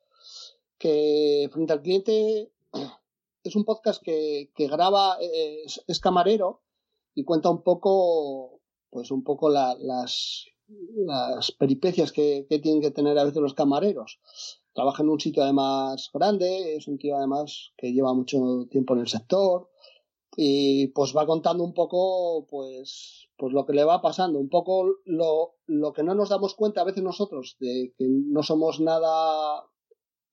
Que 0.78 1.49
Frente 1.53 1.72
al 1.72 1.83
Cliente 1.83 2.53
es 3.43 3.57
un 3.57 3.64
podcast 3.64 4.01
que, 4.01 4.53
que 4.55 4.68
graba, 4.68 5.18
eh, 5.20 5.64
es 5.89 5.99
camarero 5.99 6.62
y 7.16 7.24
cuenta 7.24 7.51
un 7.51 7.62
poco 7.62 8.60
pues 8.91 9.11
un 9.11 9.22
poco 9.24 9.49
las, 9.49 10.47
las 10.95 11.53
peripecias 11.53 12.12
que, 12.12 12.47
tienen 12.49 12.80
que 12.80 12.91
tener 12.91 13.18
a 13.18 13.24
veces 13.24 13.41
los 13.41 13.55
camareros. 13.55 14.20
Trabaja 14.72 15.03
en 15.03 15.09
un 15.09 15.20
sitio 15.20 15.43
además 15.43 16.11
grande, 16.12 16.76
es 16.76 16.86
un 16.86 16.99
tío 16.99 17.16
además 17.16 17.72
que 17.76 17.93
lleva 17.93 18.14
mucho 18.14 18.66
tiempo 18.70 18.95
en 18.95 19.01
el 19.01 19.09
sector 19.09 19.68
y 20.36 20.88
pues 20.88 21.14
va 21.16 21.26
contando 21.26 21.64
un 21.64 21.74
poco 21.74 22.47
pues, 22.49 23.28
pues 23.36 23.53
lo 23.53 23.66
que 23.66 23.72
le 23.72 23.84
va 23.84 24.01
pasando, 24.01 24.38
un 24.38 24.49
poco 24.49 24.99
lo, 25.05 25.57
lo 25.66 25.93
que 25.93 26.05
no 26.05 26.14
nos 26.14 26.28
damos 26.28 26.55
cuenta 26.55 26.82
a 26.82 26.84
veces 26.84 27.03
nosotros 27.03 27.57
de 27.59 27.93
que 27.99 28.07
no 28.09 28.43
somos 28.43 28.80
nada 28.80 29.64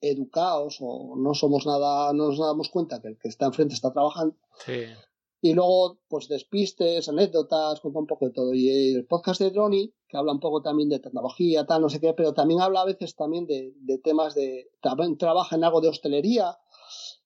educados 0.01 0.77
o 0.81 1.15
no 1.17 1.33
somos 1.33 1.65
nada, 1.65 2.13
no 2.13 2.27
nos 2.27 2.37
damos 2.37 2.69
cuenta 2.69 3.01
que 3.01 3.07
el 3.07 3.17
que 3.17 3.29
está 3.29 3.47
enfrente 3.47 3.73
está 3.73 3.91
trabajando. 3.91 4.35
Sí. 4.63 4.83
Y 5.47 5.53
luego, 5.53 5.99
pues 6.09 6.27
despistes, 6.27 7.07
anécdotas, 7.07 7.79
cuenta 7.79 7.99
un 7.99 8.05
poco 8.05 8.25
de 8.25 8.33
todo. 8.33 8.53
Y 8.53 8.95
el 8.95 9.05
podcast 9.05 9.39
de 9.39 9.49
Droni, 9.49 9.93
que 10.09 10.17
habla 10.17 10.33
un 10.33 10.41
poco 10.41 10.61
también 10.61 10.89
de 10.89 10.99
tecnología, 10.99 11.65
tal, 11.65 11.83
no 11.83 11.89
sé 11.89 12.01
qué, 12.01 12.13
pero 12.13 12.33
también 12.33 12.59
habla 12.59 12.81
a 12.81 12.85
veces 12.85 13.15
también 13.15 13.45
de, 13.47 13.73
de 13.77 13.97
temas 13.97 14.35
de. 14.35 14.69
También 14.81 15.17
trabaja 15.17 15.55
en 15.55 15.63
algo 15.63 15.79
de 15.79 15.87
hostelería. 15.87 16.57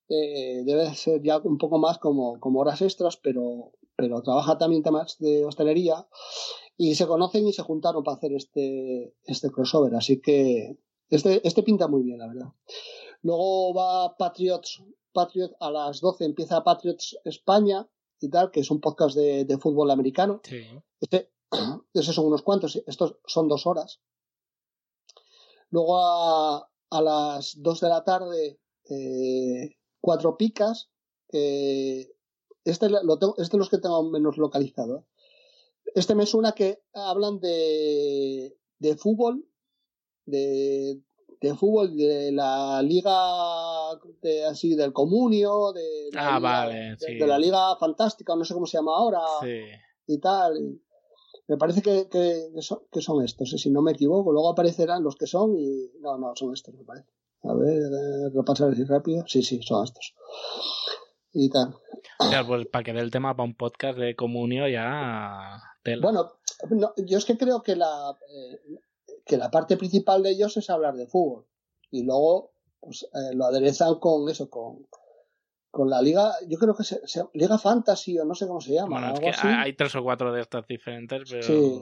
Eh, 0.07 0.61
debe 0.65 0.93
ser 0.93 1.23
ya 1.23 1.39
un 1.39 1.57
poco 1.57 1.79
más 1.79 1.97
como, 1.97 2.39
como 2.39 2.59
horas 2.59 2.83
extras, 2.83 3.17
pero, 3.17 3.71
pero 3.95 4.21
trabaja 4.21 4.59
también 4.59 4.83
temas 4.83 5.17
de 5.17 5.43
hostelería. 5.43 6.07
Y 6.77 6.93
se 6.93 7.07
conocen 7.07 7.47
y 7.47 7.53
se 7.53 7.63
juntaron 7.63 8.03
para 8.03 8.17
hacer 8.17 8.33
este, 8.33 9.15
este 9.23 9.49
crossover. 9.49 9.95
Así 9.95 10.21
que 10.21 10.77
este, 11.09 11.41
este 11.47 11.63
pinta 11.63 11.87
muy 11.87 12.03
bien, 12.03 12.19
la 12.19 12.27
verdad. 12.27 12.53
Luego 13.23 13.73
va 13.73 14.15
Patriots, 14.15 14.83
Patriot 15.11 15.53
a 15.59 15.71
las 15.71 16.01
12 16.01 16.25
empieza 16.25 16.63
Patriots 16.63 17.17
España, 17.25 17.87
y 18.21 18.29
tal, 18.29 18.51
que 18.51 18.61
es 18.61 18.71
un 18.71 18.79
podcast 18.79 19.15
de, 19.15 19.45
de 19.45 19.57
fútbol 19.57 19.91
americano. 19.91 20.41
Sí. 20.43 20.63
Este, 20.99 21.31
esos 21.93 22.15
son 22.15 22.27
unos 22.27 22.43
cuantos, 22.43 22.81
estos 22.87 23.17
son 23.25 23.47
dos 23.47 23.65
horas. 23.65 23.99
Luego 25.71 25.97
a, 25.97 26.69
a 26.91 27.01
las 27.01 27.61
dos 27.61 27.79
de 27.81 27.89
la 27.89 28.03
tarde, 28.03 28.59
eh, 28.89 29.75
cuatro 29.99 30.37
picas. 30.37 30.89
Eh, 31.31 32.11
este, 32.63 32.89
lo 32.89 33.17
tengo, 33.17 33.35
este 33.37 33.55
es 33.55 33.59
los 33.59 33.69
que 33.69 33.79
tengo 33.79 34.03
menos 34.03 34.37
localizado. 34.37 34.99
¿eh? 34.99 35.03
Este 35.95 36.13
me 36.15 36.25
suena 36.25 36.51
que 36.51 36.83
hablan 36.93 37.39
de, 37.39 38.57
de 38.79 38.97
fútbol, 38.97 39.45
de, 40.25 41.01
de 41.41 41.55
fútbol, 41.55 41.95
de 41.95 42.31
la 42.31 42.81
liga 42.83 43.11
de, 44.21 44.45
así 44.45 44.75
del 44.75 44.93
comunio, 44.93 45.71
de 45.73 46.09
la, 46.13 46.35
Ah, 46.35 46.39
vale, 46.39 46.73
de, 46.73 46.97
sí. 46.99 47.15
de 47.15 47.27
la 47.27 47.37
liga 47.39 47.75
fantástica, 47.77 48.35
no 48.35 48.43
sé 48.45 48.53
cómo 48.53 48.65
se 48.65 48.77
llama 48.77 48.95
ahora 48.95 49.19
Sí. 49.41 49.61
y 50.07 50.19
tal. 50.19 50.79
Me 51.47 51.57
parece 51.57 51.81
que, 51.81 52.07
que, 52.09 52.49
que 52.91 53.01
son, 53.01 53.23
estos, 53.25 53.53
eh, 53.53 53.57
si 53.57 53.69
no 53.71 53.81
me 53.81 53.91
equivoco. 53.91 54.31
Luego 54.31 54.51
aparecerán 54.51 55.03
los 55.03 55.15
que 55.15 55.27
son 55.27 55.57
y. 55.57 55.91
No, 55.99 56.17
no, 56.17 56.33
son 56.35 56.53
estos, 56.53 56.73
me 56.75 56.83
parece. 56.85 57.09
A 57.43 57.53
ver, 57.53 57.77
eh, 57.81 58.29
repasar 58.33 58.71
así 58.71 58.83
rápido. 58.85 59.23
Sí, 59.27 59.41
sí, 59.43 59.59
son 59.63 59.83
estos. 59.83 60.13
Y 61.33 61.49
tal. 61.49 61.73
O 62.19 62.23
sea, 62.29 62.45
pues 62.45 62.67
para 62.67 62.83
que 62.83 62.93
dé 62.93 62.99
el 63.01 63.11
tema 63.11 63.35
para 63.35 63.47
un 63.47 63.55
podcast 63.55 63.97
de 63.97 64.15
comunio 64.15 64.67
ya. 64.69 65.59
tela. 65.83 66.01
Bueno, 66.03 66.31
no, 66.69 66.93
yo 67.05 67.17
es 67.17 67.25
que 67.25 67.37
creo 67.37 67.63
que 67.63 67.75
la, 67.75 68.15
eh, 68.33 68.59
que 69.25 69.37
la 69.37 69.49
parte 69.49 69.75
principal 69.77 70.23
de 70.23 70.31
ellos 70.31 70.55
es 70.57 70.69
hablar 70.69 70.95
de 70.95 71.07
fútbol. 71.07 71.47
Y 71.89 72.03
luego 72.03 72.50
pues, 72.81 73.03
eh, 73.13 73.33
lo 73.35 73.45
aderezan 73.45 73.95
con 73.99 74.27
eso, 74.29 74.49
con, 74.49 74.85
con 75.69 75.89
la 75.89 76.01
liga. 76.01 76.33
Yo 76.49 76.57
creo 76.57 76.75
que 76.75 76.83
se, 76.83 76.99
se- 77.07 77.23
Liga 77.33 77.57
Fantasy 77.57 78.19
o 78.19 78.25
no 78.25 78.35
sé 78.35 78.47
cómo 78.47 78.59
se 78.59 78.73
llama. 78.73 78.89
Bueno, 78.99 79.07
es 79.07 79.13
algo 79.13 79.21
que 79.21 79.29
así. 79.29 79.47
hay 79.47 79.73
tres 79.73 79.95
o 79.95 80.03
cuatro 80.03 80.33
de 80.33 80.41
estas 80.41 80.67
diferentes, 80.67 81.21
pero 81.29 81.43
Sí. 81.43 81.81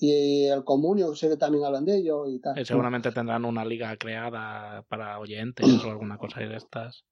Y 0.00 0.44
el 0.46 0.62
comunio, 0.62 1.12
sé 1.16 1.28
que 1.28 1.36
también 1.36 1.64
hablan 1.64 1.84
de 1.84 1.96
ello 1.98 2.26
y 2.28 2.40
tal. 2.40 2.56
eh, 2.56 2.64
seguramente 2.64 3.10
tendrán 3.10 3.44
una 3.44 3.64
liga 3.64 3.96
creada 3.96 4.82
para 4.88 5.18
oyentes 5.18 5.66
o 5.84 5.90
alguna 5.90 6.18
cosa 6.18 6.40
de 6.40 6.56
estas. 6.56 7.04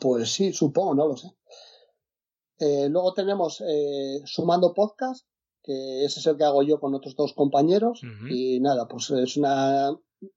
Pues 0.00 0.32
sí, 0.32 0.52
supongo, 0.52 0.94
no 0.94 1.06
lo 1.08 1.16
sé. 1.16 1.28
Eh, 2.58 2.88
luego 2.90 3.12
tenemos 3.14 3.62
eh, 3.66 4.20
Sumando 4.24 4.74
Podcast, 4.74 5.26
que 5.62 6.04
ese 6.04 6.20
es 6.20 6.26
el 6.26 6.36
que 6.36 6.44
hago 6.44 6.62
yo 6.62 6.80
con 6.80 6.94
otros 6.94 7.14
dos 7.14 7.32
compañeros. 7.34 8.00
Y 8.30 8.60
nada, 8.60 8.88
pues 8.88 9.10
es 9.10 9.36
una. 9.36 9.90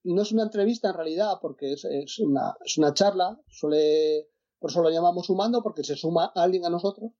No 0.03 0.21
es 0.21 0.31
una 0.31 0.43
entrevista 0.43 0.89
en 0.89 0.95
realidad, 0.95 1.39
porque 1.41 1.73
es, 1.73 1.83
es 1.85 2.19
una, 2.19 2.55
es 2.63 2.77
una 2.77 2.93
charla. 2.93 3.39
Suele, 3.49 4.29
por 4.59 4.71
eso 4.71 4.81
lo 4.81 4.89
llamamos 4.89 5.25
Sumando, 5.27 5.61
porque 5.61 5.83
se 5.83 5.95
suma 5.95 6.31
alguien 6.35 6.65
a 6.65 6.69
nosotros. 6.69 7.11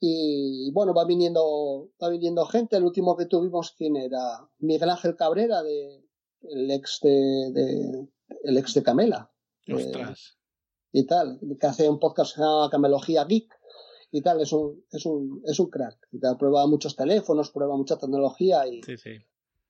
Y 0.00 0.70
bueno, 0.72 0.92
va 0.94 1.04
viniendo, 1.04 1.90
va 2.02 2.08
viniendo 2.08 2.44
gente. 2.46 2.76
El 2.76 2.84
último 2.84 3.16
que 3.16 3.26
tuvimos, 3.26 3.72
¿quién 3.76 3.96
era? 3.96 4.48
Miguel 4.58 4.90
Ángel 4.90 5.16
Cabrera, 5.16 5.62
de, 5.62 6.04
el 6.42 6.70
ex 6.70 7.00
de, 7.02 7.50
de- 7.52 8.08
el 8.44 8.58
ex 8.58 8.74
de 8.74 8.82
Camela. 8.82 9.30
Eh, 9.66 9.74
Ostras. 9.74 10.36
y 10.92 11.06
tal, 11.06 11.40
que 11.58 11.66
hace 11.66 11.88
un 11.88 11.98
podcast 11.98 12.32
que 12.32 12.36
se 12.40 12.42
llama 12.42 12.68
Camelogía 12.70 13.24
Geek 13.24 13.48
y 14.10 14.20
tal, 14.22 14.40
es 14.42 14.52
un, 14.52 14.84
es 14.92 15.06
un, 15.06 15.42
es 15.46 15.58
un 15.58 15.70
crack. 15.70 15.96
Y 16.12 16.18
tal, 16.20 16.36
prueba 16.36 16.66
muchos 16.66 16.94
teléfonos, 16.96 17.50
prueba 17.50 17.76
mucha 17.76 17.96
tecnología 17.98 18.66
y, 18.68 18.82
Sí, 18.82 18.96
sí. 18.98 19.10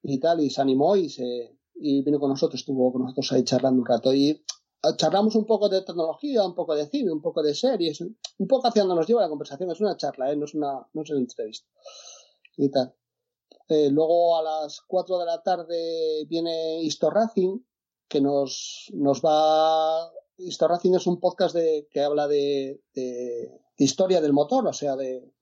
y 0.03 0.19
tal, 0.21 0.41
y 0.41 0.51
se 0.51 0.61
animó 0.61 0.97
y 0.97 1.09
se 1.11 1.57
y 1.75 2.03
vino 2.03 2.19
con 2.19 2.31
nosotros, 2.31 2.61
estuvo 2.61 2.93
con 2.93 3.03
nosotros 3.03 3.33
ahí 3.33 3.45
charlando 3.45 3.81
un 3.81 3.87
rato. 3.87 4.15
Y 4.15 4.45
charlamos 4.97 5.35
un 5.35 5.47
poco 5.47 5.69
de 5.69 5.83
tecnología, 5.83 6.45
un 6.45 6.55
poco 6.55 6.75
de 6.75 6.87
cine, 6.87 7.11
un 7.13 7.23
poco 7.23 7.43
de 7.43 7.55
series, 7.55 8.01
un 8.01 8.49
poco 8.49 8.69
hacia 8.69 8.83
donde 8.83 8.97
nos 8.97 9.07
lleva 9.07 9.23
la 9.23 9.29
conversación. 9.29 9.71
Es 9.71 9.81
una 9.81 9.97
charla, 9.97 10.33
¿eh? 10.33 10.37
no, 10.37 10.45
es 10.45 10.55
una, 10.55 10.87
no 10.93 11.03
es 11.03 11.11
una 11.11 11.21
entrevista. 11.21 11.67
Y 12.57 12.71
tal. 12.71 12.95
Eh, 13.69 13.91
luego 13.91 14.37
a 14.37 14.43
las 14.43 14.81
4 14.83 15.19
de 15.19 15.25
la 15.25 15.43
tarde 15.43 16.25
viene 16.29 16.83
Histo 16.83 17.11
Racing, 17.11 17.59
que 18.09 18.21
nos, 18.21 18.91
nos 18.95 19.23
va. 19.23 20.11
Histo 20.37 20.69
Racing 20.69 20.95
es 20.95 21.07
un 21.07 21.21
podcast 21.21 21.55
de, 21.55 21.89
que 21.91 22.03
habla 22.03 22.29
de 22.29 22.81
historia 23.79 24.21
del 24.21 24.33
motor, 24.33 24.67
o 24.67 24.73
sea, 24.73 24.97
de, 24.97 25.35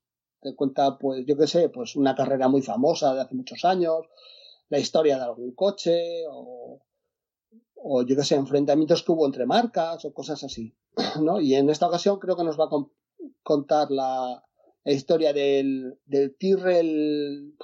de 0.43 0.55
cuenta, 0.55 0.97
pues, 0.97 1.25
yo 1.25 1.37
qué 1.37 1.47
sé, 1.47 1.69
pues 1.69 1.95
una 1.95 2.15
carrera 2.15 2.47
muy 2.47 2.61
famosa 2.61 3.13
de 3.13 3.21
hace 3.21 3.35
muchos 3.35 3.63
años, 3.65 4.05
la 4.69 4.79
historia 4.79 5.17
de 5.17 5.23
algún 5.23 5.53
coche, 5.53 6.23
o, 6.29 6.81
o 7.75 8.03
yo 8.03 8.15
qué 8.15 8.23
sé, 8.23 8.35
enfrentamientos 8.35 9.03
que 9.03 9.11
hubo 9.11 9.25
entre 9.25 9.45
marcas, 9.45 10.03
o 10.05 10.13
cosas 10.13 10.43
así, 10.43 10.75
¿no? 11.21 11.39
Y 11.41 11.55
en 11.55 11.69
esta 11.69 11.87
ocasión 11.87 12.19
creo 12.19 12.35
que 12.35 12.43
nos 12.43 12.59
va 12.59 12.65
a 12.65 12.69
con- 12.69 12.91
contar 13.43 13.91
la, 13.91 14.43
la 14.83 14.91
historia 14.91 15.33
del, 15.33 15.99
del 16.05 16.35
Tyrrell, 16.37 17.55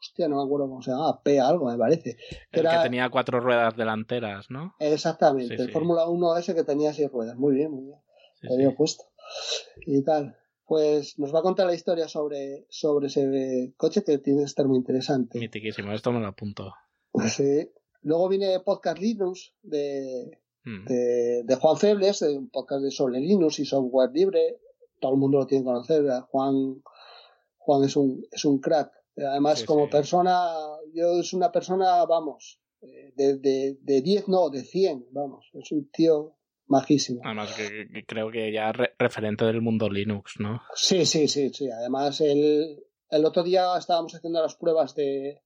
hostia, 0.00 0.28
no 0.28 0.36
me 0.36 0.42
acuerdo 0.42 0.68
cómo 0.68 0.82
se 0.82 0.90
llama, 0.90 1.22
P 1.22 1.40
algo 1.40 1.66
me 1.70 1.78
parece. 1.78 2.16
Que 2.50 2.60
El 2.60 2.66
era- 2.66 2.76
que 2.78 2.82
tenía 2.88 3.08
cuatro 3.10 3.40
ruedas 3.40 3.76
delanteras, 3.76 4.50
¿no? 4.50 4.74
Exactamente, 4.78 5.56
Sí, 5.56 5.62
el 5.62 5.68
sí. 5.68 5.72
Fórmula 5.72 6.06
1 6.08 6.36
ese 6.36 6.54
que 6.54 6.64
tenía 6.64 6.92
seis 6.92 7.10
ruedas, 7.10 7.36
muy 7.36 7.54
bien, 7.54 7.70
muy 7.70 7.84
bien, 7.84 7.98
Sí, 8.40 8.48
te 8.48 8.70
puesto. 8.72 9.04
Y 9.86 10.02
tal. 10.02 10.36
Pues 10.72 11.18
nos 11.18 11.34
va 11.34 11.40
a 11.40 11.42
contar 11.42 11.66
la 11.66 11.74
historia 11.74 12.08
sobre, 12.08 12.64
sobre 12.70 13.08
ese 13.08 13.74
coche 13.76 14.02
que 14.02 14.16
tiene 14.16 14.38
que 14.40 14.46
estar 14.46 14.66
muy 14.66 14.78
interesante. 14.78 15.38
Mitiquísimo, 15.38 15.92
esto 15.92 16.10
me 16.12 16.20
lo 16.20 16.28
apunto. 16.28 16.72
Sí. 17.28 17.68
Luego 18.00 18.26
viene 18.30 18.58
Podcast 18.60 18.98
Linux 18.98 19.52
de, 19.62 20.38
Mm. 20.64 20.86
de, 20.86 21.42
de 21.44 21.54
Juan 21.56 21.76
Febles, 21.76 22.20
de 22.20 22.38
un 22.38 22.48
podcast 22.48 22.82
de 22.84 22.90
sobre 22.90 23.20
Linux 23.20 23.58
y 23.58 23.66
software 23.66 24.12
libre. 24.14 24.60
Todo 24.98 25.12
el 25.12 25.18
mundo 25.18 25.40
lo 25.40 25.46
tiene 25.46 25.62
que 25.62 25.66
conocer. 25.70 26.04
Juan, 26.30 26.82
Juan 27.58 27.84
es 27.84 27.94
un, 27.96 28.24
es 28.30 28.44
un 28.46 28.58
crack. 28.58 28.90
Además, 29.18 29.58
Sí, 29.58 29.66
como 29.66 29.84
sí. 29.84 29.90
persona, 29.90 30.54
yo 30.94 31.20
es 31.20 31.34
una 31.34 31.52
persona, 31.52 32.02
vamos, 32.06 32.60
eh, 32.80 33.12
de, 33.14 33.36
de, 33.36 33.76
de 33.82 34.00
10 34.00 34.28
no, 34.28 34.48
de 34.48 34.62
100, 34.64 35.08
vamos. 35.10 35.50
Es 35.52 35.70
un 35.70 35.90
tío 35.90 36.34
majísimo. 36.72 37.20
Además, 37.24 37.54
que, 37.54 37.86
que 37.92 38.04
creo 38.04 38.30
que 38.30 38.50
ya 38.52 38.72
re- 38.72 38.94
referente 38.98 39.44
del 39.44 39.60
mundo 39.62 39.88
Linux, 39.88 40.34
¿no? 40.40 40.60
Sí, 40.74 41.06
sí, 41.06 41.28
sí, 41.28 41.50
sí. 41.54 41.70
Además, 41.70 42.20
el, 42.20 42.82
el 43.10 43.24
otro 43.24 43.42
día 43.44 43.76
estábamos 43.78 44.14
haciendo 44.14 44.42
las 44.42 44.56
pruebas 44.56 44.94
de. 44.96 45.40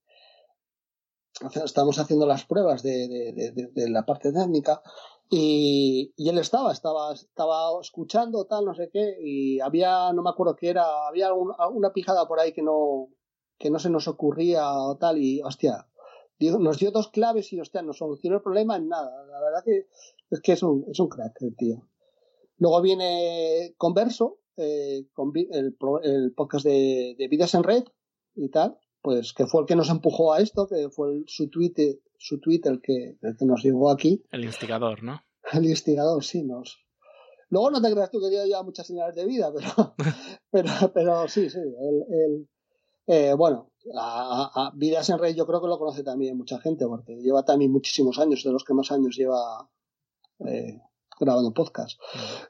Estábamos 1.64 1.98
haciendo 1.98 2.26
las 2.26 2.46
pruebas 2.46 2.82
de, 2.82 3.08
de, 3.08 3.32
de- 3.32 3.52
de- 3.52 3.68
de 3.74 3.90
la 3.90 4.06
parte 4.06 4.32
técnica 4.32 4.80
y, 5.28 6.14
y 6.16 6.28
él 6.30 6.38
estaba, 6.38 6.72
estaba, 6.72 7.12
estaba 7.12 7.78
escuchando 7.80 8.46
tal, 8.46 8.64
no 8.64 8.74
sé 8.74 8.88
qué, 8.90 9.16
y 9.20 9.60
había, 9.60 10.12
no 10.14 10.22
me 10.22 10.30
acuerdo 10.30 10.56
qué 10.56 10.70
era, 10.70 11.06
había 11.06 11.26
alguna 11.26 11.92
pijada 11.92 12.26
por 12.26 12.40
ahí 12.40 12.52
que 12.52 12.62
no, 12.62 13.08
que 13.58 13.68
no 13.70 13.78
se 13.78 13.90
nos 13.90 14.08
ocurría 14.08 14.72
o 14.72 14.96
tal, 14.96 15.18
y 15.18 15.42
hostia, 15.42 15.86
digo, 16.38 16.58
nos 16.58 16.78
dio 16.78 16.90
dos 16.90 17.08
claves 17.08 17.52
y 17.52 17.60
hostia, 17.60 17.82
nos 17.82 17.98
solucionó 17.98 18.36
el 18.36 18.42
problema 18.42 18.76
en 18.76 18.88
nada. 18.88 19.24
La 19.26 19.40
verdad 19.40 19.62
que 19.64 19.88
es 20.30 20.40
que 20.40 20.52
es 20.52 20.62
un, 20.62 20.84
es 20.90 20.98
un 21.00 21.08
crack 21.08 21.40
el 21.42 21.56
tío. 21.56 21.88
Luego 22.58 22.80
viene 22.82 23.74
Converso, 23.76 24.38
eh, 24.56 25.06
con 25.12 25.32
el, 25.34 25.74
podcast 26.34 26.64
de, 26.64 27.14
de 27.18 27.28
Vidas 27.28 27.54
en 27.54 27.62
Red 27.62 27.84
y 28.34 28.48
tal, 28.48 28.78
pues 29.02 29.32
que 29.34 29.46
fue 29.46 29.60
el 29.60 29.66
que 29.66 29.76
nos 29.76 29.90
empujó 29.90 30.32
a 30.32 30.40
esto, 30.40 30.66
que 30.66 30.88
fue 30.90 31.12
el- 31.12 31.24
su 31.26 31.48
tweet, 31.50 32.00
su 32.18 32.40
tweet 32.40 32.62
el 32.64 32.80
que, 32.80 33.18
el 33.20 33.36
que 33.36 33.44
nos 33.44 33.62
llevó 33.62 33.90
aquí, 33.90 34.24
El 34.30 34.44
instigador, 34.44 35.02
¿no? 35.02 35.20
el 35.52 35.64
instigador, 35.66 36.24
sí, 36.24 36.42
nos. 36.42 36.78
Luego 37.50 37.70
no 37.70 37.80
te 37.80 37.92
creas 37.92 38.10
tú 38.10 38.18
que 38.20 38.30
dio 38.30 38.44
ya 38.46 38.62
muchas 38.62 38.86
señales 38.86 39.14
de 39.14 39.26
vida, 39.26 39.52
pero, 39.54 39.94
pero, 40.50 40.70
pero 40.92 41.28
sí, 41.28 41.48
sí, 41.50 41.58
el, 41.58 42.04
el- 42.08 42.48
eh, 43.08 43.34
bueno, 43.34 43.70
a 43.94 44.72
Vidas 44.74 45.08
en 45.10 45.18
Red 45.18 45.36
yo 45.36 45.46
creo 45.46 45.60
que 45.62 45.68
lo 45.68 45.78
conoce 45.78 46.02
también 46.02 46.36
mucha 46.36 46.58
gente, 46.58 46.86
porque 46.86 47.14
lleva 47.22 47.44
también 47.44 47.70
muchísimos 47.70 48.18
años, 48.18 48.42
de 48.42 48.50
los 48.50 48.64
que 48.64 48.74
más 48.74 48.90
años 48.90 49.14
lleva 49.16 49.70
eh, 50.46 50.80
grabando 51.18 51.52
podcast. 51.54 51.98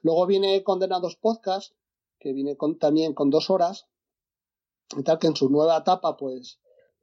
Luego 0.02 0.26
viene 0.26 0.62
Condenados 0.64 1.16
Podcast, 1.16 1.74
que 2.18 2.32
viene 2.32 2.56
con, 2.56 2.78
también 2.78 3.14
con 3.14 3.30
dos 3.30 3.50
horas, 3.50 3.86
y 4.96 5.02
tal, 5.02 5.18
que 5.18 5.26
en 5.26 5.36
su 5.36 5.48
nueva 5.50 5.78
etapa, 5.78 6.16
pues, 6.16 6.60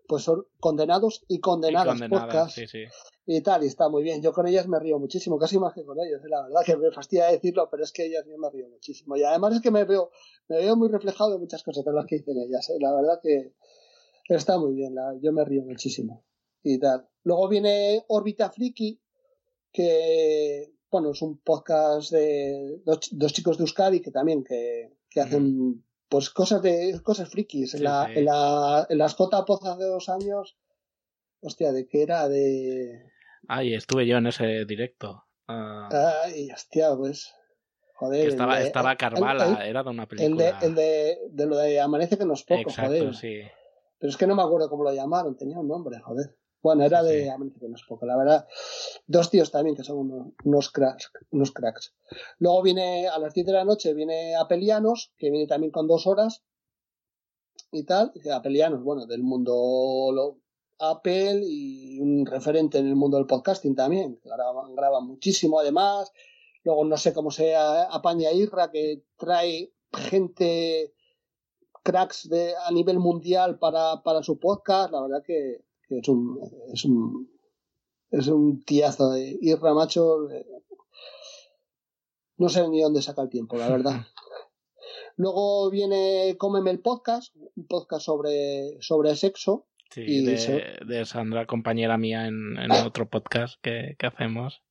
pues 0.07 0.23
son 0.23 0.45
condenados 0.59 1.23
y 1.27 1.35
Y 1.35 1.39
condenadas 1.39 1.87
condenadas, 1.99 2.25
podcast 2.25 2.55
sí, 2.55 2.67
sí. 2.67 2.83
y 3.25 3.41
tal, 3.41 3.63
y 3.63 3.67
está 3.67 3.87
muy 3.89 4.03
bien. 4.03 4.21
Yo 4.21 4.33
con 4.33 4.47
ellas 4.47 4.67
me 4.67 4.79
río 4.79 4.99
muchísimo, 4.99 5.37
casi 5.37 5.57
más 5.59 5.73
que 5.73 5.85
con 5.85 5.97
ellos, 5.99 6.21
eh, 6.23 6.29
la 6.29 6.43
verdad 6.43 6.61
que 6.65 6.75
me 6.77 6.91
fastidia 6.91 7.25
decirlo, 7.27 7.69
pero 7.69 7.83
es 7.83 7.91
que 7.91 8.05
ellas 8.05 8.25
yo 8.27 8.37
me 8.37 8.49
río 8.49 8.67
muchísimo. 8.69 9.15
Y 9.15 9.23
además 9.23 9.55
es 9.55 9.61
que 9.61 9.71
me 9.71 9.83
veo, 9.85 10.11
me 10.49 10.57
veo 10.57 10.75
muy 10.75 10.89
reflejado 10.89 11.35
en 11.35 11.41
muchas 11.41 11.63
cosas 11.63 11.83
de 11.85 11.93
las 11.93 12.05
que 12.05 12.17
dicen 12.17 12.37
ellas, 12.37 12.69
eh, 12.69 12.77
la 12.79 12.93
verdad 12.93 13.19
que 13.21 13.53
está 14.29 14.57
muy 14.57 14.73
bien, 14.73 14.95
la- 14.95 15.15
yo 15.21 15.31
me 15.31 15.43
río 15.45 15.61
muchísimo. 15.63 16.25
Y 16.63 16.79
tal. 16.79 17.07
Luego 17.23 17.47
viene 17.49 18.03
Órbita 18.07 18.49
Friki, 18.49 18.99
que 19.73 20.71
bueno, 20.91 21.11
es 21.11 21.21
un 21.23 21.39
podcast 21.39 22.11
de 22.11 22.79
dos, 22.85 22.99
ch- 22.99 23.09
dos 23.13 23.33
chicos 23.33 23.57
de 23.57 23.63
Euskadi 23.63 23.99
que 23.99 24.11
también 24.11 24.43
que, 24.43 24.93
que 25.09 25.21
hacen 25.21 25.83
pues 26.07 26.29
cosas 26.29 26.61
de 26.61 27.01
cosas 27.03 27.27
frikis. 27.29 27.73
En, 27.73 27.83
la, 27.83 28.05
sí. 28.05 28.19
en, 28.19 28.25
la, 28.25 28.85
en 28.87 28.97
las 28.99 29.15
J-Poz 29.15 29.65
hace 29.65 29.83
dos 29.85 30.07
años, 30.09 30.55
hostia, 31.41 31.71
¿de 31.71 31.87
qué 31.87 32.03
era? 32.03 32.29
De... 32.29 33.09
Ay, 33.47 33.73
estuve 33.73 34.05
yo 34.05 34.17
en 34.17 34.27
ese 34.27 34.65
directo. 34.65 35.23
Ah, 35.47 35.89
Ay, 36.25 36.51
hostia, 36.51 36.95
pues... 36.95 37.33
joder. 37.95 38.27
estaba, 38.27 38.59
de- 38.59 38.65
estaba 38.67 38.95
Carvala, 38.95 39.63
el- 39.63 39.69
era 39.69 39.81
de 39.81 39.89
una 39.89 40.03
El 40.03 40.09
de, 40.09 40.15
película. 40.15 40.59
el 40.61 40.75
de, 40.75 41.17
de 41.31 41.45
lo 41.47 41.57
de 41.57 41.79
Amanece 41.81 42.19
que 42.19 42.25
no 42.25 42.35
es 42.35 42.43
poco, 42.43 42.61
Exacto, 42.69 42.91
joder. 42.91 43.15
sí. 43.15 43.39
Pero 43.97 44.11
es 44.11 44.17
que 44.17 44.27
no 44.27 44.35
me 44.35 44.43
acuerdo 44.43 44.69
cómo 44.69 44.83
lo 44.83 44.93
llamaron, 44.93 45.35
tenía 45.35 45.57
un 45.57 45.67
nombre, 45.67 45.99
joder. 46.01 46.37
Bueno, 46.63 46.83
era 46.85 47.01
Sí, 47.01 47.07
de 47.09 47.23
sí. 47.23 47.29
Amanece 47.29 47.59
que 47.59 47.67
no 47.69 47.75
es 47.75 47.83
poco, 47.83 48.05
la 48.05 48.17
verdad. 48.17 48.47
Dos 49.05 49.29
tíos 49.29 49.51
también 49.51 49.75
que 49.75 49.83
son 49.83 49.97
unos, 49.97 50.27
unos 50.45 50.71
cracks, 50.71 51.11
unos 51.31 51.51
cracks. 51.51 51.93
Luego 52.39 52.61
viene 52.63 53.07
a 53.07 53.19
las 53.19 53.33
10 53.33 53.45
de 53.45 53.53
la 53.53 53.65
noche, 53.65 53.93
viene 53.93 54.35
Apelianos, 54.35 55.11
que 55.17 55.29
viene 55.29 55.45
también 55.45 55.71
con 55.71 55.87
dos 55.87 56.07
horas 56.07 56.41
y 57.71 57.83
tal. 57.83 58.11
Y 58.15 58.27
Apelianos, 58.29 58.81
bueno, 58.83 59.05
del 59.05 59.23
mundo 59.23 60.09
lo- 60.13 60.39
Apple 60.79 61.41
y 61.45 61.99
un 61.99 62.25
referente 62.25 62.77
en 62.79 62.87
el 62.87 62.95
mundo 62.95 63.17
del 63.17 63.27
podcasting 63.27 63.75
también. 63.75 64.19
Graban, 64.23 64.73
graban 64.75 65.05
muchísimo 65.05 65.59
además. 65.59 66.11
Luego 66.63 66.83
no 66.85 66.97
sé 66.97 67.13
cómo 67.13 67.29
se 67.29 67.55
a- 67.55 67.83
apaña 67.83 68.31
Irra, 68.31 68.71
que 68.71 69.03
trae 69.17 69.71
gente 69.93 70.93
cracks 71.83 72.27
de, 72.29 72.53
a 72.55 72.71
nivel 72.71 72.99
mundial 72.99 73.59
para, 73.59 74.01
para 74.01 74.23
su 74.23 74.39
podcast. 74.39 74.91
La 74.91 75.01
verdad 75.01 75.23
que, 75.23 75.62
que 75.87 75.99
es 75.99 76.07
un 76.07 76.39
es 76.73 76.85
un 76.85 77.29
es 78.11 78.27
un 78.27 78.63
tiazo 78.63 79.11
de 79.11 79.37
Irra 79.41 79.73
Macho. 79.73 80.27
No 82.37 82.49
sé 82.49 82.67
ni 82.67 82.81
dónde 82.81 83.01
saca 83.01 83.21
el 83.21 83.29
tiempo, 83.29 83.57
la 83.57 83.69
verdad. 83.69 83.93
Luego 85.17 85.69
viene 85.69 86.35
Cómeme 86.37 86.71
el 86.71 86.79
podcast, 86.81 87.35
un 87.55 87.67
podcast 87.67 88.05
sobre, 88.05 88.77
sobre 88.81 89.15
sexo. 89.15 89.67
Sí, 89.91 90.01
Y 90.01 90.25
de, 90.25 90.37
se- 90.39 90.85
de 90.87 91.05
Sandra, 91.05 91.45
compañera 91.45 91.97
mía 91.99 92.25
en, 92.27 92.57
en 92.57 92.71
otro 92.71 93.07
podcast 93.07 93.59
que, 93.61 93.95
que 93.99 94.07
hacemos. 94.07 94.61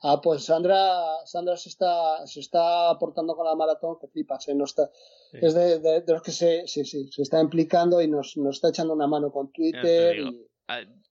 Ah, 0.00 0.20
pues 0.22 0.44
Sandra, 0.46 1.02
Sandra 1.26 1.56
se 1.58 1.68
está, 1.68 2.26
se 2.26 2.40
está 2.40 2.88
aportando 2.90 3.36
con 3.36 3.44
la 3.46 3.54
maratón, 3.54 3.98
que 4.00 4.08
flipas, 4.08 4.48
¿eh? 4.48 4.54
No 4.54 4.64
está, 4.64 4.90
Sí. 5.30 5.38
es 5.42 5.54
de, 5.54 5.78
de- 5.78 6.00
de 6.00 6.12
los 6.12 6.22
que 6.22 6.30
se, 6.32 6.66
sí, 6.66 6.84
sí, 6.86 7.08
se 7.12 7.22
está 7.22 7.40
implicando 7.40 8.00
y 8.02 8.08
nos, 8.08 8.36
nos 8.38 8.56
está 8.56 8.70
echando 8.70 8.94
una 8.94 9.06
mano 9.06 9.30
con 9.30 9.52
Twitter. 9.52 10.16
y- 10.18 10.46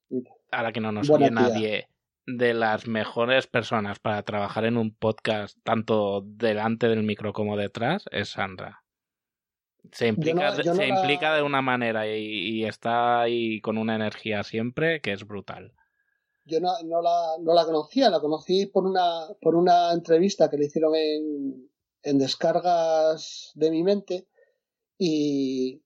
Y- 0.10 0.24
Ahora 0.52 0.72
que 0.72 0.82
no 0.82 0.92
nos 0.92 1.10
oye 1.10 1.32
nadie, 1.32 1.88
de 2.26 2.54
las 2.54 2.86
mejores 2.88 3.48
personas 3.48 4.00
para 4.00 4.22
trabajar 4.24 4.66
en 4.66 4.78
un 4.78 4.94
podcast, 4.94 5.58
tanto 5.64 6.22
delante 6.26 6.88
del 6.88 7.04
micro 7.04 7.32
como 7.34 7.56
detrás, 7.58 8.06
es 8.12 8.30
Sandra. 8.30 8.84
Se 9.92 10.08
implica, 10.08 10.56
yo 10.62 10.74
no 10.74 10.76
se 10.76 10.88
la- 10.88 11.00
implica 11.00 11.34
de 11.36 11.42
una 11.42 11.62
manera 11.62 12.08
y, 12.08 12.22
y 12.60 12.66
está 12.66 13.22
ahí 13.22 13.60
con 13.62 13.78
una 13.78 13.96
energía 13.96 14.44
siempre 14.44 15.02
que 15.02 15.14
es 15.14 15.26
brutal. 15.26 15.74
Yo 16.46 16.60
no, 16.60 16.72
no, 16.84 17.02
la, 17.02 17.38
no 17.42 17.54
la 17.54 17.66
conocía, 17.66 18.10
la 18.10 18.20
conocí 18.20 18.66
por 18.66 18.86
una, 18.86 19.28
por 19.42 19.56
una 19.56 19.92
entrevista 19.94 20.50
que 20.50 20.58
le 20.58 20.66
hicieron 20.66 20.96
en, 20.96 21.70
en 22.04 22.18
descargas 22.20 23.52
de 23.56 23.72
mi 23.72 23.84
mente 23.84 24.28
y 24.98 25.82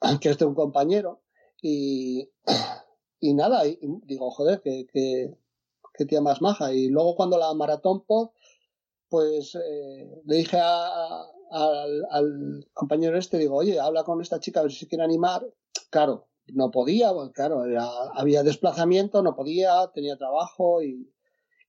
que 0.20 0.30
es 0.30 0.38
de 0.38 0.44
un 0.44 0.54
compañero 0.54 1.22
y, 1.60 2.30
y 3.20 3.34
nada, 3.34 3.66
y, 3.66 3.78
digo, 4.04 4.30
joder, 4.30 4.60
que, 4.60 4.86
que, 4.92 5.34
que 5.94 6.04
tía 6.06 6.20
más 6.20 6.40
maja. 6.42 6.72
Y 6.72 6.88
luego 6.88 7.14
cuando 7.16 7.38
la 7.38 7.52
maratón 7.54 8.04
pod, 8.04 8.30
pues 9.08 9.54
eh, 9.54 10.22
le 10.24 10.36
dije 10.36 10.58
a- 10.60 11.24
al 11.50 12.66
compañero 12.72 13.16
este, 13.16 13.38
digo, 13.38 13.56
oye, 13.56 13.78
habla 13.78 14.02
con 14.02 14.20
esta 14.20 14.40
chica 14.40 14.60
a 14.60 14.62
ver 14.64 14.72
si 14.72 14.80
se 14.80 14.88
quiere 14.88 15.04
animar. 15.04 15.46
Claro, 15.90 16.26
no 16.48 16.70
podía, 16.70 17.12
pues, 17.12 17.30
claro, 17.30 17.64
era- 17.64 17.88
había 18.14 18.42
desplazamiento, 18.42 19.22
no 19.22 19.36
podía, 19.36 19.90
tenía 19.94 20.16
trabajo 20.16 20.82
y 20.82 21.12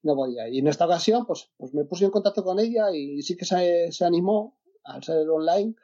no 0.02 0.16
podía. 0.16 0.50
Y 0.50 0.60
en 0.60 0.68
esta 0.68 0.86
ocasión, 0.86 1.26
pues, 1.26 1.52
pues 1.58 1.74
me 1.74 1.86
puse 1.86 2.06
en 2.06 2.12
contacto 2.12 2.44
con 2.44 2.60
ella 2.60 2.92
y 2.94 3.22
sí 3.22 3.36
que 3.38 3.46
se, 3.46 3.92
se 3.92 4.06
animó 4.06 4.58
al 4.84 5.04
ser 5.04 5.30
online. 5.30 5.76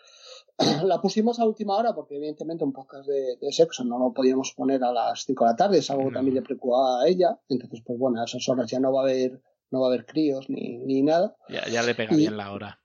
La 0.85 1.01
pusimos 1.01 1.39
a 1.39 1.45
última 1.45 1.75
hora 1.77 1.93
porque 1.93 2.15
evidentemente 2.17 2.63
un 2.63 2.73
podcast 2.73 3.07
de, 3.07 3.37
de 3.37 3.51
sexo 3.51 3.83
no 3.83 3.97
lo 3.99 4.13
podíamos 4.13 4.53
poner 4.55 4.83
a 4.83 4.91
las 4.91 5.23
5 5.25 5.43
de 5.45 5.51
la 5.51 5.55
tarde, 5.55 5.77
es 5.79 5.89
algo 5.91 6.07
que 6.09 6.13
también 6.15 6.35
le 6.35 6.41
preocupaba 6.41 7.01
a 7.01 7.07
ella. 7.07 7.39
Entonces, 7.49 7.81
pues 7.85 7.97
bueno, 7.99 8.21
a 8.21 8.25
esas 8.25 8.47
horas 8.49 8.69
ya 8.69 8.79
no 8.79 8.91
va 8.93 9.01
a 9.01 9.03
haber, 9.03 9.41
no 9.71 9.81
va 9.81 9.87
a 9.87 9.89
haber 9.89 10.05
críos 10.05 10.49
ni, 10.49 10.77
ni 10.77 11.01
nada. 11.01 11.35
Ya, 11.49 11.67
ya 11.67 11.83
le 11.83 11.95
pega 11.95 12.13
Y- 12.13 12.17
bien 12.17 12.37
la 12.37 12.51
hora. 12.51 12.79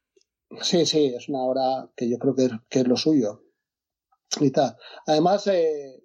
Sí, 0.63 0.87
sí, 0.87 1.07
es 1.07 1.29
una 1.29 1.43
hora 1.43 1.91
que 1.97 2.09
yo 2.09 2.19
creo 2.19 2.35
que, 2.35 2.49
que 2.69 2.81
es 2.81 2.87
lo 2.89 2.97
suyo. 2.97 3.43
Y 4.41 4.51
tal. 4.53 4.77
Además, 5.07 5.47
eh, 5.49 6.05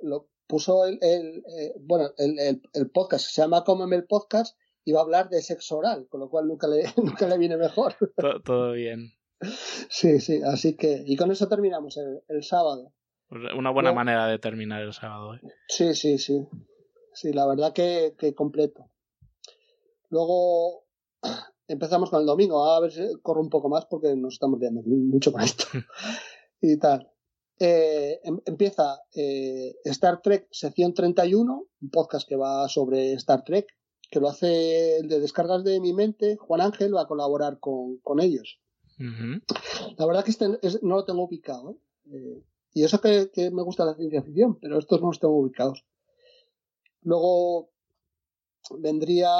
lo 0.00 0.28
puso 0.46 0.86
el, 0.86 0.98
el, 1.02 1.44
eh, 1.58 1.74
bueno, 1.80 2.08
el, 2.16 2.38
el, 2.38 2.62
el 2.72 2.90
podcast, 2.90 3.26
se 3.26 3.42
llama 3.42 3.64
Cómeme 3.64 3.96
el 3.96 4.06
podcast, 4.06 4.56
y 4.84 4.92
va 4.92 5.00
a 5.00 5.02
hablar 5.02 5.28
de 5.28 5.42
sexo 5.42 5.76
oral, 5.78 6.06
con 6.08 6.20
lo 6.20 6.28
cual 6.30 6.48
nunca 6.48 6.66
le, 6.68 6.84
nunca 6.96 7.28
le 7.28 7.36
viene 7.38 7.56
mejor. 7.56 7.94
To- 8.16 8.40
todo 8.42 8.72
bien. 8.72 9.12
Sí, 9.88 10.20
sí, 10.20 10.40
así 10.44 10.76
que, 10.76 11.02
y 11.06 11.16
con 11.16 11.30
eso 11.30 11.48
terminamos 11.48 11.96
el, 11.96 12.22
el 12.28 12.42
sábado. 12.42 12.92
Pues 13.28 13.42
Una 13.56 13.70
buena 13.70 13.92
manera 13.92 14.26
de 14.26 14.38
terminar 14.38 14.82
el 14.82 14.92
sábado. 14.92 15.34
¿eh? 15.34 15.40
Sí, 15.68 15.94
sí, 15.94 16.18
sí. 16.18 16.46
Sí, 17.14 17.32
la 17.32 17.46
verdad 17.46 17.72
que, 17.72 18.14
que 18.18 18.34
completo. 18.34 18.90
Luego 20.10 20.84
empezamos 21.68 22.10
con 22.10 22.20
el 22.20 22.26
domingo. 22.26 22.64
A 22.64 22.80
ver 22.80 22.92
si 22.92 23.00
corro 23.22 23.40
un 23.40 23.50
poco 23.50 23.68
más 23.68 23.86
porque 23.86 24.14
nos 24.16 24.34
estamos 24.34 24.60
liando 24.60 24.82
mucho 24.84 25.32
con 25.32 25.40
esto. 25.42 25.64
y 26.60 26.78
tal. 26.78 27.10
Eh, 27.58 28.20
em- 28.24 28.40
empieza 28.44 29.00
eh, 29.14 29.76
Star 29.84 30.20
Trek 30.20 30.48
sección 30.50 30.94
31, 30.94 31.66
un 31.80 31.90
podcast 31.90 32.28
que 32.28 32.36
va 32.36 32.68
sobre 32.68 33.12
Star 33.14 33.44
Trek, 33.44 33.66
que 34.10 34.20
lo 34.20 34.28
hace 34.28 34.98
el 34.98 35.08
de 35.08 35.20
descargas 35.20 35.64
de 35.64 35.80
mi 35.80 35.92
mente. 35.92 36.36
Juan 36.36 36.60
Ángel 36.60 36.94
va 36.94 37.02
a 37.02 37.06
colaborar 37.06 37.60
con, 37.60 37.98
con 37.98 38.20
ellos. 38.20 38.60
La 39.98 40.06
verdad 40.06 40.24
que 40.24 40.30
este 40.30 40.58
es- 40.62 40.82
no 40.82 40.96
lo 40.96 41.04
tengo 41.04 41.24
ubicado. 41.24 41.78
¿eh? 42.10 42.42
Y 42.74 42.84
eso 42.84 43.00
que, 43.00 43.30
me 43.52 43.62
gusta 43.62 43.84
la 43.84 43.94
ciencia 43.94 44.22
ficción, 44.22 44.58
pero 44.60 44.78
estos 44.78 45.00
no 45.00 45.08
los 45.08 45.20
tengo 45.20 45.36
ubicados. 45.38 45.84
Luego 47.02 47.70
vendría 48.78 49.30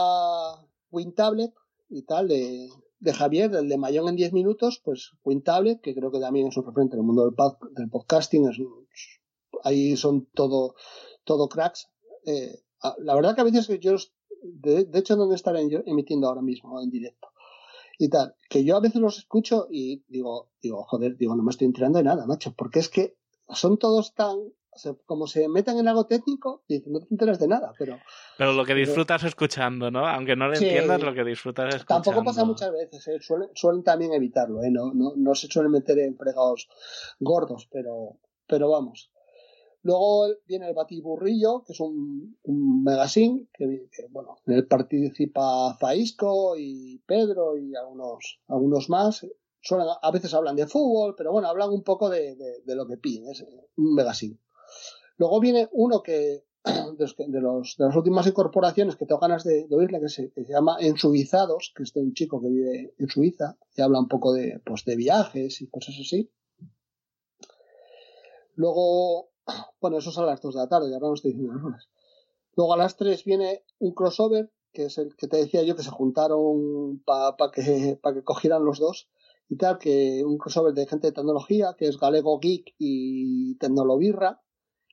WinTablet 0.90 1.52
y 1.88 2.02
tal, 2.02 2.28
de, 2.28 2.68
de 2.98 3.12
Javier, 3.12 3.50
del 3.50 3.68
de 3.68 3.78
Mayón 3.78 4.08
en 4.08 4.16
10 4.16 4.32
minutos, 4.32 4.80
pues 4.84 5.12
WinTablet, 5.24 5.80
que 5.80 5.94
creo 5.94 6.10
que 6.10 6.20
también 6.20 6.48
es 6.48 6.56
un 6.56 6.66
referente 6.66 6.96
en 6.96 7.00
el 7.00 7.06
mundo 7.06 7.24
del, 7.24 7.34
del 7.74 7.88
podcasting, 7.90 8.48
es 8.48 8.58
ahí 9.64 9.96
son 9.96 10.26
todo, 10.34 10.74
todo 11.24 11.48
cracks. 11.48 11.88
Eh, 12.26 12.62
la 12.98 13.14
verdad 13.14 13.34
que 13.34 13.40
a 13.42 13.44
veces 13.44 13.68
yo, 13.80 13.96
de, 14.42 14.84
de 14.84 14.98
hecho, 14.98 15.16
no 15.16 15.32
estaré 15.32 15.60
emitiendo 15.86 16.26
ahora 16.28 16.42
mismo 16.42 16.80
en 16.82 16.90
directo 16.90 17.28
y 18.04 18.08
tal, 18.08 18.34
que 18.50 18.64
yo 18.64 18.76
a 18.76 18.80
veces 18.80 19.00
los 19.00 19.16
escucho 19.18 19.68
y 19.70 20.02
digo, 20.08 20.50
digo, 20.60 20.82
joder, 20.84 21.16
digo, 21.16 21.36
no 21.36 21.42
me 21.44 21.50
estoy 21.50 21.66
enterando 21.66 21.98
de 21.98 22.04
nada, 22.04 22.26
macho, 22.26 22.52
porque 22.56 22.80
es 22.80 22.88
que 22.88 23.16
son 23.48 23.78
todos 23.78 24.12
tan, 24.14 24.36
o 24.38 24.78
sea, 24.78 24.94
como 25.06 25.28
se 25.28 25.48
meten 25.48 25.78
en 25.78 25.86
algo 25.86 26.06
técnico, 26.06 26.64
dices, 26.68 26.88
no 26.88 26.98
te 26.98 27.06
enteras 27.10 27.38
de 27.38 27.46
nada, 27.46 27.72
pero 27.78 28.00
Pero 28.38 28.54
lo 28.54 28.64
que 28.64 28.74
disfrutas 28.74 29.22
escuchando, 29.22 29.90
¿no? 29.92 30.06
Aunque 30.08 30.34
no 30.34 30.48
lo 30.48 30.56
Sí. 30.56 30.64
entiendas, 30.64 31.00
lo 31.02 31.14
que 31.14 31.22
disfrutas 31.24 31.74
escuchando. 31.76 32.02
tampoco 32.02 32.24
pasa 32.24 32.44
muchas 32.44 32.72
veces, 32.72 33.06
¿eh? 33.06 33.18
suelen, 33.20 33.50
suelen 33.54 33.84
también 33.84 34.12
evitarlo, 34.12 34.64
¿eh? 34.64 34.70
no, 34.72 34.92
no, 34.92 35.12
no 35.16 35.34
se 35.36 35.46
suelen 35.46 35.70
meter 35.70 35.98
en 36.00 36.16
fregados 36.16 36.68
gordos, 37.20 37.68
pero, 37.70 38.18
pero 38.48 38.68
vamos. 38.68 39.12
Luego 39.84 40.26
viene 40.46 40.68
el 40.68 40.74
Batiburrillo, 40.74 41.64
que 41.64 41.72
es 41.72 41.80
un, 41.80 42.36
un 42.44 42.82
magazine, 42.84 43.48
que, 43.52 43.88
que, 43.90 44.06
bueno, 44.10 44.36
en 44.46 44.54
él 44.54 44.66
participa 44.68 45.76
Faisco 45.78 46.56
y 46.56 46.98
Pedro 47.04 47.56
y 47.58 47.74
algunos, 47.74 48.40
algunos 48.46 48.88
más. 48.88 49.26
Suelen- 49.60 49.88
a 50.00 50.10
veces 50.12 50.34
hablan 50.34 50.54
de 50.56 50.68
fútbol, 50.68 51.14
pero 51.16 51.32
bueno, 51.32 51.48
hablan 51.48 51.70
un 51.70 51.82
poco 51.82 52.10
de, 52.10 52.36
de- 52.36 52.74
lo 52.76 52.86
que 52.86 52.96
piden, 52.96 53.28
es 53.30 53.44
un 53.76 53.94
magazine. 53.94 54.38
Luego 55.16 55.40
viene 55.40 55.68
uno 55.72 56.00
que, 56.02 56.44
de, 56.64 56.96
los, 56.98 57.14
que- 57.14 57.26
de 57.26 57.40
los- 57.40 57.76
de 57.76 57.84
las 57.86 57.96
últimas 57.96 58.26
incorporaciones 58.28 58.94
que 58.94 59.06
tengo 59.06 59.20
ganas 59.20 59.42
de, 59.42 59.66
de 59.66 59.76
oírle, 59.76 60.00
que 60.00 60.08
se, 60.08 60.30
que 60.30 60.44
se 60.44 60.52
llama 60.52 60.76
Ensuizados, 60.78 61.72
que 61.76 61.82
es 61.82 61.92
de 61.92 62.00
un 62.02 62.14
chico 62.14 62.40
que 62.40 62.48
vive 62.48 62.94
en 62.98 63.08
Suiza 63.08 63.56
y 63.76 63.82
habla 63.82 63.98
un 63.98 64.08
poco 64.08 64.32
de, 64.32 64.60
pues, 64.64 64.84
de 64.84 64.94
viajes 64.94 65.60
y 65.60 65.66
cosas 65.66 65.96
así. 66.00 66.30
Luego, 68.54 69.31
bueno, 69.80 69.98
eso 69.98 70.10
es 70.10 70.18
a 70.18 70.24
las 70.24 70.40
2 70.40 70.54
de 70.54 70.60
la 70.60 70.68
tarde, 70.68 70.94
ahora 70.94 71.08
no 71.08 71.14
estoy 71.14 71.32
diciendo 71.32 71.54
las 71.54 71.64
horas. 71.64 71.88
Luego 72.56 72.74
a 72.74 72.76
las 72.76 72.96
3 72.96 73.24
viene 73.24 73.64
un 73.78 73.92
crossover, 73.94 74.50
que 74.72 74.86
es 74.86 74.98
el 74.98 75.14
que 75.16 75.28
te 75.28 75.36
decía 75.38 75.62
yo 75.62 75.76
que 75.76 75.82
se 75.82 75.90
juntaron 75.90 77.02
para 77.04 77.50
que, 77.52 77.98
pa 78.02 78.14
que 78.14 78.24
cogieran 78.24 78.64
los 78.64 78.78
dos 78.78 79.08
y 79.48 79.56
tal, 79.56 79.78
que 79.78 80.24
un 80.24 80.38
crossover 80.38 80.72
de 80.72 80.86
gente 80.86 81.08
de 81.08 81.12
tecnología, 81.12 81.74
que 81.78 81.86
es 81.86 81.98
Galego 81.98 82.38
Geek 82.38 82.74
y 82.78 83.56
Tecnolobirra, 83.58 84.40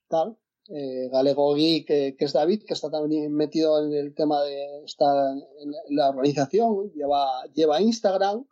tal. 0.08 0.38
Eh, 0.68 1.10
Galego 1.10 1.56
Geek, 1.56 1.90
eh, 1.90 2.16
que 2.18 2.26
es 2.26 2.34
David, 2.34 2.64
que 2.68 2.74
está 2.74 2.92
también 2.92 3.34
metido 3.34 3.84
en 3.84 3.94
el 3.94 4.14
tema 4.14 4.42
de 4.44 4.84
estar 4.84 5.16
en 5.60 5.96
la 5.96 6.10
organización, 6.10 6.92
lleva, 6.92 7.26
lleva 7.54 7.82
Instagram 7.82 8.46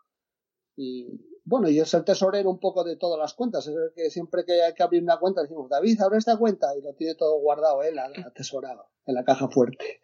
y 0.75 1.05
bueno, 1.47 1.69
y 1.69 1.79
es 1.79 1.93
el 1.93 2.03
tesorero 2.03 2.49
un 2.49 2.59
poco 2.59 2.83
de 2.83 2.97
todas 2.97 3.17
las 3.17 3.33
cuentas. 3.33 3.65
Es 3.67 3.73
el 3.73 3.93
que 3.95 4.09
siempre 4.09 4.43
que 4.43 4.61
hay 4.61 4.73
que 4.73 4.83
abrir 4.83 5.01
una 5.01 5.17
cuenta 5.17 5.41
decimos, 5.41 5.69
David, 5.69 6.01
abre 6.01 6.17
esta 6.17 6.35
cuenta 6.35 6.75
y 6.77 6.81
lo 6.81 6.93
tiene 6.93 7.15
todo 7.15 7.39
guardado 7.39 7.83
él, 7.83 7.97
atesorado, 7.99 8.89
en 9.05 9.15
la 9.15 9.23
caja 9.23 9.47
fuerte. 9.47 10.01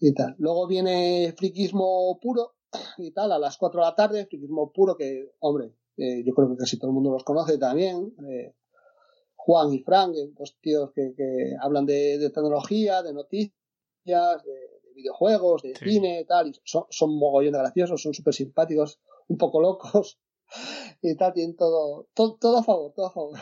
Y 0.00 0.12
tal. 0.12 0.34
Luego 0.38 0.66
viene 0.66 1.32
Friquismo 1.38 2.18
Puro, 2.20 2.56
y 2.98 3.12
tal, 3.12 3.30
a 3.30 3.38
las 3.38 3.56
4 3.56 3.80
de 3.80 3.86
la 3.86 3.94
tarde, 3.94 4.26
friquismo 4.26 4.72
puro 4.72 4.96
que, 4.96 5.30
hombre, 5.38 5.76
eh, 5.96 6.24
yo 6.24 6.34
creo 6.34 6.50
que 6.50 6.56
casi 6.56 6.76
todo 6.76 6.88
el 6.88 6.94
mundo 6.94 7.12
los 7.12 7.22
conoce 7.22 7.56
también. 7.56 8.12
Eh, 8.28 8.52
Juan 9.36 9.72
y 9.72 9.78
Frank, 9.78 10.16
dos 10.36 10.56
tíos 10.60 10.90
que, 10.92 11.14
que 11.16 11.54
hablan 11.60 11.86
de, 11.86 12.18
de, 12.18 12.30
tecnología, 12.30 13.02
de 13.02 13.12
noticias, 13.12 13.52
de, 14.04 14.52
de 14.52 14.94
videojuegos, 14.96 15.62
de 15.62 15.76
sí. 15.76 15.84
cine, 15.84 16.24
tal, 16.26 16.48
y 16.48 16.54
son, 16.64 16.84
son 16.90 17.16
mogollón 17.16 17.52
de 17.52 17.58
graciosos, 17.60 18.02
son 18.02 18.12
súper 18.12 18.34
simpáticos, 18.34 19.00
un 19.28 19.38
poco 19.38 19.60
locos, 19.60 20.18
y 21.02 21.16
tal, 21.16 21.32
tienen 21.32 21.56
todo, 21.56 22.08
todo, 22.14 22.36
todo 22.40 22.58
a 22.58 22.62
favor, 22.62 22.92
todo 22.94 23.06
a 23.06 23.12
favor. 23.12 23.38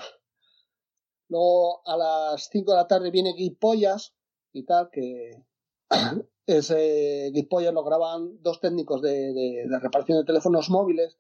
Luego 1.29 1.87
a 1.87 1.97
las 1.97 2.49
5 2.51 2.71
de 2.71 2.77
la 2.77 2.89
tarde 2.89 3.11
viene 3.11 3.35
Guipollas 3.35 4.15
y 4.53 4.65
tal, 4.65 4.91
que 4.91 5.45
ese 6.47 7.31
Guipollas 7.33 7.73
lo 7.73 7.85
graban 7.85 8.43
dos 8.43 8.61
técnicos 8.61 9.01
de, 9.03 9.33
de, 9.33 9.67
de, 9.69 9.79
reparación 9.79 10.19
de 10.19 10.25
teléfonos 10.25 10.71
móviles 10.71 11.17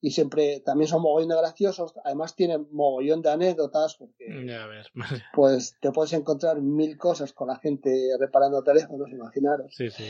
y 0.00 0.12
siempre 0.12 0.60
también 0.60 0.88
son 0.88 1.02
mogollón 1.02 1.28
de 1.28 1.36
graciosos, 1.36 1.94
además 2.04 2.34
tienen 2.34 2.68
mogollón 2.70 3.22
de 3.22 3.30
anécdotas 3.30 3.96
porque 3.96 4.24
ver. 4.24 4.86
pues 5.34 5.76
te 5.80 5.92
puedes 5.92 6.12
encontrar 6.14 6.60
mil 6.62 6.96
cosas 6.96 7.32
con 7.32 7.48
la 7.48 7.56
gente 7.56 8.08
reparando 8.18 8.62
teléfonos, 8.62 9.10
imaginaros. 9.10 9.74
Sí, 9.74 9.90
sí. 9.90 10.04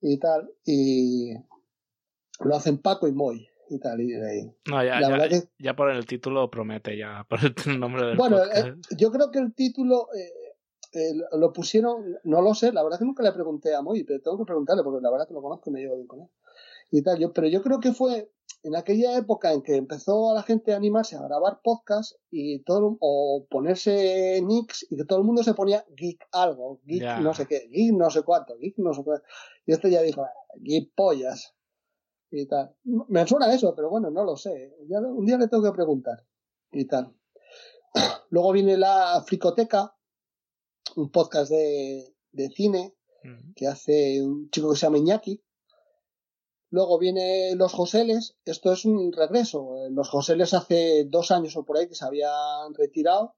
Y 0.00 0.18
tal, 0.18 0.50
y 0.64 1.34
lo 2.40 2.56
hacen 2.56 2.78
Paco 2.78 3.06
y 3.06 3.12
Moy 3.12 3.48
y 3.68 3.78
tal. 3.78 4.00
Y, 4.00 4.14
y 4.14 4.70
no, 4.70 4.84
ya, 4.84 5.00
ya, 5.00 5.28
que... 5.28 5.42
ya, 5.58 5.76
por 5.76 5.90
el 5.90 6.06
título 6.06 6.50
promete, 6.50 6.96
ya 6.96 7.26
por 7.28 7.38
el 7.42 7.80
nombre 7.80 8.06
del 8.06 8.16
Bueno, 8.16 8.38
eh, 8.44 8.74
yo 8.96 9.10
creo 9.10 9.30
que 9.30 9.38
el 9.38 9.54
título 9.54 10.08
eh, 10.14 10.32
eh, 10.92 11.12
lo 11.32 11.52
pusieron, 11.52 12.16
no 12.24 12.40
lo 12.42 12.54
sé, 12.54 12.72
la 12.72 12.82
verdad 12.82 12.98
que 12.98 13.04
nunca 13.04 13.22
le 13.22 13.32
pregunté 13.32 13.74
a 13.74 13.82
Moy, 13.82 14.04
pero 14.04 14.20
tengo 14.20 14.38
que 14.38 14.44
preguntarle 14.44 14.82
porque 14.82 15.02
la 15.02 15.10
verdad 15.10 15.26
que 15.26 15.34
lo 15.34 15.42
conozco 15.42 15.70
y 15.70 15.72
me 15.72 15.80
llevo 15.80 15.96
bien 15.96 16.06
con 16.06 16.20
él. 16.22 16.28
Y 16.90 17.02
tal, 17.02 17.18
yo, 17.18 17.32
pero 17.32 17.48
yo 17.48 17.62
creo 17.62 17.80
que 17.80 17.92
fue 17.92 18.30
en 18.62 18.76
aquella 18.76 19.16
época 19.16 19.52
en 19.52 19.62
que 19.62 19.76
empezó 19.76 20.30
a 20.30 20.34
la 20.34 20.42
gente 20.42 20.72
a 20.72 20.76
animarse 20.76 21.16
a 21.16 21.22
grabar 21.22 21.60
podcast 21.62 22.16
y 22.30 22.60
todo 22.60 22.96
o 23.00 23.46
ponerse 23.50 24.40
nicks 24.42 24.86
y 24.90 24.96
que 24.96 25.04
todo 25.04 25.18
el 25.18 25.24
mundo 25.24 25.42
se 25.42 25.54
ponía 25.54 25.84
geek 25.96 26.26
algo, 26.32 26.80
geek 26.84 27.00
yeah. 27.00 27.20
no 27.20 27.34
sé 27.34 27.46
qué, 27.46 27.68
geek 27.70 27.94
no 27.94 28.08
sé 28.08 28.22
cuánto, 28.22 28.56
geek 28.56 28.78
no 28.78 28.94
sé 28.94 29.02
cuánto. 29.04 29.24
Y 29.66 29.72
este 29.72 29.90
ya 29.90 30.00
dijo, 30.00 30.26
geek 30.56 30.92
pollas 30.94 31.54
y 32.42 32.46
tal. 32.46 32.74
Me 32.84 33.26
suena 33.26 33.52
eso, 33.52 33.74
pero 33.74 33.90
bueno, 33.90 34.10
no 34.10 34.24
lo 34.24 34.36
sé. 34.36 34.74
Ya 34.88 34.98
un 35.00 35.24
día 35.26 35.38
le 35.38 35.48
tengo 35.48 35.62
que 35.62 35.72
preguntar 35.72 36.24
y 36.72 36.84
tal. 36.86 37.14
Luego 38.30 38.52
viene 38.52 38.76
la 38.76 39.22
Fricoteca, 39.26 39.94
un 40.96 41.10
podcast 41.10 41.50
de, 41.50 42.14
de 42.32 42.48
cine 42.50 42.94
que 43.56 43.66
hace 43.66 44.22
un 44.22 44.50
chico 44.50 44.70
que 44.70 44.76
se 44.76 44.86
llama 44.86 44.98
Iñaki. 44.98 45.42
Luego 46.70 46.98
viene 46.98 47.54
Los 47.54 47.72
Joseles, 47.72 48.36
esto 48.44 48.72
es 48.72 48.84
un 48.84 49.12
regreso. 49.12 49.88
Los 49.90 50.08
Joseles 50.08 50.54
hace 50.54 51.04
dos 51.04 51.30
años 51.30 51.56
o 51.56 51.64
por 51.64 51.76
ahí 51.76 51.88
que 51.88 51.94
se 51.94 52.04
habían 52.04 52.74
retirado 52.74 53.36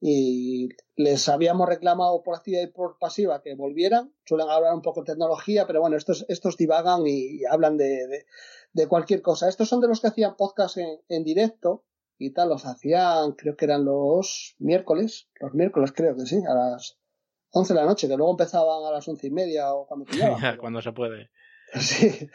y 0.00 0.70
les 0.96 1.28
habíamos 1.28 1.68
reclamado 1.68 2.22
por 2.22 2.34
activa 2.34 2.62
y 2.62 2.68
por 2.68 2.98
pasiva 2.98 3.42
que 3.42 3.54
volvieran. 3.54 4.14
Suelen 4.24 4.48
hablar 4.48 4.74
un 4.74 4.80
poco 4.80 5.02
de 5.02 5.12
tecnología, 5.12 5.66
pero 5.66 5.80
bueno, 5.80 5.96
estos, 5.96 6.24
estos 6.28 6.56
divagan 6.56 7.06
y, 7.06 7.40
y 7.40 7.44
hablan 7.44 7.76
de, 7.76 8.06
de, 8.06 8.26
de, 8.72 8.86
cualquier 8.88 9.20
cosa. 9.20 9.48
Estos 9.48 9.68
son 9.68 9.80
de 9.80 9.88
los 9.88 10.00
que 10.00 10.08
hacían 10.08 10.36
podcast 10.36 10.78
en, 10.78 11.00
en, 11.08 11.22
directo 11.22 11.84
y 12.16 12.32
tal, 12.32 12.48
los 12.48 12.64
hacían, 12.64 13.32
creo 13.32 13.56
que 13.56 13.66
eran 13.66 13.84
los 13.84 14.56
miércoles, 14.58 15.28
los 15.38 15.52
miércoles 15.52 15.92
creo 15.94 16.16
que 16.16 16.24
sí, 16.24 16.40
a 16.48 16.54
las 16.54 16.98
11 17.52 17.74
de 17.74 17.80
la 17.80 17.86
noche, 17.86 18.08
que 18.08 18.16
luego 18.16 18.30
empezaban 18.30 18.84
a 18.84 18.90
las 18.90 19.06
once 19.06 19.26
y 19.26 19.30
media 19.30 19.74
o 19.74 19.86
cuando 19.86 20.06
pillaban. 20.10 20.56
cuando 20.56 20.80
se 20.80 20.92
puede. 20.92 21.30
Sí. 21.78 22.28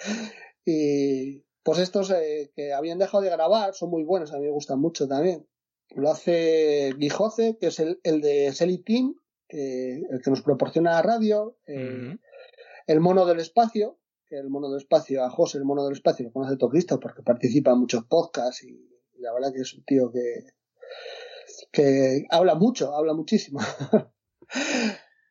Y 0.66 1.44
pues 1.64 1.80
estos 1.80 2.12
eh, 2.12 2.52
que 2.56 2.74
habían 2.74 3.00
dejado 3.00 3.24
de 3.24 3.30
grabar 3.30 3.74
son 3.74 3.90
muy 3.90 4.04
buenos, 4.04 4.32
a 4.32 4.38
mí 4.38 4.44
me 4.44 4.52
gustan 4.52 4.80
mucho 4.80 5.08
también. 5.08 5.48
Lo 5.96 6.10
hace 6.10 6.94
Guijoce, 6.98 7.58
que 7.60 7.68
es 7.68 7.80
el, 7.80 8.00
el 8.04 8.22
de 8.22 8.52
Selly 8.54 8.80
Team, 8.80 9.16
que, 9.48 10.02
el 10.10 10.22
que 10.24 10.30
nos 10.30 10.42
proporciona 10.42 10.92
la 10.94 11.02
radio. 11.02 11.58
Eh, 11.68 11.78
uh 11.78 12.12
-huh. 12.14 12.20
El 12.88 13.00
mono 13.00 13.26
del 13.26 13.40
espacio, 13.40 14.00
que 14.28 14.38
el 14.38 14.50
mono 14.50 14.70
del 14.70 14.78
espacio, 14.78 15.24
a 15.24 15.30
José, 15.30 15.58
el 15.58 15.66
mono 15.66 15.84
del 15.84 15.94
espacio, 15.94 16.26
lo 16.26 16.32
conoce 16.32 16.58
todo 16.58 16.70
Cristo 16.70 17.00
porque 17.00 17.24
participa 17.24 17.72
en 17.72 17.80
muchos 17.80 18.06
podcasts 18.06 18.64
y, 18.64 18.70
y 19.14 19.22
la 19.22 19.34
verdad 19.34 19.52
que 19.54 19.62
es 19.62 19.74
un 19.74 19.84
tío 19.86 20.12
que, 20.12 20.54
que 21.72 22.26
habla 22.30 22.56
mucho, 22.56 22.96
habla 22.96 23.14
muchísimo. 23.14 23.60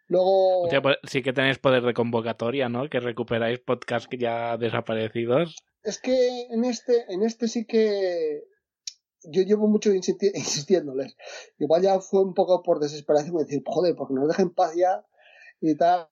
Luego. 0.08 0.62
O 0.62 0.70
sea, 0.70 0.82
pues, 0.82 0.96
sí 1.04 1.22
que 1.22 1.32
tenéis 1.32 1.58
poder 1.58 1.82
de 1.82 1.94
convocatoria, 1.94 2.68
¿no? 2.68 2.88
Que 2.88 3.00
recuperáis 3.00 3.60
podcasts 3.60 4.08
ya 4.18 4.56
desaparecidos. 4.56 5.56
Es 5.82 5.98
que 6.00 6.46
en 6.50 6.64
este, 6.64 7.04
en 7.08 7.22
este 7.22 7.48
sí 7.48 7.66
que 7.66 8.42
yo 9.30 9.42
llevo 9.42 9.66
mucho 9.66 9.92
insisti 9.92 10.30
insistiéndoles. 10.34 11.16
Igual 11.58 11.82
ya 11.82 12.00
fue 12.00 12.22
un 12.22 12.34
poco 12.34 12.62
por 12.62 12.80
desesperación 12.80 13.36
decir, 13.36 13.62
joder, 13.66 13.94
porque 13.94 14.14
nos 14.14 14.28
dejen 14.28 14.50
paz 14.50 14.74
ya 14.76 15.04
y 15.60 15.76
tal. 15.76 16.08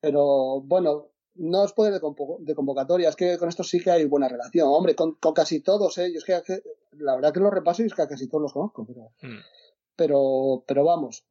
Pero 0.00 0.60
bueno, 0.62 1.10
no 1.34 1.64
es 1.64 1.72
poder 1.72 1.92
de, 1.92 2.00
de 2.40 2.54
convocatoria, 2.54 3.08
es 3.08 3.16
que 3.16 3.38
con 3.38 3.48
esto 3.48 3.64
sí 3.64 3.80
que 3.80 3.90
hay 3.90 4.04
buena 4.04 4.28
relación. 4.28 4.68
Hombre, 4.68 4.94
con, 4.94 5.14
con 5.14 5.32
casi 5.32 5.60
todos, 5.60 5.98
¿eh? 5.98 6.12
Yo 6.12 6.18
es 6.18 6.24
que 6.24 6.62
la 6.92 7.14
verdad 7.14 7.32
que 7.32 7.40
los 7.40 7.52
repaso 7.52 7.82
y 7.82 7.86
es 7.86 7.94
que 7.94 8.02
a 8.02 8.08
casi 8.08 8.28
todos 8.28 8.42
los 8.42 8.52
conozco, 8.52 8.86
pero, 8.86 9.12
mm. 9.22 9.40
pero, 9.96 10.64
pero 10.66 10.84
vamos, 10.84 11.26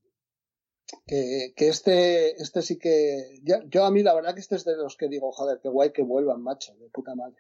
que, 1.06 1.54
que 1.56 1.68
este, 1.70 2.42
este 2.42 2.62
sí 2.62 2.78
que, 2.78 3.40
ya, 3.44 3.64
yo 3.68 3.86
a 3.86 3.92
mí 3.92 4.04
la 4.04 4.14
verdad 4.14 4.34
que 4.34 4.42
este 4.42 4.56
es 4.56 4.66
de 4.66 4.78
los 4.78 4.96
que 4.98 5.08
digo, 5.08 5.32
joder, 5.32 5.60
qué 5.62 5.70
guay 5.70 5.92
que 5.92 6.04
vuelvan, 6.04 6.42
macho, 6.42 6.76
de 6.76 6.90
puta 6.90 7.16
madre. 7.16 7.38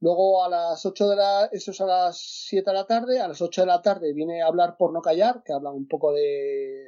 Luego 0.00 0.44
a 0.44 0.48
las 0.48 0.86
8 0.86 1.08
de 1.08 1.16
la, 1.16 1.48
eso 1.50 1.72
es 1.72 1.80
a 1.80 1.86
las 1.86 2.18
7 2.46 2.70
de 2.70 2.76
la 2.76 2.86
tarde, 2.86 3.20
a 3.20 3.28
las 3.28 3.42
8 3.42 3.62
de 3.62 3.66
la 3.66 3.82
tarde 3.82 4.12
viene 4.12 4.42
a 4.42 4.46
hablar 4.46 4.76
por 4.78 4.92
no 4.92 5.02
callar, 5.02 5.42
que 5.44 5.52
habla 5.52 5.70
un 5.70 5.88
poco 5.88 6.12
de, 6.12 6.84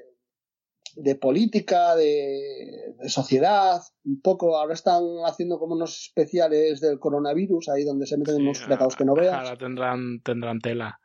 de 0.95 1.15
política, 1.17 1.97
de, 1.97 2.95
de 2.99 3.09
sociedad, 3.09 3.81
un 4.05 4.21
poco, 4.21 4.57
ahora 4.57 4.75
están 4.75 5.03
haciendo 5.25 5.59
como 5.59 5.75
unos 5.75 6.01
especiales 6.03 6.81
del 6.81 7.01
coronavirus, 7.01 7.69
ahí 7.71 7.85
donde 7.85 8.07
se 8.07 8.17
meten 8.17 8.37
sí, 8.37 8.43
unos 8.43 8.61
fregados 8.61 8.95
que 8.95 9.05
no 9.05 9.15
veas. 9.15 9.35
Ahora 9.35 9.57
tendrán, 9.57 10.21
tendrán 10.23 10.61
tela. 10.61 11.01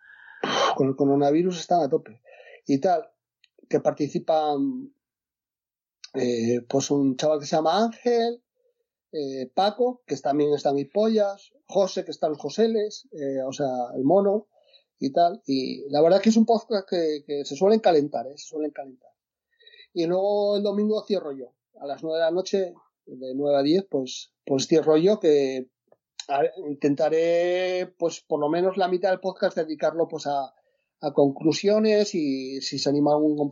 Con 0.75 0.89
el 0.89 0.95
coronavirus 0.95 1.59
están 1.59 1.81
a 1.81 1.89
tope. 1.89 2.21
Y 2.67 2.79
tal, 2.79 3.09
que 3.67 3.79
participan 3.79 4.93
eh, 6.13 6.61
pues 6.67 6.91
un 6.91 7.17
chaval 7.17 7.39
que 7.39 7.45
se 7.45 7.55
llama 7.55 7.83
Ángel, 7.83 8.43
eh, 9.17 9.49
Paco, 9.53 10.01
que 10.05 10.17
también 10.17 10.53
están 10.53 10.77
y 10.77 10.83
pollas, 10.83 11.53
José, 11.67 12.03
que 12.03 12.11
están 12.11 12.31
los 12.31 12.39
Joseles, 12.39 13.07
eh, 13.13 13.41
o 13.47 13.53
sea, 13.53 13.69
el 13.95 14.03
mono 14.03 14.47
y 14.99 15.13
tal. 15.13 15.41
Y 15.45 15.89
la 15.89 16.01
verdad 16.01 16.19
que 16.21 16.29
es 16.29 16.35
un 16.35 16.45
podcast 16.45 16.85
que, 16.89 17.23
se 17.45 17.55
suelen 17.55 17.79
calentar, 17.79 18.27
¿eh? 18.27 18.37
se 18.37 18.47
suelen 18.47 18.71
calentar. 18.71 19.11
Y 19.93 20.05
luego 20.05 20.57
el 20.57 20.63
domingo 20.63 21.01
cierro 21.05 21.31
yo. 21.31 21.53
A 21.79 21.87
las 21.87 22.03
nueve 22.03 22.19
de 22.19 22.25
la 22.25 22.31
noche, 22.31 22.73
de 23.05 23.35
nueve 23.35 23.57
a 23.57 23.63
diez, 23.63 23.85
pues, 23.89 24.33
pues 24.45 24.67
cierro 24.67 24.97
yo 24.97 25.17
que 25.21 25.69
intentaré, 26.67 27.93
pues 27.97 28.19
por 28.19 28.41
lo 28.41 28.49
menos 28.49 28.75
la 28.75 28.89
mitad 28.89 29.11
del 29.11 29.21
podcast 29.21 29.55
dedicarlo 29.55 30.09
pues 30.09 30.27
a, 30.27 30.53
a 31.05 31.13
conclusiones 31.13 32.15
y 32.15 32.61
si 32.61 32.79
se 32.79 32.89
anima 32.89 33.11
algún, 33.11 33.49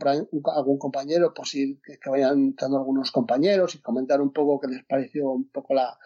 algún 0.56 0.78
compañero, 0.78 1.32
pues 1.32 1.50
sí, 1.50 1.80
que, 1.84 1.98
que 1.98 2.10
vayan 2.10 2.32
entrando 2.46 2.78
algunos 2.78 3.12
compañeros 3.12 3.76
y 3.76 3.80
comentar 3.80 4.20
un 4.20 4.32
poco 4.32 4.60
qué 4.60 4.66
les 4.66 4.84
pareció 4.84 5.30
un 5.30 5.48
poco 5.48 5.74
la, 5.74 5.96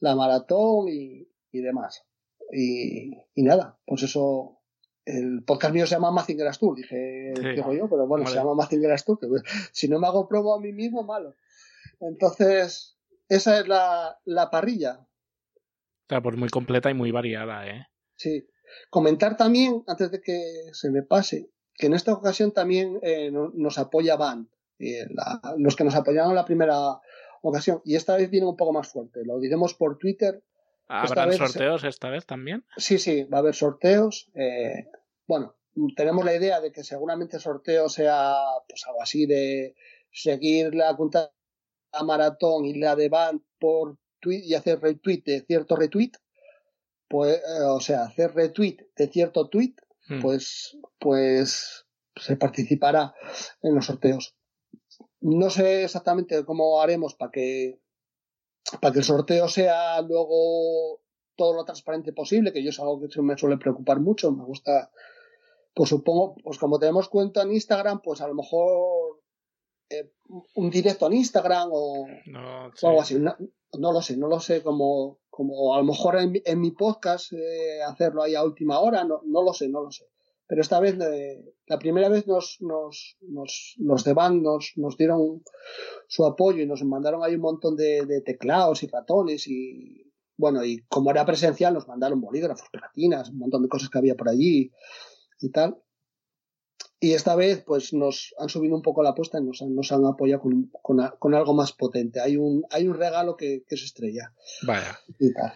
la 0.00 0.16
maratón 0.16 0.88
y, 0.88 1.28
y 1.50 1.60
demás. 1.60 2.06
Y, 2.50 3.12
y, 3.34 3.42
nada, 3.42 3.78
pues 3.84 4.02
eso, 4.04 4.62
el 5.04 5.44
podcast 5.44 5.74
mío 5.74 5.86
se 5.86 5.94
llama 5.94 6.10
Mazinger 6.10 6.56
Tour, 6.56 6.76
dije, 6.76 7.34
sí. 7.36 7.48
digo 7.54 7.74
yo, 7.74 7.88
pero 7.90 8.06
bueno, 8.06 8.24
vale. 8.24 8.30
se 8.30 8.34
llama 8.34 8.54
Mazinger 8.54 9.00
Tour, 9.02 9.18
que 9.18 9.26
si 9.72 9.88
no 9.88 9.98
me 9.98 10.06
hago 10.06 10.26
promo 10.26 10.54
a 10.54 10.60
mí 10.60 10.72
mismo, 10.72 11.02
malo. 11.02 11.34
Entonces, 12.00 12.98
esa 13.28 13.60
es 13.60 13.68
la, 13.68 14.18
la 14.24 14.50
parrilla. 14.50 15.06
Sea, 16.08 16.22
pues 16.22 16.36
muy 16.36 16.48
completa 16.48 16.90
y 16.90 16.94
muy 16.94 17.10
variada, 17.10 17.66
¿eh? 17.68 17.86
Sí. 18.16 18.46
Comentar 18.90 19.36
también, 19.36 19.82
antes 19.86 20.10
de 20.10 20.20
que 20.20 20.40
se 20.72 20.90
me 20.90 21.02
pase, 21.02 21.50
que 21.74 21.86
en 21.86 21.94
esta 21.94 22.12
ocasión 22.12 22.52
también 22.52 22.98
eh, 23.02 23.30
nos 23.30 23.78
apoya 23.78 24.16
Van, 24.16 24.48
eh, 24.78 25.06
la, 25.10 25.40
los 25.58 25.76
que 25.76 25.84
nos 25.84 25.94
apoyaron 25.94 26.34
la 26.34 26.44
primera 26.44 27.00
ocasión, 27.42 27.80
y 27.84 27.96
esta 27.96 28.16
vez 28.16 28.30
viene 28.30 28.46
un 28.46 28.56
poco 28.56 28.72
más 28.72 28.88
fuerte. 28.88 29.24
Lo 29.24 29.38
diremos 29.38 29.74
por 29.74 29.98
Twitter. 29.98 30.42
¿Habrán 30.88 31.30
esta 31.30 31.46
sorteos 31.46 31.84
esta 31.84 32.10
vez 32.10 32.26
también? 32.26 32.64
Sí, 32.76 32.98
sí, 32.98 33.24
va 33.24 33.38
a 33.38 33.40
haber 33.40 33.54
sorteos. 33.54 34.30
Eh, 34.34 34.86
bueno, 35.26 35.56
tenemos 35.96 36.24
la 36.24 36.34
idea 36.34 36.60
de 36.60 36.70
que 36.72 36.84
seguramente 36.84 37.36
el 37.36 37.42
sorteo 37.42 37.88
sea 37.88 38.34
pues 38.68 38.84
algo 38.86 39.02
así 39.02 39.26
de 39.26 39.74
seguir 40.10 40.74
la 40.74 40.94
cuenta 40.94 41.32
a 41.92 42.04
maratón 42.04 42.64
y 42.66 42.74
la 42.74 42.96
de 42.96 43.08
Van 43.08 43.42
por 43.58 43.96
tweet 44.20 44.42
y 44.44 44.54
hacer 44.54 44.80
retweet 44.80 45.22
de 45.24 45.40
cierto 45.42 45.76
retweet 45.76 46.12
pues, 47.12 47.36
eh, 47.36 47.62
o 47.68 47.78
sea, 47.78 48.04
hacer 48.04 48.34
retweet 48.34 48.78
de 48.96 49.06
cierto 49.08 49.50
tweet, 49.50 49.74
hmm. 50.08 50.22
pues, 50.22 50.78
pues 50.98 51.84
se 52.16 52.36
participará 52.38 53.14
en 53.60 53.74
los 53.74 53.84
sorteos. 53.84 54.34
No 55.20 55.50
sé 55.50 55.84
exactamente 55.84 56.42
cómo 56.46 56.80
haremos 56.80 57.14
para 57.14 57.30
que 57.30 57.78
para 58.80 58.92
que 58.92 59.00
el 59.00 59.04
sorteo 59.04 59.46
sea 59.48 60.00
luego 60.00 61.02
todo 61.36 61.52
lo 61.52 61.64
transparente 61.66 62.14
posible, 62.14 62.50
que 62.50 62.62
yo 62.62 62.70
es 62.70 62.80
algo 62.80 62.98
que 62.98 63.20
me 63.20 63.36
suele 63.36 63.58
preocupar 63.58 64.00
mucho, 64.00 64.32
me 64.32 64.44
gusta, 64.44 64.90
pues 65.74 65.90
supongo, 65.90 66.36
pues 66.42 66.58
como 66.58 66.78
tenemos 66.78 67.10
cuenta 67.10 67.42
en 67.42 67.52
Instagram, 67.52 68.00
pues 68.00 68.22
a 68.22 68.28
lo 68.28 68.34
mejor 68.34 69.20
eh, 69.90 70.12
un 70.54 70.70
directo 70.70 71.08
en 71.08 71.14
Instagram 71.14 71.68
o, 71.72 72.06
algo 72.82 73.00
así, 73.02 73.18
no, 73.18 73.36
lo 73.78 74.02
sé, 74.02 74.16
no 74.16 74.28
lo 74.28 74.40
sé, 74.40 74.62
como, 74.62 75.20
como 75.30 75.74
a 75.74 75.78
lo 75.78 75.84
mejor 75.84 76.16
en, 76.18 76.60
mi 76.60 76.70
podcast 76.72 77.32
eh, 77.32 77.82
hacerlo 77.82 78.22
ahí 78.22 78.34
a 78.34 78.44
última 78.44 78.80
hora, 78.80 79.04
no, 79.04 79.20
no 79.24 79.42
lo 79.42 79.52
sé, 79.52 79.68
no 79.68 79.82
lo 79.82 79.90
sé 79.90 80.12
pero 80.52 80.60
esta 80.60 80.80
vez, 80.80 80.98
eh, 81.00 81.42
la 81.66 81.78
primera 81.78 82.10
vez 82.10 82.26
nos, 82.26 82.58
nos, 82.60 83.16
nos, 83.22 83.74
los 83.78 84.04
de 84.04 84.12
Band 84.12 84.42
nos, 84.42 84.74
nos 84.76 84.98
dieron 84.98 85.42
su 86.08 86.26
apoyo 86.26 86.62
y 86.62 86.66
nos 86.66 86.84
mandaron 86.84 87.24
ahí 87.24 87.36
un 87.36 87.40
montón 87.40 87.74
de, 87.74 88.20
teclados 88.20 88.82
y 88.82 88.86
ratones 88.86 89.48
y, 89.48 90.12
bueno, 90.36 90.62
y 90.62 90.84
como 90.88 91.10
era 91.10 91.24
presencial 91.24 91.72
nos 91.72 91.88
mandaron 91.88 92.20
bolígrafos, 92.20 92.68
pegatinas, 92.70 93.30
un 93.30 93.38
montón 93.38 93.62
de 93.62 93.70
cosas 93.70 93.88
que 93.88 93.96
había 93.96 94.14
por 94.14 94.28
allí 94.28 94.70
y 95.40 95.50
tal. 95.50 95.82
Y 97.02 97.14
esta 97.14 97.34
vez, 97.34 97.64
pues 97.66 97.92
nos 97.92 98.32
han 98.38 98.48
subido 98.48 98.76
un 98.76 98.82
poco 98.82 99.02
la 99.02 99.10
apuesta 99.10 99.40
y 99.40 99.42
nos, 99.42 99.60
nos 99.60 99.90
han 99.90 100.06
apoyado 100.06 100.40
con, 100.40 100.70
con, 101.18 101.34
algo 101.34 101.52
más 101.52 101.72
potente. 101.72 102.20
Hay 102.20 102.36
un, 102.36 102.64
hay 102.70 102.86
un 102.86 102.94
regalo 102.94 103.36
que, 103.36 103.64
que 103.66 103.74
es 103.74 103.82
estrella. 103.82 104.32
Vaya. 104.64 105.00
Y 105.18 105.34
tal. 105.34 105.52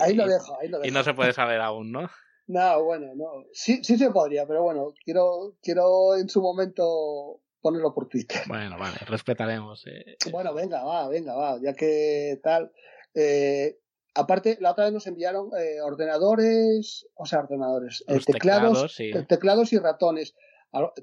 ahí, 0.00 0.14
lo 0.14 0.26
dejo, 0.26 0.58
ahí 0.60 0.66
lo 0.66 0.78
dejo. 0.78 0.88
Y 0.88 0.90
no 0.90 1.04
se 1.04 1.14
puede 1.14 1.32
saber 1.32 1.60
aún, 1.60 1.92
¿no? 1.92 2.10
No, 2.48 2.82
bueno, 2.82 3.14
no. 3.14 3.44
Sí, 3.52 3.84
sí 3.84 3.96
se 3.96 4.10
podría, 4.10 4.44
pero 4.44 4.64
bueno, 4.64 4.92
quiero, 5.04 5.54
quiero 5.62 6.16
en 6.16 6.28
su 6.28 6.42
momento 6.42 7.40
ponerlo 7.60 7.94
por 7.94 8.08
Twitter. 8.08 8.40
Bueno, 8.48 8.76
vale, 8.76 8.96
respetaremos. 9.06 9.86
Eh. 9.86 10.16
Bueno, 10.32 10.52
venga, 10.52 10.82
va, 10.82 11.06
venga, 11.06 11.36
va, 11.36 11.60
ya 11.62 11.74
que 11.74 12.40
tal. 12.42 12.72
Eh, 13.14 13.78
aparte, 14.18 14.58
la 14.60 14.72
otra 14.72 14.84
vez 14.84 14.92
nos 14.92 15.06
enviaron 15.06 15.50
eh, 15.56 15.80
ordenadores, 15.80 17.06
o 17.14 17.26
sea, 17.26 17.40
ordenadores, 17.40 18.04
teclados, 18.26 18.96
teclados, 19.28 19.72
y 19.72 19.78
ratones. 19.78 20.34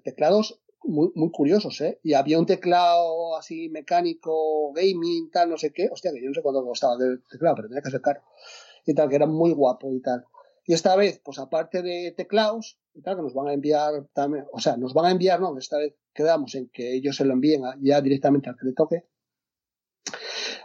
Teclados 0.03 0.61
muy, 0.83 1.11
muy 1.15 1.31
curiosos, 1.31 1.79
¿eh? 1.81 1.99
Y 2.03 2.13
había 2.13 2.37
un 2.37 2.45
teclado 2.45 3.37
así 3.37 3.69
mecánico, 3.69 4.71
gaming, 4.73 5.31
tal, 5.31 5.49
no 5.49 5.57
sé 5.57 5.71
qué. 5.71 5.89
Hostia, 5.91 6.11
que 6.11 6.21
yo 6.21 6.27
no 6.27 6.33
sé 6.33 6.41
cuánto 6.41 6.63
costaba 6.63 6.95
el 7.03 7.23
teclado, 7.29 7.55
pero 7.55 7.67
tenía 7.69 7.81
que 7.81 7.89
ser 7.89 8.01
caro. 8.01 8.21
Y 8.85 8.93
tal, 8.93 9.09
que 9.09 9.15
era 9.15 9.25
muy 9.25 9.51
guapo 9.51 9.91
y 9.91 10.01
tal. 10.01 10.25
Y 10.65 10.73
esta 10.73 10.95
vez, 10.95 11.21
pues 11.23 11.39
aparte 11.39 11.81
de 11.81 12.13
teclados, 12.15 12.79
que 12.93 13.15
nos 13.15 13.33
van 13.33 13.47
a 13.47 13.53
enviar 13.53 14.07
también, 14.13 14.45
o 14.51 14.59
sea, 14.59 14.77
nos 14.77 14.93
van 14.93 15.05
a 15.05 15.11
enviar, 15.11 15.39
no, 15.39 15.57
esta 15.57 15.77
vez 15.77 15.95
quedamos 16.13 16.55
en 16.55 16.69
que 16.69 16.93
ellos 16.93 17.15
se 17.15 17.25
lo 17.25 17.33
envíen 17.33 17.63
ya 17.81 18.01
directamente 18.01 18.49
al 18.49 18.57
que 18.57 18.65
le 18.65 18.73
toque. 18.73 19.05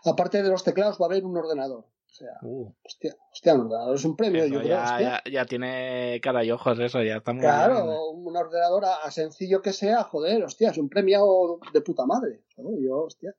Aparte 0.05 0.43
de 0.43 0.49
los 0.49 0.65
teclados 0.65 0.99
va 1.01 1.07
a 1.07 1.09
haber 1.11 1.25
un 1.25 1.37
ordenador. 1.37 1.87
O 2.21 2.23
sea, 2.23 2.39
uh. 2.43 2.75
hostia, 2.85 3.17
hostia, 3.33 3.55
un 3.55 3.61
ordenador 3.63 3.97
es 3.97 4.05
un 4.05 4.15
premio, 4.15 4.45
yo 4.45 4.61
creo. 4.61 4.69
Ya, 4.69 5.23
ya, 5.25 5.47
tiene 5.47 6.21
cara 6.23 6.45
y 6.45 6.51
ojos 6.51 6.79
eso, 6.79 7.03
ya 7.03 7.17
está 7.17 7.33
muy 7.33 7.41
Claro, 7.41 8.11
un 8.11 8.37
ordenador 8.37 8.85
a, 8.85 9.11
sencillo 9.11 9.63
que 9.63 9.73
sea, 9.73 10.05
joder, 10.05 10.45
hostia, 10.45 10.71
es 10.71 10.77
un 10.77 10.91
premio 10.91 11.59
de 11.73 11.81
puta 11.81 12.05
madre. 12.05 12.43
Yo, 12.57 13.05
hostia. 13.05 13.35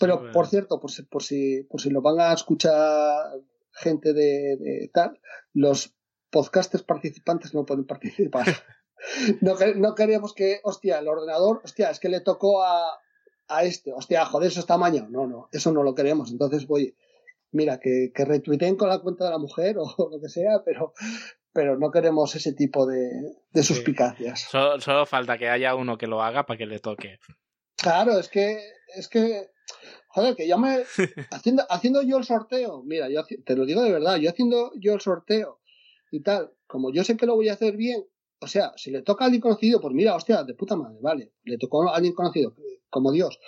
Pero, 0.00 0.32
por 0.32 0.46
cierto, 0.46 0.80
por 0.80 0.90
si, 0.90 1.02
por 1.02 1.22
si, 1.22 1.62
por 1.64 1.78
si 1.78 1.90
lo 1.90 2.00
van 2.00 2.20
a 2.20 2.32
escuchar 2.32 3.32
gente 3.72 4.14
de, 4.14 4.90
tal, 4.94 5.20
los 5.52 5.94
podcasters 6.30 6.84
participantes 6.84 7.52
no 7.52 7.66
pueden 7.66 7.84
participar. 7.84 8.46
no, 9.42 9.56
no 9.76 9.94
queríamos 9.94 10.32
que, 10.32 10.60
hostia, 10.64 11.00
el 11.00 11.08
ordenador, 11.08 11.60
hostia, 11.64 11.90
es 11.90 12.00
que 12.00 12.08
le 12.08 12.20
tocó 12.22 12.62
a, 12.62 12.98
a 13.48 13.64
este, 13.64 13.92
hostia, 13.92 14.24
joder, 14.24 14.48
eso 14.48 14.60
está 14.60 14.78
mañana. 14.78 15.08
No, 15.10 15.26
no, 15.26 15.50
eso 15.52 15.70
no 15.70 15.82
lo 15.82 15.94
queremos. 15.94 16.32
Entonces, 16.32 16.66
voy, 16.66 16.96
mira, 17.54 17.80
que, 17.80 18.12
que 18.14 18.24
retuiteen 18.24 18.76
con 18.76 18.88
la 18.88 18.98
cuenta 18.98 19.24
de 19.24 19.30
la 19.30 19.38
mujer 19.38 19.76
o 19.78 20.10
lo 20.10 20.20
que 20.20 20.28
sea, 20.28 20.62
pero, 20.64 20.92
pero 21.52 21.78
no 21.78 21.90
queremos 21.90 22.34
ese 22.34 22.52
tipo 22.52 22.86
de, 22.86 23.10
de 23.52 23.62
suspicacias. 23.62 24.48
Solo, 24.50 25.06
falta 25.06 25.38
que 25.38 25.48
haya 25.48 25.74
uno 25.74 25.96
que 25.96 26.06
lo 26.06 26.22
haga 26.22 26.44
para 26.44 26.58
que 26.58 26.66
le 26.66 26.78
toque. 26.78 27.18
Claro, 27.76 28.18
es 28.18 28.28
que, 28.28 28.58
es 28.96 29.08
que 29.08 29.50
Joder, 30.14 30.36
que 30.36 30.46
yo 30.46 30.58
me. 30.58 30.84
Haciendo, 31.32 31.64
haciendo 31.68 32.02
yo 32.02 32.18
el 32.18 32.24
sorteo, 32.24 32.84
mira, 32.84 33.08
yo 33.08 33.24
te 33.44 33.56
lo 33.56 33.66
digo 33.66 33.82
de 33.82 33.90
verdad, 33.90 34.16
yo 34.16 34.30
haciendo 34.30 34.70
yo 34.76 34.94
el 34.94 35.00
sorteo 35.00 35.60
y 36.12 36.20
tal, 36.20 36.52
como 36.68 36.92
yo 36.92 37.02
sé 37.02 37.16
que 37.16 37.26
lo 37.26 37.34
voy 37.34 37.48
a 37.48 37.54
hacer 37.54 37.76
bien, 37.76 38.06
o 38.40 38.46
sea, 38.46 38.72
si 38.76 38.92
le 38.92 39.02
toca 39.02 39.24
a 39.24 39.26
alguien 39.26 39.40
conocido, 39.40 39.80
pues 39.80 39.92
mira, 39.92 40.14
hostia, 40.14 40.44
de 40.44 40.54
puta 40.54 40.76
madre, 40.76 40.98
vale, 41.00 41.32
le 41.42 41.58
tocó 41.58 41.88
a 41.88 41.96
alguien 41.96 42.14
conocido, 42.14 42.54
como 42.90 43.10
Dios. 43.10 43.40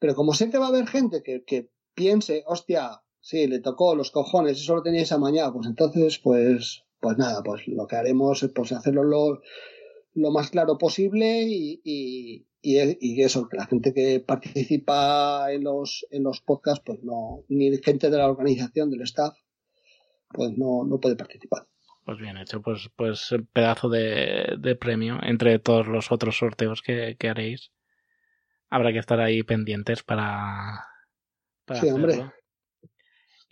Pero 0.00 0.16
como 0.16 0.34
sé 0.34 0.50
que 0.50 0.58
va 0.58 0.66
a 0.66 0.70
haber 0.70 0.88
gente 0.88 1.22
que, 1.22 1.44
que 1.44 1.70
piense, 1.94 2.42
hostia, 2.46 3.02
sí, 3.20 3.46
le 3.46 3.60
tocó 3.60 3.94
los 3.94 4.10
cojones, 4.10 4.58
eso 4.58 4.76
lo 4.76 4.82
teníais 4.82 5.12
a 5.12 5.18
mañana, 5.18 5.52
pues 5.52 5.66
entonces, 5.66 6.18
pues, 6.18 6.84
pues 7.00 7.18
nada, 7.18 7.42
pues 7.42 7.66
lo 7.68 7.86
que 7.86 7.96
haremos 7.96 8.42
es 8.42 8.50
pues 8.52 8.72
hacerlo 8.72 9.04
lo, 9.04 9.40
lo 10.14 10.30
más 10.30 10.50
claro 10.50 10.78
posible 10.78 11.44
y, 11.46 11.80
y, 12.62 13.22
eso, 13.22 13.48
que 13.48 13.56
la 13.56 13.66
gente 13.66 13.94
que 13.94 14.20
participa 14.20 15.52
en 15.52 15.64
los, 15.64 16.06
en 16.10 16.24
los 16.24 16.40
podcasts, 16.40 16.82
pues 16.84 17.02
no, 17.02 17.44
ni 17.48 17.76
gente 17.78 18.10
de 18.10 18.18
la 18.18 18.28
organización, 18.28 18.90
del 18.90 19.02
staff, 19.02 19.34
pues 20.28 20.56
no, 20.56 20.84
no 20.84 21.00
puede 21.00 21.16
participar. 21.16 21.66
Pues 22.04 22.18
bien 22.18 22.38
hecho, 22.38 22.60
pues, 22.60 22.90
pues 22.96 23.34
pedazo 23.52 23.88
de, 23.88 24.56
de 24.58 24.74
premio 24.74 25.18
entre 25.22 25.58
todos 25.58 25.86
los 25.86 26.10
otros 26.10 26.38
sorteos 26.38 26.82
que, 26.82 27.16
que, 27.18 27.28
haréis. 27.28 27.72
Habrá 28.68 28.92
que 28.92 28.98
estar 28.98 29.20
ahí 29.20 29.42
pendientes 29.42 30.02
para, 30.02 30.86
para 31.64 31.80
sí, 31.80 31.90
hombre. 31.90 32.30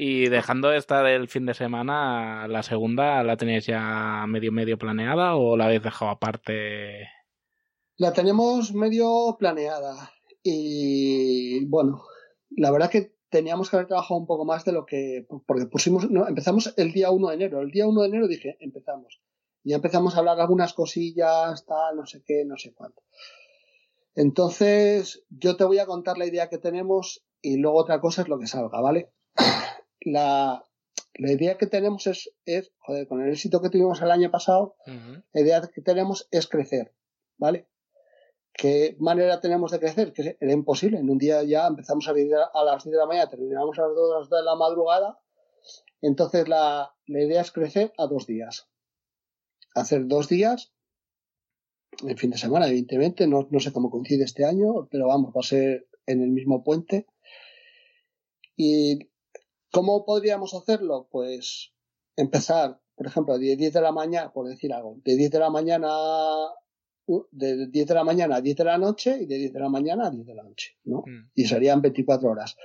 Y 0.00 0.28
dejando 0.28 0.72
esta 0.72 1.02
del 1.02 1.26
fin 1.26 1.44
de 1.44 1.54
semana, 1.54 2.46
la 2.46 2.62
segunda, 2.62 3.24
¿la 3.24 3.36
tenéis 3.36 3.66
ya 3.66 4.24
medio 4.28 4.52
medio 4.52 4.78
planeada 4.78 5.34
o 5.34 5.56
la 5.56 5.64
habéis 5.64 5.82
dejado 5.82 6.12
aparte? 6.12 7.08
La 7.96 8.12
tenemos 8.12 8.72
medio 8.72 9.36
planeada 9.40 10.12
y 10.40 11.66
bueno, 11.66 12.04
la 12.50 12.70
verdad 12.70 12.90
que 12.90 13.16
teníamos 13.28 13.68
que 13.68 13.76
haber 13.76 13.88
trabajado 13.88 14.20
un 14.20 14.28
poco 14.28 14.44
más 14.44 14.64
de 14.64 14.70
lo 14.70 14.86
que, 14.86 15.26
porque 15.44 15.66
pusimos, 15.66 16.08
no, 16.08 16.28
empezamos 16.28 16.72
el 16.76 16.92
día 16.92 17.10
1 17.10 17.28
de 17.30 17.34
enero, 17.34 17.60
el 17.60 17.72
día 17.72 17.88
1 17.88 18.00
de 18.00 18.06
enero 18.06 18.28
dije, 18.28 18.56
empezamos. 18.60 19.20
Y 19.64 19.74
empezamos 19.74 20.14
a 20.14 20.20
hablar 20.20 20.40
algunas 20.40 20.74
cosillas, 20.74 21.66
tal, 21.66 21.96
no 21.96 22.06
sé 22.06 22.22
qué, 22.24 22.44
no 22.46 22.56
sé 22.56 22.72
cuánto. 22.72 23.02
Entonces, 24.14 25.24
yo 25.28 25.56
te 25.56 25.64
voy 25.64 25.80
a 25.80 25.86
contar 25.86 26.18
la 26.18 26.26
idea 26.26 26.48
que 26.48 26.58
tenemos 26.58 27.26
y 27.42 27.56
luego 27.56 27.78
otra 27.78 28.00
cosa 28.00 28.22
es 28.22 28.28
lo 28.28 28.38
que 28.38 28.46
salga, 28.46 28.80
¿vale? 28.80 29.10
La, 30.12 30.64
la 31.14 31.32
idea 31.32 31.58
que 31.58 31.66
tenemos 31.66 32.06
es, 32.06 32.30
es, 32.44 32.72
joder, 32.78 33.08
con 33.08 33.22
el 33.22 33.32
éxito 33.32 33.60
que 33.60 33.70
tuvimos 33.70 34.00
el 34.00 34.10
año 34.10 34.30
pasado, 34.30 34.76
la 34.86 35.40
idea 35.40 35.60
que 35.62 35.82
tenemos 35.82 36.28
es 36.30 36.46
crecer, 36.46 36.94
¿vale? 37.36 37.68
¿Qué 38.52 38.96
manera 38.98 39.40
tenemos 39.40 39.70
de 39.70 39.78
crecer? 39.78 40.12
Que 40.12 40.36
era 40.40 40.52
imposible. 40.52 40.98
En 40.98 41.08
un 41.08 41.18
día 41.18 41.42
ya 41.44 41.66
empezamos 41.66 42.08
a, 42.08 42.10
a 42.12 42.64
las 42.64 42.84
10 42.84 42.92
de 42.92 42.98
la 42.98 43.06
mañana, 43.06 43.28
terminamos 43.28 43.78
a 43.78 43.82
las 43.82 43.94
2 43.94 44.30
de 44.30 44.42
la 44.42 44.56
madrugada. 44.56 45.18
Entonces 46.00 46.48
la, 46.48 46.92
idea 47.06 47.40
es 47.40 47.52
crecer 47.52 47.92
a 47.98 48.06
dos 48.06 48.26
días. 48.26 48.68
Hacer 49.74 50.06
dos 50.06 50.28
días, 50.28 50.72
el 52.06 52.18
fin 52.18 52.30
de 52.30 52.38
semana, 52.38 52.68
evidentemente, 52.68 53.26
no, 53.26 53.48
no 53.50 53.60
sé 53.60 53.72
cómo 53.72 53.90
coincide 53.90 54.24
este 54.24 54.44
año, 54.44 54.88
pero 54.90 55.08
vamos, 55.08 55.30
va 55.30 55.40
a 55.40 55.44
ser 55.44 55.88
en 56.06 56.22
el 56.22 56.30
mismo 56.30 56.64
puente. 56.64 57.06
¿Y 58.56 59.07
cómo 59.70 60.04
podríamos 60.04 60.54
hacerlo? 60.54 61.08
Pues 61.10 61.72
empezar, 62.16 62.80
por 62.94 63.06
ejemplo, 63.06 63.38
de 63.38 63.56
10 63.56 63.72
de 63.72 63.80
la 63.80 63.92
mañana, 63.92 64.32
por 64.32 64.48
decir 64.48 64.72
algo, 64.72 64.96
de 65.04 65.16
10 65.16 65.30
de 65.30 65.38
la 65.38 65.50
mañana 65.50 65.88
de 67.30 67.68
10 67.68 67.86
de 67.86 67.94
la 67.94 68.04
mañana 68.04 68.36
a 68.36 68.40
10 68.40 68.56
de 68.56 68.64
la 68.64 68.78
noche 68.78 69.18
y 69.20 69.26
de 69.26 69.36
10 69.38 69.52
de 69.54 69.60
la 69.60 69.68
mañana 69.68 70.06
a 70.06 70.10
10 70.10 70.26
de 70.26 70.34
la 70.34 70.42
noche, 70.42 70.76
¿no? 70.84 70.98
Mm. 71.06 71.30
Y 71.34 71.46
serían 71.46 71.80
24 71.80 72.30
horas. 72.30 72.56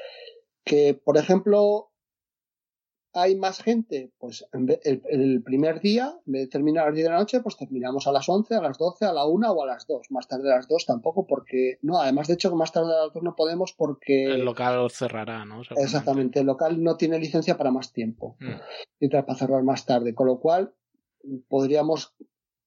Que, 0.65 0.93
por 0.93 1.17
ejemplo, 1.17 1.92
hay 3.13 3.35
más 3.35 3.61
gente, 3.61 4.11
pues 4.17 4.45
el, 4.53 5.01
el, 5.05 5.43
primer 5.43 5.79
día, 5.81 6.15
en 6.25 6.33
vez 6.33 6.41
de 6.43 6.47
terminar 6.47 6.85
a 6.85 6.87
las 6.87 6.95
10 6.95 7.05
de 7.05 7.11
la 7.11 7.19
noche, 7.19 7.41
pues 7.41 7.55
terminamos 7.55 8.07
a 8.07 8.11
las 8.11 8.27
11, 8.27 8.55
a 8.55 8.61
las 8.61 8.77
12, 8.79 9.05
a 9.05 9.13
la 9.13 9.25
1 9.25 9.51
o 9.51 9.63
a 9.63 9.67
las 9.67 9.85
2. 9.85 10.09
Más 10.09 10.27
tarde 10.27 10.51
a 10.51 10.55
las 10.55 10.67
2 10.67 10.85
tampoco, 10.85 11.27
porque, 11.27 11.77
no, 11.83 12.01
además 12.01 12.27
de 12.27 12.33
hecho 12.33 12.49
que 12.49 12.55
más 12.55 12.71
tarde 12.71 12.91
a 12.91 13.05
las 13.05 13.13
2 13.13 13.21
no 13.21 13.35
podemos 13.35 13.73
porque... 13.73 14.25
El 14.25 14.45
local 14.45 14.89
cerrará, 14.89 15.45
¿no? 15.45 15.61
Exactamente, 15.77 16.39
el 16.39 16.47
local 16.47 16.81
no 16.81 16.97
tiene 16.97 17.19
licencia 17.19 17.55
para 17.55 17.71
más 17.71 17.93
tiempo. 17.93 18.35
Mm. 18.39 18.59
Y 18.99 19.09
para 19.09 19.35
cerrar 19.35 19.63
más 19.63 19.85
tarde, 19.85 20.15
con 20.15 20.25
lo 20.27 20.39
cual 20.39 20.73
podríamos 21.47 22.15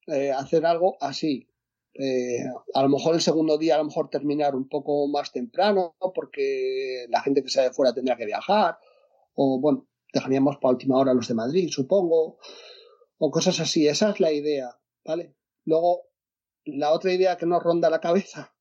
eh, 0.07 0.31
hacer 0.31 0.65
algo 0.65 0.97
así. 1.01 1.49
Eh, 1.95 2.45
a 2.75 2.83
lo 2.83 2.89
mejor 2.89 3.15
el 3.15 3.21
segundo 3.21 3.59
día, 3.59 3.75
a 3.75 3.79
lo 3.79 3.85
mejor 3.85 4.11
terminar 4.11 4.55
un 4.55 4.69
poco 4.69 5.09
más 5.09 5.33
temprano, 5.33 5.97
porque 6.15 7.07
la 7.09 7.21
gente 7.23 7.43
que 7.43 7.49
sale 7.49 7.69
de 7.69 7.75
fuera 7.75 7.95
tendrá 7.95 8.17
que 8.17 8.27
viajar, 8.27 8.79
o 9.35 9.59
bueno, 9.61 9.87
dejaríamos 10.17 10.57
para 10.57 10.73
última 10.73 10.97
hora 10.97 11.15
los 11.15 11.29
de 11.29 11.35
Madrid, 11.35 11.69
supongo, 11.71 12.39
o 13.19 13.31
cosas 13.31 13.61
así. 13.61 13.87
Esa 13.87 14.11
es 14.11 14.21
la 14.21 14.33
idea, 14.33 14.79
¿vale? 15.05 15.35
Luego, 15.65 16.09
la 16.65 16.93
otra 16.93 17.13
idea 17.13 17.37
que 17.37 17.47
nos 17.47 17.63
ronda 17.63 17.91
la 17.91 18.01
cabeza 18.01 18.55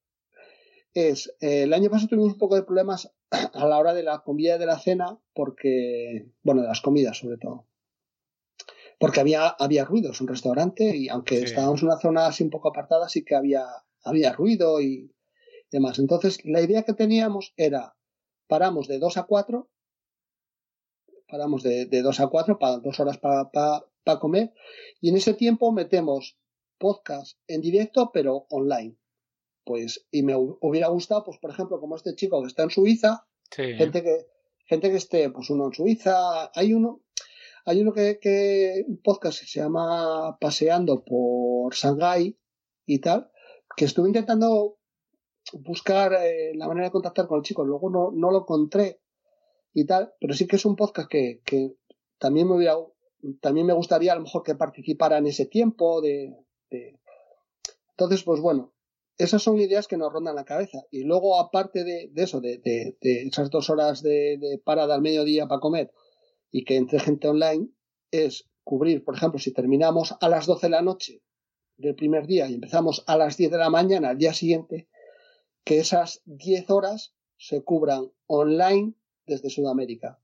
es, 0.94 1.36
eh, 1.42 1.64
el 1.64 1.74
año 1.74 1.90
pasado 1.90 2.10
tuvimos 2.10 2.34
un 2.34 2.40
poco 2.40 2.56
de 2.56 2.64
problemas 2.64 3.12
a 3.32 3.68
la 3.68 3.78
hora 3.78 3.94
de 3.94 4.04
la 4.04 4.20
comida 4.20 4.56
y 4.56 4.60
de 4.60 4.66
la 4.66 4.80
cena, 4.80 5.20
porque, 5.34 6.32
bueno, 6.44 6.62
de 6.62 6.68
las 6.68 6.82
comidas 6.82 7.18
sobre 7.18 7.38
todo. 7.38 7.68
Porque 9.00 9.20
había, 9.20 9.48
había 9.48 9.84
ruido, 9.84 10.12
es 10.12 10.22
un 10.22 10.28
restaurante 10.28 10.96
y 10.96 11.10
aunque 11.10 11.42
estábamos 11.42 11.82
en 11.82 11.90
una 11.90 12.00
zona 12.00 12.28
así 12.28 12.44
un 12.44 12.50
poco 12.50 12.70
apartada, 12.70 13.10
sí 13.10 13.26
que 13.26 13.36
había, 13.36 13.66
había 14.04 14.32
ruido 14.32 14.80
y 14.80 15.14
demás. 15.70 16.00
Entonces, 16.00 16.40
la 16.46 16.62
idea 16.62 16.84
que 16.84 16.94
teníamos 16.94 17.54
era, 17.58 17.98
paramos 18.48 18.88
de 18.88 19.00
2 19.00 19.18
a 19.18 19.24
4, 19.24 19.70
paramos 21.28 21.64
de, 21.64 21.86
de 21.86 22.02
2 22.02 22.20
a 22.20 22.28
4, 22.28 22.60
para 22.60 22.78
dos 22.78 23.00
horas 23.00 23.18
para 23.18 24.20
comer, 24.20 24.54
y 25.02 25.10
en 25.10 25.18
ese 25.18 25.34
tiempo 25.34 25.72
metemos 25.72 26.38
podcast 26.78 27.38
en 27.48 27.62
directo, 27.62 28.12
pero 28.14 28.46
online. 28.50 28.96
Pues, 29.64 30.06
y 30.12 30.22
me 30.22 30.36
hubiera 30.36 30.90
gustado, 30.90 31.24
pues, 31.24 31.40
por 31.40 31.50
ejemplo, 31.50 31.80
como 31.80 31.96
este 31.96 32.16
chico 32.16 32.42
que 32.42 32.48
está 32.48 32.64
en 32.64 32.70
Suiza, 32.70 33.26
gente 33.50 34.04
que, 34.04 34.28
gente 34.66 34.92
que 34.92 34.98
esté, 34.98 35.30
pues, 35.32 35.50
uno 35.50 35.66
en 35.66 35.74
Suiza, 35.74 36.52
hay 36.54 36.74
uno, 36.74 37.02
hay 37.66 37.82
uno 37.82 37.92
que, 37.92 38.20
que, 38.20 38.84
un 38.88 39.02
podcast 39.02 39.40
que 39.40 39.48
se 39.48 39.62
llama 39.62 40.38
Paseando 40.40 41.04
por 41.04 41.74
Shanghai 41.74 42.38
y 42.86 43.00
tal, 43.00 43.32
que 43.76 43.86
estuve 43.86 44.10
intentando 44.10 44.78
buscar 45.54 46.14
eh, 46.14 46.54
la 46.56 46.68
manera 46.68 46.88
de 46.88 46.92
contactar 46.92 47.28
con 47.28 47.38
el 47.38 47.44
chico, 47.44 47.64
luego 47.64 47.90
no, 47.90 48.12
no 48.12 48.32
lo 48.32 48.40
encontré 48.42 49.02
y 49.76 49.86
tal, 49.86 50.14
pero 50.20 50.34
sí 50.34 50.48
que 50.48 50.56
es 50.56 50.66
un 50.66 50.76
podcast 50.76 51.08
que, 51.08 51.42
que 51.46 51.76
también 52.18 52.48
me 52.48 52.56
hubiera, 52.56 52.78
también 53.42 53.68
me 53.68 53.74
gustaría 53.74 54.14
a 54.14 54.16
lo 54.16 54.22
mejor 54.22 54.42
que 54.42 54.56
participara 54.56 55.20
en 55.20 55.28
ese 55.28 55.46
tiempo 55.46 56.02
de, 56.02 56.34
de... 56.72 56.98
entonces 57.92 58.24
pues 58.24 58.40
bueno 58.40 58.76
esas 59.18 59.42
son 59.42 59.60
ideas 59.60 59.88
que 59.88 59.98
nos 59.98 60.12
rondan 60.12 60.36
la 60.36 60.46
cabeza. 60.46 60.84
Y 60.92 61.04
luego, 61.04 61.40
aparte 61.40 61.84
de, 61.84 62.12
eso, 62.16 62.42
de, 62.42 62.60
esas 63.02 63.50
dos 63.50 63.70
horas 63.70 64.02
de, 64.02 64.62
parada 64.64 64.96
al 64.96 65.02
mediodía 65.02 65.48
para 65.48 65.62
comer 65.62 65.92
y 66.52 66.66
que 66.66 66.76
entre 66.76 67.00
gente 67.00 67.28
online, 67.28 67.70
es 68.12 68.50
cubrir, 68.64 69.04
por 69.04 69.16
ejemplo, 69.16 69.40
si 69.40 69.52
terminamos 69.52 70.16
a 70.20 70.30
las 70.30 70.46
12 70.46 70.68
de 70.68 70.72
la 70.72 70.82
noche 70.82 71.22
del 71.78 71.96
primer 71.96 72.28
día 72.28 72.48
y 72.48 72.56
empezamos 72.56 73.04
a 73.08 73.18
las 73.18 73.38
10 73.38 73.52
de 73.52 73.58
la 73.58 73.70
mañana 73.70 74.10
al 74.10 74.18
día 74.18 74.34
siguiente, 74.34 74.88
que 75.64 75.80
esas 75.80 76.22
10 76.26 76.70
horas 76.70 77.14
se 77.38 77.64
cubran 77.64 78.12
online 78.28 78.94
desde 79.26 79.50
Sudamérica. 79.50 80.20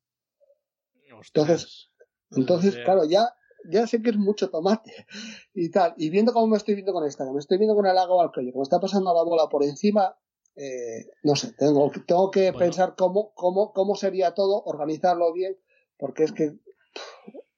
Entonces, 1.24 1.92
entonces, 2.32 2.78
claro, 2.78 3.04
ya 3.06 3.36
ya 3.70 3.88
sé 3.88 4.02
que 4.02 4.10
es 4.12 4.18
mucho 4.18 4.50
tomate 4.50 5.06
y 5.54 5.70
tal. 5.70 5.94
Y 5.98 6.10
viendo 6.10 6.34
cómo 6.34 6.48
me 6.48 6.58
estoy 6.58 6.76
viendo 6.76 6.94
con 6.94 7.06
esta, 7.06 7.26
que 7.26 7.32
me 7.32 7.40
estoy 7.40 7.58
viendo 7.58 7.76
con 7.76 7.86
el 7.86 7.98
agua 7.98 8.24
al 8.24 8.32
cuello, 8.32 8.52
como 8.52 8.64
está 8.64 8.80
pasando 8.80 9.14
la 9.14 9.24
bola 9.24 9.48
por 9.50 9.64
encima, 9.64 10.16
eh, 10.56 11.08
no 11.24 11.36
sé, 11.36 11.54
tengo, 11.54 11.92
tengo 12.06 12.32
que 12.32 12.52
pensar 12.54 12.96
cómo, 12.98 13.34
cómo, 13.34 13.72
cómo 13.74 13.96
sería 13.96 14.34
todo, 14.34 14.64
organizarlo 14.64 15.32
bien, 15.34 15.58
porque 15.98 16.24
es 16.24 16.32
que 16.32 16.58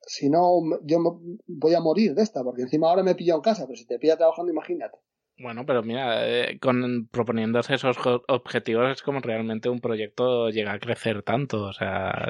si 0.06 0.30
no, 0.30 0.62
yo 0.84 1.22
voy 1.48 1.74
a 1.74 1.80
morir 1.80 2.14
de 2.14 2.24
esta, 2.24 2.44
porque 2.44 2.64
encima 2.64 2.90
ahora 2.90 3.04
me 3.04 3.16
pillo 3.16 3.36
en 3.36 3.42
casa, 3.42 3.66
pero 3.66 3.78
si 3.78 3.86
te 3.86 4.00
pilla 4.00 4.18
trabajando, 4.18 4.52
imagínate. 4.52 4.98
Bueno, 5.38 5.66
pero 5.66 5.82
mira, 5.84 6.28
eh, 6.28 6.60
con 6.60 7.08
proponiéndose 7.08 7.76
esos 7.76 7.98
objetivos 8.28 8.92
es 8.92 9.02
como 9.02 9.20
realmente 9.20 9.70
un 9.70 9.82
proyecto 9.82 10.50
llega 10.50 10.74
a 10.74 10.80
crecer 10.80 11.24
tanto, 11.24 11.64
o 11.64 11.74
sea, 11.74 12.30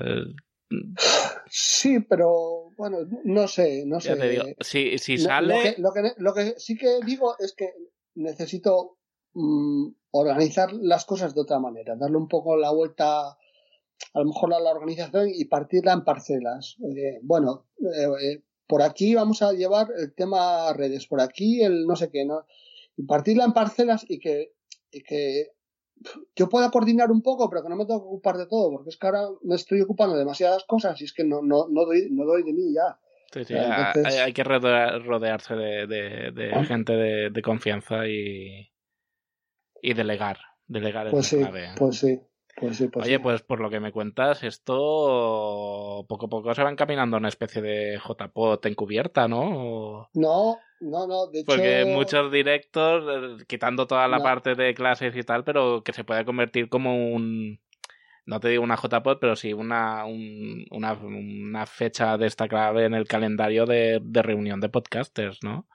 Sí, 1.50 2.00
pero 2.00 2.72
bueno, 2.78 3.00
no 3.26 3.48
sé, 3.48 3.86
no 3.86 4.00
sé. 4.00 4.56
si, 4.62 4.98
si 4.98 5.18
sale. 5.18 5.76
Lo 5.78 5.94
que, 5.94 6.14
lo, 6.18 6.34
que, 6.34 6.56
sí 6.58 6.76
que 6.76 7.00
digo 7.06 7.36
es 7.40 7.54
que 7.54 7.74
necesito 8.16 8.98
mm, 9.34 9.90
organizar 10.12 10.74
las 10.74 11.06
cosas 11.06 11.36
de 11.36 11.42
otra 11.42 11.60
manera, 11.60 11.96
darle 11.96 12.18
un 12.18 12.28
poco 12.28 12.58
la 12.58 12.72
vuelta, 12.72 13.30
a 13.30 14.20
lo 14.20 14.26
mejor 14.26 14.54
a 14.54 14.60
la 14.60 14.72
organización 14.72 15.30
y 15.34 15.46
partirla 15.46 15.94
en 15.94 16.04
parcelas. 16.04 16.78
Eh, 16.96 17.20
bueno, 17.22 17.68
eh, 17.80 18.08
eh, 18.22 18.44
por 18.66 18.82
aquí 18.82 19.14
vamos 19.14 19.42
a 19.42 19.54
llevar 19.54 19.90
el 19.96 20.14
tema 20.16 20.74
redes, 20.74 21.08
por 21.08 21.22
aquí 21.22 21.62
el 21.62 21.86
no 21.86 21.96
sé 21.96 22.10
qué, 22.10 22.26
¿no? 22.26 22.46
Y 22.96 23.04
partirla 23.06 23.46
en 23.46 23.54
parcelas 23.54 24.06
y 24.08 24.20
que, 24.20 24.54
y 24.92 25.04
que 25.04 25.48
yo 26.36 26.50
pueda 26.50 26.70
coordinar 26.70 27.12
un 27.12 27.22
poco, 27.22 27.50
pero 27.50 27.64
que 27.64 27.70
no 27.70 27.76
me 27.76 27.86
tengo 27.86 28.02
que 28.02 28.08
ocupar 28.08 28.38
de 28.38 28.48
todo, 28.48 28.72
porque 28.72 28.90
es 28.90 28.98
que 28.98 29.08
ahora 29.08 29.28
me 29.42 29.56
estoy 29.56 29.82
ocupando 29.82 30.14
de 30.14 30.20
demasiadas 30.20 30.64
cosas 30.66 31.00
y 31.02 31.06
es 31.06 31.14
que 31.14 31.24
no, 31.24 31.42
no, 31.42 31.68
no, 31.70 31.86
doy, 31.86 32.10
no 32.12 32.26
doy 32.26 32.44
de 32.44 32.54
mí 32.54 32.74
ya. 32.74 33.00
hay, 34.24 34.34
que 34.34 34.44
rodearse 34.44 35.56
de, 35.56 36.52
ah. 36.54 36.64
gente 36.66 36.94
de, 36.94 37.42
confianza 37.42 38.08
y, 38.08 38.70
y 39.82 39.94
delegar. 39.94 40.38
Delegar 40.68 41.10
pues 41.10 41.28
sí, 41.28 41.42
Pues 41.78 41.98
sí. 41.98 42.20
Pues 42.56 42.78
sí, 42.78 42.88
pues 42.88 43.08
Oye, 43.08 43.20
pues 43.20 43.42
por 43.42 43.60
lo 43.60 43.70
que 43.70 43.80
me 43.80 43.92
cuentas, 43.92 44.44
esto 44.44 46.06
poco 46.08 46.28
a 46.28 46.30
poco 46.30 46.54
se 46.54 46.64
va 46.64 46.70
encaminando 46.70 47.18
a 47.18 47.20
una 47.20 47.30
especie 47.30 47.62
de 47.62 47.98
JPOT 47.98 48.68
encubierta, 48.68 49.28
¿no? 49.28 50.10
No, 50.14 50.60
no, 50.80 51.08
no, 51.08 51.28
de 51.28 51.44
Porque 51.46 51.86
muchos 51.86 52.32
directos, 52.32 53.04
eh, 53.10 53.44
quitando 53.48 53.88
toda 53.88 54.08
la 54.08 54.22
parte 54.22 54.56
de 54.56 54.74
clases 54.74 55.16
y 55.16 55.24
tal, 55.24 55.44
pero 55.44 55.84
que 55.84 55.94
se 55.94 56.04
puede 56.04 56.26
convertir 56.26 56.70
como 56.70 57.14
un. 57.14 57.60
No 58.26 58.40
te 58.40 58.50
digo 58.50 58.64
una 58.64 58.78
JPOT, 58.78 59.20
pero 59.20 59.36
sí 59.36 59.52
una, 59.52 60.06
una, 60.06 60.94
una, 60.94 61.66
fecha 61.66 62.18
destacable 62.18 62.86
en 62.86 62.94
el 62.94 63.06
calendario 63.06 63.66
de, 63.66 64.02
reunión 64.14 64.62
de 64.62 64.70
podcasters, 64.70 65.40
¿no? 65.44 65.68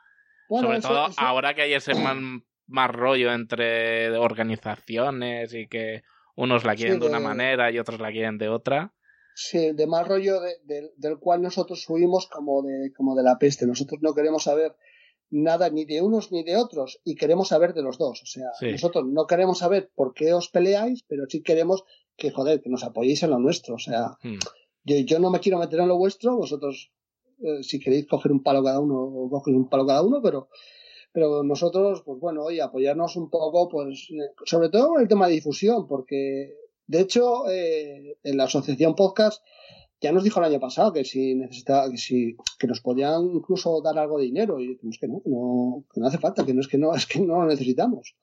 Sobre 0.48 0.80
todo 0.80 1.08
ahora 1.18 1.52
que 1.54 1.62
hay 1.62 1.74
ese 1.74 1.92
más, 2.66 2.90
rollo 2.90 3.32
entre 3.32 4.16
organizaciones 4.16 5.52
y 5.52 5.66
que 5.66 6.02
unos 6.38 6.64
la 6.64 6.76
quieren 6.76 7.00
de, 7.00 7.06
una 7.06 7.18
manera 7.18 7.70
y 7.70 7.78
otros 7.78 8.00
la 8.00 8.12
quieren 8.12 8.38
de 8.38 8.48
otra. 8.48 8.94
Sí, 9.34 9.72
de 9.72 9.86
más 9.86 10.06
rollo 10.06 10.40
del 10.40 11.18
cual 11.18 11.42
nosotros 11.42 11.82
subimos 11.82 12.28
como 12.28 12.62
de, 12.62 12.92
como 12.96 13.16
de 13.16 13.24
la 13.24 13.38
peste. 13.38 13.66
Nosotros 13.66 14.00
no 14.02 14.14
queremos 14.14 14.44
saber 14.44 14.76
nada 15.30 15.68
ni 15.68 15.84
de 15.84 16.00
unos 16.00 16.32
ni 16.32 16.44
de 16.44 16.56
otros 16.56 17.00
y 17.04 17.16
queremos 17.16 17.48
saber 17.48 17.74
de 17.74 17.82
los 17.82 17.98
dos. 17.98 18.22
O 18.22 18.26
sea, 18.26 18.50
nosotros 18.70 19.04
no 19.06 19.26
queremos 19.26 19.58
saber 19.58 19.90
por 19.94 20.14
qué 20.14 20.32
os 20.32 20.48
peleáis, 20.48 21.02
pero 21.08 21.24
sí 21.28 21.42
queremos 21.42 21.84
que, 22.16 22.30
joder, 22.30 22.62
que 22.62 22.70
nos 22.70 22.84
apoyéis 22.84 23.22
en 23.24 23.30
lo 23.30 23.38
nuestro. 23.38 23.74
O 23.74 23.78
sea, 23.78 24.16
hmm. 24.22 24.38
yo, 24.84 25.18
no 25.18 25.30
me 25.30 25.40
quiero 25.40 25.58
meter 25.58 25.80
en 25.80 25.88
lo 25.88 25.98
vuestro, 25.98 26.36
vosotros, 26.36 26.92
eh, 27.42 27.62
si 27.62 27.80
queréis 27.80 28.06
coger 28.06 28.30
un 28.30 28.42
palo 28.44 28.62
cada 28.62 28.78
uno, 28.78 29.28
coger 29.28 29.54
un 29.54 29.68
palo 29.68 29.86
cada 29.86 30.02
uno, 30.02 30.22
pero, 30.22 30.48
pero 31.12 31.42
nosotros, 31.42 32.02
pues 32.04 32.20
bueno, 32.20 32.44
oye, 32.44 32.60
apoyarnos 32.60 33.16
un 33.16 33.30
poco, 33.30 33.68
pues, 33.68 34.08
eh, 34.10 34.32
sobre 34.44 34.68
todo 34.68 34.96
en 34.96 35.02
el 35.02 35.08
tema 35.08 35.26
de 35.26 35.34
difusión, 35.34 35.86
porque, 35.86 36.54
de 36.86 37.00
hecho, 37.00 37.48
eh, 37.50 38.18
en 38.22 38.36
la 38.36 38.44
asociación 38.44 38.94
podcast, 38.94 39.42
ya 40.00 40.12
nos 40.12 40.22
dijo 40.22 40.38
el 40.38 40.46
año 40.46 40.60
pasado 40.60 40.92
que 40.92 41.04
si 41.04 41.34
necesitaba, 41.34 41.90
que 41.90 41.96
si, 41.96 42.36
que 42.58 42.66
nos 42.66 42.80
podían 42.80 43.30
incluso 43.34 43.80
dar 43.82 43.98
algo 43.98 44.18
de 44.18 44.26
dinero, 44.26 44.60
y 44.60 44.74
decimos 44.74 44.98
que 45.00 45.08
no, 45.08 45.20
que 45.22 45.30
no, 45.30 45.84
que 45.92 46.00
no 46.00 46.06
hace 46.06 46.18
falta, 46.18 46.46
que 46.46 46.54
no 46.54 46.60
es 46.60 46.68
que 46.68 46.78
no, 46.78 46.94
es 46.94 47.06
que 47.06 47.20
no 47.20 47.40
lo 47.40 47.46
necesitamos. 47.46 48.16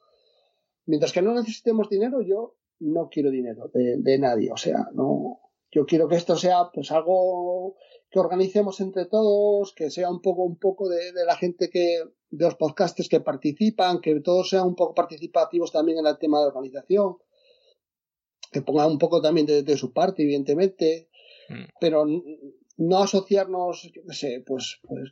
Mientras 0.86 1.12
que 1.12 1.22
no 1.22 1.34
necesitemos 1.34 1.90
dinero, 1.90 2.22
yo 2.22 2.56
no 2.80 3.10
quiero 3.10 3.32
dinero 3.32 3.70
de, 3.74 3.98
de 3.98 4.20
nadie, 4.20 4.52
o 4.52 4.58
sea, 4.58 4.90
no, 4.94 5.40
yo 5.72 5.86
quiero 5.86 6.08
que 6.08 6.16
esto 6.16 6.38
sea 6.38 6.70
pues 6.74 6.92
algo 6.92 7.76
que 8.10 8.20
organicemos 8.20 8.80
entre 8.80 9.06
todos, 9.06 9.74
que 9.74 9.90
sea 9.90 10.10
un 10.10 10.22
poco, 10.22 10.44
un 10.44 10.58
poco 10.58 10.88
de, 10.88 11.12
de 11.12 11.26
la 11.26 11.36
gente 11.36 11.70
que, 11.70 12.02
de 12.38 12.46
los 12.46 12.56
podcasters 12.56 13.10
que 13.10 13.20
participan, 13.20 14.02
que 14.02 14.20
todos 14.22 14.50
sean 14.50 14.68
un 14.68 14.76
poco 14.76 14.94
participativos 14.94 15.72
también 15.72 16.00
en 16.00 16.08
el 16.08 16.18
tema 16.18 16.40
de 16.40 16.48
organización, 16.48 17.18
que 18.52 18.62
pongan 18.62 18.92
un 18.92 18.98
poco 18.98 19.22
también 19.22 19.46
de, 19.46 19.64
de 19.64 19.78
su 19.78 19.92
parte, 19.92 20.24
evidentemente, 20.24 21.10
Mm. 21.50 21.66
pero 21.80 22.06
no 22.78 23.04
asociarnos, 23.04 23.92
yo 23.94 24.02
qué 24.08 24.14
sé, 24.14 24.44
pues, 24.46 24.80
pues 24.84 25.12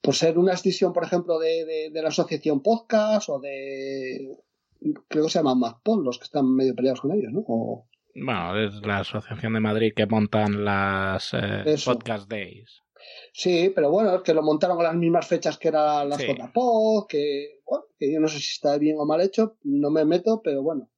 por 0.00 0.14
ser 0.14 0.38
una 0.38 0.52
extensión, 0.52 0.92
por 0.92 1.04
ejemplo, 1.04 1.38
de, 1.38 1.90
de, 1.92 2.02
la 2.02 2.08
asociación 2.08 2.62
podcast 2.62 3.28
o 3.28 3.40
de 3.40 4.36
creo 5.08 5.24
que 5.24 5.30
se 5.30 5.38
llaman 5.38 5.58
MacPod 5.58 6.04
los 6.04 6.18
que 6.18 6.24
están 6.24 6.54
medio 6.54 6.74
peleados 6.74 7.00
con 7.00 7.12
ellos, 7.12 7.32
¿no? 7.32 7.44
Bueno, 8.14 8.58
es 8.58 8.74
la 8.86 8.98
asociación 8.98 9.54
de 9.54 9.60
Madrid 9.60 9.92
que 9.94 10.06
montan 10.06 10.64
las 10.64 11.34
eh, 11.34 11.76
podcast 11.84 12.30
days. 12.30 12.82
Sí, 13.32 13.70
pero 13.74 13.90
bueno, 13.90 14.16
es 14.16 14.22
que 14.22 14.34
lo 14.34 14.42
montaron 14.42 14.80
a 14.80 14.84
las 14.84 14.96
mismas 14.96 15.26
fechas 15.26 15.58
que 15.58 15.68
eran 15.68 16.08
las 16.08 16.18
JPod, 16.18 17.06
que, 17.06 17.60
bueno, 17.66 17.84
que 17.98 18.12
yo 18.12 18.20
no 18.20 18.28
sé 18.28 18.38
si 18.38 18.52
está 18.54 18.78
bien 18.78 18.96
o 18.98 19.04
mal 19.04 19.20
hecho, 19.20 19.58
no 19.62 19.90
me 19.90 20.04
meto, 20.04 20.40
pero 20.42 20.62
bueno. 20.62 20.90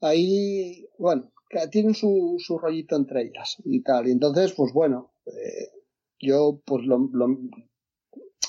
Ahí, 0.00 0.86
bueno, 0.98 1.32
tienen 1.70 1.94
su, 1.94 2.36
su 2.38 2.58
rollito 2.58 2.96
entre 2.96 3.22
ellas 3.22 3.56
y 3.64 3.82
tal. 3.82 4.08
Y 4.08 4.10
entonces, 4.10 4.52
pues 4.52 4.72
bueno, 4.72 5.14
eh, 5.26 5.70
yo, 6.18 6.60
pues 6.64 6.84
lo, 6.84 6.98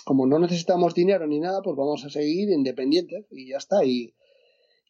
como 0.03 0.27
no 0.27 0.39
necesitamos 0.39 0.93
dinero 0.93 1.27
ni 1.27 1.39
nada, 1.39 1.61
pues 1.61 1.75
vamos 1.75 2.03
a 2.05 2.09
seguir 2.09 2.49
independientes 2.49 3.25
y 3.31 3.49
ya 3.49 3.57
está. 3.57 3.85
Y, 3.85 4.15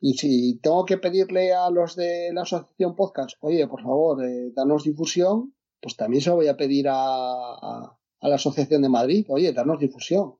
y 0.02 0.14
si 0.14 0.60
tengo 0.60 0.86
que 0.86 0.98
pedirle 0.98 1.54
a 1.54 1.70
los 1.70 1.96
de 1.96 2.32
la 2.34 2.42
asociación 2.42 2.96
podcast, 2.96 3.38
oye, 3.40 3.68
por 3.68 3.82
favor, 3.82 4.24
eh, 4.24 4.52
danos 4.54 4.84
difusión, 4.84 5.54
pues 5.86 5.98
también 5.98 6.20
se 6.20 6.32
lo 6.32 6.38
voy 6.38 6.48
a 6.48 6.58
pedir 6.58 6.88
a, 6.90 7.96
la 8.20 8.36
asociación 8.36 8.82
de 8.82 8.90
Madrid, 8.90 9.24
oye, 9.30 9.54
danos 9.54 9.80
difusión. 9.80 10.34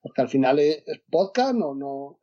Porque 0.00 0.22
al 0.22 0.28
final 0.28 0.58
es, 0.58 0.82
podcast, 1.08 1.54
no, 1.54 1.72
no, 1.72 2.18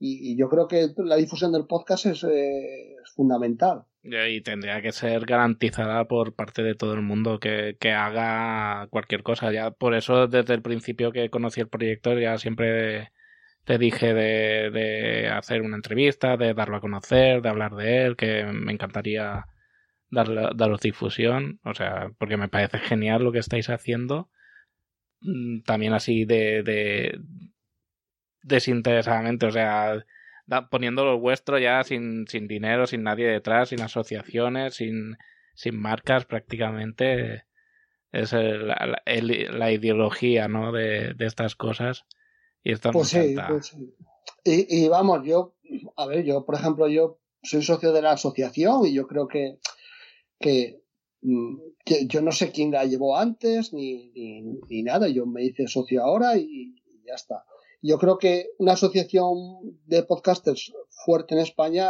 Y, 0.00 0.36
yo 0.36 0.48
creo 0.48 0.66
que 0.66 0.88
la 0.96 1.14
difusión 1.14 1.52
del 1.52 1.68
podcast 1.68 2.06
es, 2.06 2.24
eh, 2.24 2.96
fundamental. 3.14 3.84
Y 4.02 4.40
tendría 4.40 4.82
que 4.82 4.90
ser 4.90 5.24
garantizada 5.24 6.06
por 6.06 6.34
parte 6.34 6.64
de 6.64 6.74
todo 6.74 6.94
el 6.94 7.02
mundo 7.02 7.38
que, 7.38 7.76
que, 7.78 7.92
haga 7.92 8.88
cualquier 8.90 9.22
cosa. 9.22 9.52
Ya 9.52 9.70
por 9.70 9.94
eso 9.94 10.26
desde 10.26 10.54
el 10.54 10.62
principio 10.62 11.12
que 11.12 11.30
conocí 11.30 11.60
el 11.60 11.68
proyecto 11.68 12.18
ya 12.18 12.38
siempre 12.38 13.12
te 13.64 13.78
dije 13.78 14.14
de, 14.14 14.70
de 14.72 15.28
hacer 15.28 15.62
una 15.62 15.76
entrevista, 15.76 16.36
de 16.36 16.54
darlo 16.54 16.78
a 16.78 16.80
conocer, 16.80 17.40
de 17.40 17.48
hablar 17.50 17.76
de 17.76 18.04
él, 18.04 18.16
que 18.16 18.46
me 18.46 18.72
encantaría 18.72 19.46
darle, 20.10 20.48
daros 20.54 20.80
difusión. 20.80 21.60
O 21.64 21.74
sea, 21.74 22.10
porque 22.18 22.36
me 22.36 22.48
parece 22.48 22.78
genial 22.78 23.22
lo 23.22 23.32
que 23.32 23.38
estáis 23.38 23.68
haciendo. 23.70 24.30
Mm, 25.20 25.62
también 25.62 25.92
así 25.92 26.24
de, 26.24 26.62
de 26.62 27.20
desinteresadamente, 28.42 29.46
o 29.46 29.50
sea, 29.50 30.04
poniendo 30.70 31.04
lo 31.04 31.18
vuestro 31.18 31.58
ya 31.58 31.84
sin, 31.84 32.26
sin 32.26 32.48
dinero, 32.48 32.86
sin 32.86 33.02
nadie 33.02 33.26
detrás, 33.26 33.68
sin 33.68 33.82
asociaciones, 33.82 34.74
sin, 34.74 35.16
sin 35.54 35.80
marcas 35.80 36.24
prácticamente. 36.24 37.44
Es 38.12 38.32
la, 38.32 39.00
la, 39.06 39.72
ideología, 39.72 40.48
¿no? 40.48 40.72
De, 40.72 41.14
de, 41.14 41.26
estas 41.26 41.54
cosas. 41.54 42.06
Y 42.64 42.72
esto 42.72 42.90
pues 42.90 43.08
sí, 43.08 43.36
pues 43.48 43.76
Y, 44.44 44.84
y, 44.84 44.88
vamos, 44.88 45.24
yo, 45.24 45.54
a 45.96 46.06
ver, 46.06 46.24
yo, 46.24 46.44
por 46.44 46.56
ejemplo, 46.56 46.88
yo 46.88 47.20
soy 47.42 47.62
socio 47.62 47.92
de 47.92 48.02
la 48.02 48.12
asociación 48.12 48.84
y 48.84 48.94
yo 48.94 49.06
creo 49.06 49.28
que, 49.28 49.58
que, 50.40 50.82
mm, 51.22 51.56
yo 52.08 52.22
no 52.22 52.32
sé 52.32 52.50
quién 52.50 52.72
la 52.72 52.84
llevó 52.84 53.16
antes 53.16 53.72
ni, 53.72 54.10
ni, 54.12 54.42
ni, 54.68 54.82
nada. 54.82 55.08
Yo 55.08 55.26
me 55.26 55.44
hice 55.44 55.68
socio 55.68 56.02
ahora 56.02 56.36
y 56.36 56.74
ya 57.06 57.14
está. 57.14 57.44
Yo 57.82 57.98
creo 57.98 58.18
que 58.18 58.50
una 58.58 58.72
asociación 58.72 59.36
de 59.86 60.02
podcasters 60.02 60.72
fuerte 61.04 61.34
en 61.34 61.40
España 61.40 61.88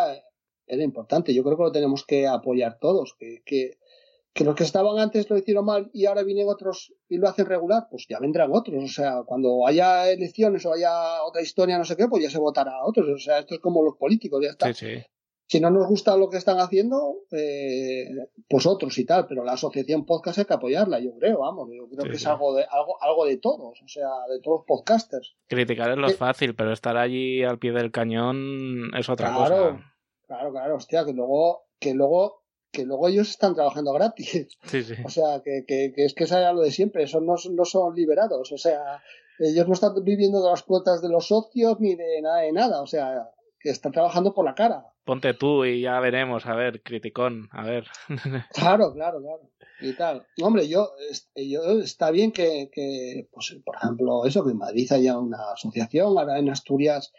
era 0.67 0.83
importante. 0.83 1.35
Yo 1.35 1.43
creo 1.43 1.57
que 1.57 1.63
lo 1.65 1.73
tenemos 1.73 2.05
que 2.05 2.27
apoyar 2.27 2.79
todos. 2.81 3.15
Que, 3.19 3.43
que, 3.45 3.79
que 4.33 4.45
los 4.45 4.55
que 4.55 4.65
estaban 4.65 4.99
antes 4.99 5.29
lo 5.29 5.37
hicieron 5.37 5.65
mal 5.65 5.91
y 5.93 6.07
ahora 6.07 6.23
vienen 6.23 6.49
otros 6.49 6.93
y 7.09 7.19
lo 7.19 7.29
hacen 7.29 7.47
regular, 7.47 7.89
pues 7.91 8.07
ya 8.09 8.21
vendrán 8.21 8.51
otros. 8.53 8.83
O 8.83 8.89
sea, 8.89 9.23
cuando 9.27 9.67
haya 9.67 10.11
elecciones 10.11 10.65
o 10.67 10.73
haya 10.73 11.23
otra 11.25 11.43
historia, 11.43 11.79
no 11.79 11.85
sé 11.85 11.97
qué, 11.97 12.09
pues 12.09 12.23
ya 12.23 12.31
se 12.31 12.39
votará 12.39 12.73
a 12.73 12.87
otros. 12.87 13.09
O 13.09 13.19
sea, 13.19 13.41
esto 13.41 13.55
es 13.55 13.61
como 13.61 13.83
los 13.83 13.97
políticos, 13.97 14.41
ya 14.43 14.51
está. 14.51 14.73
Sí, 14.73 14.87
sí 14.87 15.03
si 15.51 15.59
no 15.59 15.69
nos 15.69 15.89
gusta 15.89 16.17
lo 16.17 16.31
que 16.31 16.37
están 16.37 16.61
haciendo, 16.61 17.25
eh, 17.33 18.07
pues 18.49 18.67
otros 18.67 18.97
y 18.99 19.05
tal, 19.05 19.27
pero 19.27 19.43
la 19.43 19.55
asociación 19.55 20.07
podcast 20.07 20.39
hay 20.39 20.45
que 20.45 20.55
apoyarla, 20.55 21.01
yo 21.01 21.13
creo, 21.19 21.41
vamos, 21.41 21.69
yo 21.77 21.89
creo 21.89 22.09
que 22.09 22.19
es 22.19 22.27
algo 22.29 22.55
de, 22.55 22.65
algo, 22.71 23.03
algo 23.03 23.25
de 23.27 23.37
todos, 23.39 23.83
o 23.83 23.89
sea, 23.89 24.11
de 24.29 24.41
todos 24.41 24.61
los 24.61 24.65
podcasters. 24.65 25.35
Criticar 25.49 25.91
es 25.91 25.97
lo 25.97 26.09
fácil, 26.11 26.55
pero 26.55 26.73
estar 26.73 26.97
allí 26.97 27.43
al 27.43 27.59
pie 27.59 27.73
del 27.73 27.91
cañón 27.91 28.97
es 28.97 29.09
otra 29.09 29.35
cosa. 29.35 29.49
Claro, 29.49 29.81
claro, 30.29 30.53
claro, 30.53 30.77
hostia, 30.77 31.05
que 31.05 31.15
luego, 31.15 31.65
que 31.81 31.95
luego, 31.95 32.45
que 32.71 32.85
luego 32.85 33.09
ellos 33.09 33.29
están 33.29 33.57
trabajando 33.57 33.93
gratis. 33.93 34.57
Sí, 34.63 34.83
sí. 34.85 34.95
O 35.05 35.09
sea, 35.09 35.43
que, 35.45 35.65
que, 35.67 35.93
que 35.93 36.05
es 36.05 36.15
que 36.15 36.23
es 36.23 36.31
lo 36.31 36.61
de 36.61 36.71
siempre, 36.71 37.03
esos 37.03 37.23
no, 37.23 37.35
no 37.51 37.65
son 37.65 37.97
liberados, 37.97 38.53
o 38.53 38.57
sea, 38.57 39.03
ellos 39.41 39.67
no 39.67 39.75
están 39.75 39.95
viviendo 40.05 40.45
de 40.45 40.49
las 40.49 40.63
cuotas 40.63 41.03
de 41.03 41.09
los 41.09 41.27
socios 41.27 41.81
ni 41.81 41.97
de 41.97 42.23
nada 42.23 42.43
de 42.43 42.53
nada, 42.53 42.83
o 42.83 42.87
sea, 42.87 43.33
que 43.61 43.71
están 43.71 43.93
trabajando 43.93 44.35
por 44.35 44.45
la 44.45 44.55
cara 44.55 44.85
ponte 45.11 45.35
tú 45.35 45.65
y 45.65 45.81
ya 45.81 45.99
veremos, 45.99 46.47
a 46.47 46.55
ver, 46.55 46.85
criticón, 46.85 47.49
a 47.51 47.65
ver. 47.65 47.85
Claro, 48.55 48.93
claro, 48.93 49.21
claro. 49.21 49.51
Y 49.81 49.95
tal. 49.95 50.25
Hombre, 50.41 50.69
yo, 50.69 50.93
yo 51.35 51.81
está 51.81 52.13
bien 52.13 52.31
que, 52.31 52.71
que, 52.73 53.29
pues, 53.33 53.57
por 53.65 53.75
ejemplo, 53.75 54.25
eso, 54.25 54.45
que 54.45 54.53
en 54.53 54.59
Madrid 54.59 54.93
haya 54.93 55.19
una 55.19 55.51
asociación, 55.53 56.17
ahora 56.17 56.39
en 56.39 56.49
Asturias 56.49 57.13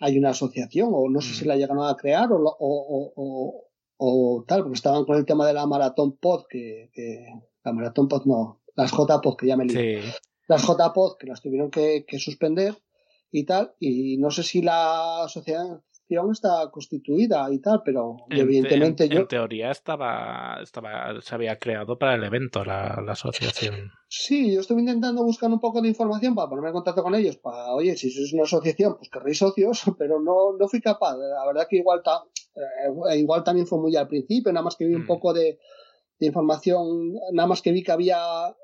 hay 0.00 0.16
una 0.16 0.30
asociación, 0.30 0.90
o 0.92 1.08
no 1.08 1.20
sé 1.20 1.34
si 1.34 1.44
mm. 1.44 1.48
la 1.48 1.56
llegaron 1.56 1.84
a 1.84 1.96
crear 1.96 2.30
o, 2.30 2.36
o, 2.36 3.12
o, 3.16 3.64
o, 3.96 4.44
tal, 4.46 4.62
porque 4.62 4.76
estaban 4.76 5.04
con 5.04 5.16
el 5.16 5.26
tema 5.26 5.44
de 5.44 5.54
la 5.54 5.66
maratón 5.66 6.16
pod, 6.16 6.44
que, 6.48 6.90
que 6.92 7.26
la 7.64 7.72
maratón 7.72 8.06
pod 8.06 8.26
no, 8.26 8.60
las 8.76 8.92
JPod, 8.92 9.36
que 9.36 9.48
ya 9.48 9.56
me 9.56 9.68
Sí. 9.68 9.96
Las 10.46 10.62
JPod, 10.62 11.16
que 11.18 11.26
las 11.26 11.40
tuvieron 11.40 11.70
que, 11.72 12.04
que 12.06 12.20
suspender 12.20 12.76
y 13.36 13.44
tal, 13.44 13.74
y 13.80 14.16
no 14.18 14.30
sé 14.30 14.44
si 14.44 14.62
la 14.62 15.24
asociación 15.24 15.82
está 16.30 16.70
constituida 16.70 17.52
y 17.52 17.58
tal, 17.58 17.82
pero 17.84 18.18
evidentemente 18.30 19.08
yo. 19.08 19.22
En 19.22 19.26
teoría 19.26 19.72
estaba, 19.72 20.60
estaba, 20.62 21.20
se 21.20 21.34
había 21.34 21.58
creado 21.58 21.98
para 21.98 22.14
el 22.14 22.22
evento 22.22 22.64
la, 22.64 23.02
la, 23.04 23.12
asociación. 23.12 23.90
Sí, 24.08 24.54
yo 24.54 24.60
estuve 24.60 24.82
intentando 24.82 25.24
buscar 25.24 25.50
un 25.50 25.58
poco 25.58 25.82
de 25.82 25.88
información 25.88 26.36
para 26.36 26.48
ponerme 26.48 26.68
en 26.68 26.74
contacto 26.74 27.02
con 27.02 27.16
ellos, 27.16 27.36
para, 27.38 27.74
oye, 27.74 27.96
si 27.96 28.06
es 28.06 28.32
una 28.32 28.44
asociación, 28.44 28.96
pues 28.96 29.10
querréis 29.10 29.38
socios, 29.38 29.82
pero 29.98 30.20
no, 30.20 30.56
no 30.56 30.68
fui 30.68 30.80
capaz. 30.80 31.16
La 31.16 31.44
verdad 31.44 31.66
que 31.68 31.78
igual, 31.78 32.02
ta, 32.04 32.22
eh, 32.54 33.18
igual 33.18 33.42
también 33.42 33.66
fue 33.66 33.80
muy 33.80 33.96
al 33.96 34.06
principio, 34.06 34.52
nada 34.52 34.62
más 34.62 34.76
que 34.76 34.84
vi 34.84 34.94
un 34.94 35.02
mm. 35.02 35.08
poco 35.08 35.32
de, 35.32 35.58
de 36.20 36.26
información, 36.26 37.14
nada 37.32 37.48
más 37.48 37.62
que 37.62 37.72
vi 37.72 37.82
que 37.82 37.90
había 37.90 38.54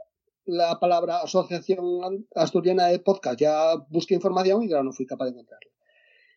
la 0.47 0.79
palabra 0.81 1.19
Asociación 1.19 2.27
Asturiana 2.35 2.87
de 2.87 2.99
Podcast, 2.99 3.41
ya 3.41 3.77
busqué 3.89 4.15
información 4.15 4.63
y 4.63 4.69
claro, 4.69 4.85
no 4.85 4.93
fui 4.93 5.07
capaz 5.07 5.27
de 5.27 5.31
encontrarla 5.33 5.71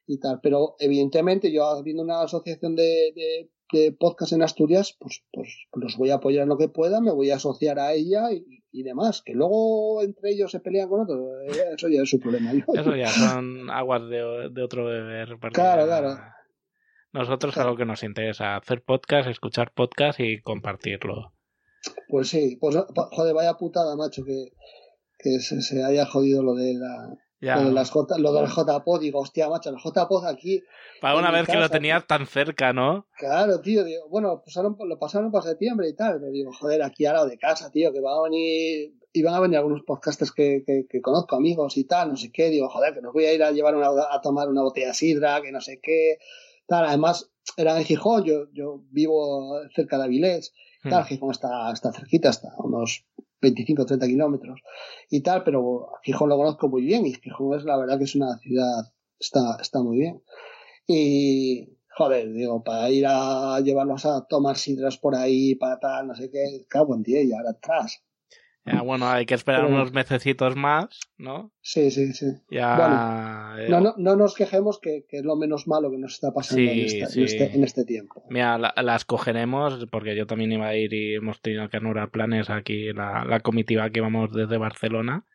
y 0.08 0.20
tal. 0.20 0.40
Pero 0.42 0.76
evidentemente 0.80 1.52
yo 1.52 1.66
habiendo 1.66 2.04
una 2.04 2.22
asociación 2.22 2.76
de, 2.76 3.14
de, 3.16 3.50
de 3.72 3.92
podcast 3.92 4.34
en 4.34 4.42
Asturias, 4.42 4.96
pues, 5.00 5.24
pues, 5.32 5.50
los 5.74 5.98
voy 5.98 6.10
a 6.10 6.16
apoyar 6.16 6.44
en 6.44 6.50
lo 6.50 6.58
que 6.58 6.70
pueda, 6.70 7.02
me 7.02 7.12
voy 7.12 7.32
a 7.32 7.36
asociar 7.36 7.80
a 7.80 7.94
ella 7.94 8.32
y, 8.32 8.64
y 8.72 8.84
demás. 8.84 9.22
Que 9.22 9.34
luego 9.34 10.02
entre 10.02 10.32
ellos 10.32 10.52
se 10.52 10.60
pelean 10.60 10.90
con 10.90 11.02
otros, 11.02 11.20
eh, 11.48 11.74
eso 11.76 11.90
ya 11.90 12.02
es 12.02 12.10
su 12.10 12.20
problema. 12.20 12.52
Eso 12.52 12.96
ya 12.96 13.08
son 13.08 13.70
aguas 13.70 14.02
de, 14.10 14.50
de 14.52 14.64
otro 14.64 14.86
beber. 14.86 15.38
Claro, 15.54 15.86
claro. 15.86 16.18
Nosotros 17.12 17.54
claro. 17.54 17.70
algo 17.70 17.78
que 17.78 17.86
nos 17.86 18.04
interesa, 18.04 18.56
hacer 18.56 18.82
podcast, 18.82 19.30
escuchar 19.30 19.72
podcast 19.72 20.20
y 20.20 20.42
compartirlo. 20.42 21.34
Pues 22.08 22.30
sí, 22.30 22.58
pues 22.60 22.78
joder, 23.12 23.34
vaya 23.34 23.56
putada, 23.56 23.96
macho, 23.96 24.24
que, 24.24 24.54
que 25.18 25.40
se, 25.40 25.62
se 25.62 25.84
haya 25.84 26.06
jodido 26.06 26.44
lo 26.44 26.56
de 26.56 26.76
la, 26.76 27.18
lo, 27.44 27.66
de 27.66 27.72
las 27.72 27.92
J, 27.92 28.18
lo 28.20 28.34
del 28.34 28.48
JPod, 28.48 29.02
digo, 29.02 29.20
hostia, 29.20 29.50
macho, 29.50 29.70
el 29.70 29.78
JPod 29.78 30.26
aquí. 30.26 30.64
Para 31.02 31.18
una 31.18 31.32
vez 31.32 31.48
que 31.48 31.58
lo 31.58 31.70
tenías 31.70 32.08
tan 32.08 32.26
cerca, 32.26 32.72
¿no? 32.72 33.08
Claro, 33.18 33.60
tío, 33.60 33.84
digo, 33.84 34.08
bueno, 34.10 34.42
pasaron, 34.44 34.78
lo 34.80 34.98
pasaron 34.98 35.32
por 35.32 35.44
septiembre 35.44 35.90
y 35.90 35.96
tal, 35.96 36.20
pero 36.20 36.32
digo, 36.32 36.52
joder, 36.54 36.84
aquí 36.84 37.06
al 37.06 37.14
lado 37.14 37.28
de 37.28 37.38
casa, 37.38 37.70
tío, 37.72 37.92
que 37.92 38.00
van 38.00 38.18
a 38.18 38.22
venir, 38.24 38.94
iban 39.12 39.34
a 39.34 39.40
venir 39.42 39.58
algunos 39.58 39.84
podcasters 39.84 40.32
que, 40.32 40.64
que, 40.66 40.86
que, 40.90 41.02
conozco, 41.02 41.36
amigos 41.36 41.78
y 41.78 41.84
tal, 41.84 42.10
no 42.10 42.18
sé 42.18 42.32
qué, 42.32 42.50
digo, 42.50 42.70
joder, 42.70 42.94
que 42.94 43.02
nos 43.02 43.12
voy 43.12 43.26
a 43.26 43.34
ir 43.34 43.44
a 43.44 43.52
llevar 43.52 43.76
una, 43.76 43.88
a 43.88 44.22
tomar 44.22 44.48
una 44.48 44.62
botella 44.62 44.88
de 44.88 44.94
sidra, 44.94 45.42
que 45.42 45.52
no 45.52 45.60
sé 45.60 45.80
qué, 45.82 46.20
tal, 46.68 46.86
además, 46.86 47.30
era 47.58 47.78
en 47.78 47.84
Gijón, 47.84 48.24
yo, 48.24 48.46
yo 48.54 48.84
vivo 48.90 49.60
cerca 49.76 49.98
de 49.98 50.06
Avilés, 50.06 50.54
tal, 50.90 51.04
hmm. 51.04 51.08
Gijón 51.08 51.32
está, 51.32 51.72
está 51.72 51.92
cerquita, 51.92 52.30
está 52.30 52.54
unos 52.58 53.06
25 53.42 53.82
o 53.82 53.86
30 53.86 54.08
kilómetros 54.08 54.62
y 55.10 55.22
tal, 55.22 55.44
pero 55.44 55.90
Gijón 56.04 56.30
lo 56.30 56.38
conozco 56.38 56.70
muy 56.70 56.84
bien 56.84 57.06
y 57.06 57.14
Gijón 57.14 57.58
es 57.58 57.66
la 57.66 57.78
verdad 57.78 57.98
que 57.98 58.06
es 58.06 58.16
una 58.16 58.38
ciudad, 58.38 58.94
está, 59.20 59.58
está 59.62 59.82
muy 59.82 59.98
bien. 59.98 60.24
Y, 60.88 61.78
joder, 61.96 62.32
digo, 62.34 62.64
para 62.64 62.90
ir 62.90 63.06
a 63.08 63.60
llevarlos 63.62 64.06
a 64.06 64.26
tomar 64.28 64.58
sidras 64.58 64.98
por 64.98 65.16
ahí, 65.16 65.56
para 65.56 65.80
tal, 65.80 66.08
no 66.08 66.16
sé 66.16 66.30
qué, 66.30 66.66
cago 66.68 66.96
en 66.96 67.04
día 67.04 67.22
y 67.22 67.32
ahora 67.32 67.52
atrás. 67.52 68.04
Ya, 68.66 68.82
bueno, 68.82 69.10
hay 69.10 69.26
que 69.26 69.34
esperar 69.34 69.66
unos 69.66 69.92
mesecitos 69.92 70.56
más, 70.56 71.00
¿no? 71.18 71.52
Sí, 71.62 71.92
sí, 71.92 72.14
sí. 72.14 72.28
Ya, 72.50 72.78
bueno, 72.78 73.60
eh, 73.60 73.70
no, 73.70 73.82
no, 73.82 73.94
no, 73.98 74.16
nos 74.16 74.36
quejemos 74.36 74.80
que, 74.80 75.06
que, 75.10 75.18
es 75.18 75.26
lo 75.26 75.36
menos 75.36 75.68
malo 75.68 75.92
que 75.92 75.98
nos 75.98 76.14
está 76.14 76.32
pasando 76.34 76.72
sí, 76.72 76.80
en, 76.80 76.86
esta, 76.86 77.08
sí. 77.08 77.20
en, 77.20 77.26
este, 77.26 77.56
en, 77.56 77.64
este, 77.66 77.84
tiempo. 77.84 78.24
Mira, 78.30 78.58
la, 78.58 78.74
las 78.82 79.04
cogeremos 79.04 79.86
porque 79.92 80.16
yo 80.16 80.26
también 80.28 80.54
iba 80.54 80.68
a 80.68 80.78
ir 80.78 80.94
y 80.94 81.16
hemos 81.16 81.42
tenido 81.42 81.68
que 81.70 81.78
anular 81.78 82.10
planes 82.10 82.50
aquí, 82.50 82.94
la, 82.94 83.26
la 83.26 83.42
comitiva 83.42 83.90
que 83.90 84.00
vamos 84.00 84.32
desde 84.32 84.58
Barcelona. 84.58 85.26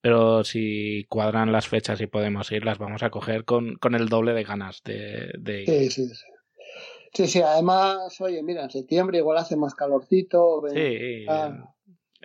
Pero 0.00 0.44
si 0.44 1.06
cuadran 1.08 1.50
las 1.50 1.66
fechas 1.66 2.00
y 2.02 2.06
podemos 2.06 2.52
ir, 2.52 2.64
las 2.64 2.78
vamos 2.78 3.02
a 3.02 3.10
coger 3.10 3.44
con, 3.44 3.76
con 3.76 3.94
el 3.94 4.08
doble 4.08 4.32
de 4.32 4.44
ganas 4.44 4.82
de, 4.84 5.32
de 5.38 5.62
ir. 5.62 5.68
Sí, 5.68 5.90
sí, 5.90 6.08
sí. 6.08 6.24
Sí, 7.14 7.28
sí, 7.28 7.40
además, 7.40 8.20
oye, 8.20 8.42
mira, 8.42 8.64
en 8.64 8.70
septiembre 8.70 9.18
igual 9.18 9.38
hace 9.38 9.56
más 9.56 9.74
calorcito. 9.74 10.60
Ven, 10.60 10.74
sí. 10.74 11.26
Ah, 11.28 11.73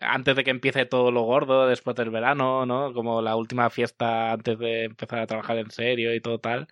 antes 0.01 0.35
de 0.35 0.43
que 0.43 0.51
empiece 0.51 0.85
todo 0.85 1.11
lo 1.11 1.23
gordo, 1.23 1.67
después 1.67 1.95
del 1.95 2.09
verano, 2.09 2.65
¿no? 2.65 2.93
Como 2.93 3.21
la 3.21 3.35
última 3.35 3.69
fiesta 3.69 4.31
antes 4.31 4.57
de 4.57 4.85
empezar 4.85 5.19
a 5.19 5.27
trabajar 5.27 5.57
en 5.57 5.71
serio 5.71 6.13
y 6.13 6.21
todo 6.21 6.39
tal. 6.39 6.67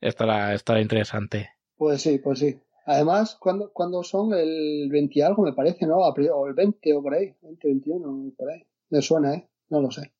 Estará, 0.00 0.54
estará 0.54 0.80
interesante. 0.80 1.50
Pues 1.76 2.02
sí, 2.02 2.18
pues 2.18 2.38
sí. 2.38 2.60
Además, 2.86 3.36
cuando 3.38 3.72
cuando 3.72 4.02
son? 4.02 4.32
El 4.34 4.88
20 4.90 5.18
y 5.18 5.22
algo, 5.22 5.44
me 5.44 5.52
parece, 5.52 5.86
¿no? 5.86 5.98
O 5.98 6.46
el 6.46 6.54
20 6.54 6.94
o 6.94 7.02
por 7.02 7.14
ahí. 7.14 7.34
20, 7.42 7.68
21, 7.68 8.32
por 8.36 8.50
ahí. 8.50 8.66
Me 8.88 9.02
suena, 9.02 9.34
¿eh? 9.34 9.48
No 9.68 9.80
lo 9.80 9.90
sé. 9.90 10.12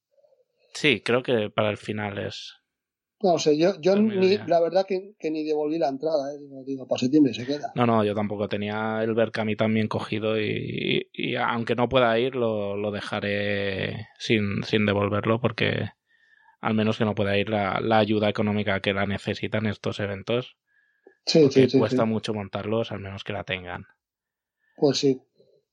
Sí, 0.74 1.00
creo 1.00 1.22
que 1.22 1.50
para 1.50 1.70
el 1.70 1.76
final 1.76 2.18
es. 2.18 2.59
No 3.22 3.38
sé, 3.38 3.58
yo, 3.58 3.78
yo 3.80 3.96
ni, 3.96 4.38
la 4.46 4.60
verdad 4.60 4.86
que, 4.86 5.14
que, 5.18 5.30
ni 5.30 5.44
devolví 5.44 5.78
la 5.78 5.88
entrada, 5.88 6.32
¿eh? 6.32 6.38
digo, 6.38 6.64
digo, 6.64 6.88
para 6.88 7.00
septiembre 7.00 7.34
se 7.34 7.44
queda. 7.46 7.70
No, 7.74 7.84
no, 7.84 8.02
yo 8.02 8.14
tampoco 8.14 8.48
tenía 8.48 9.02
el 9.02 9.14
Berkami 9.14 9.56
también 9.56 9.88
cogido 9.88 10.40
y, 10.40 11.06
y, 11.12 11.32
y, 11.32 11.36
aunque 11.36 11.74
no 11.74 11.90
pueda 11.90 12.18
ir, 12.18 12.34
lo, 12.34 12.76
lo 12.76 12.90
dejaré 12.90 14.08
sin, 14.18 14.62
sin 14.64 14.86
devolverlo 14.86 15.38
porque 15.38 15.90
al 16.62 16.74
menos 16.74 16.96
que 16.96 17.04
no 17.04 17.14
pueda 17.14 17.36
ir 17.36 17.50
la, 17.50 17.80
la 17.80 17.98
ayuda 17.98 18.30
económica 18.30 18.80
que 18.80 18.94
la 18.94 19.04
necesitan 19.04 19.66
estos 19.66 20.00
eventos. 20.00 20.56
Sí, 21.26 21.40
porque 21.42 21.64
sí, 21.64 21.70
sí, 21.70 21.78
cuesta 21.78 22.04
sí. 22.04 22.08
mucho 22.08 22.32
montarlos, 22.32 22.90
al 22.90 23.00
menos 23.00 23.22
que 23.22 23.34
la 23.34 23.44
tengan. 23.44 23.84
Pues 24.76 24.96
sí. 24.96 25.20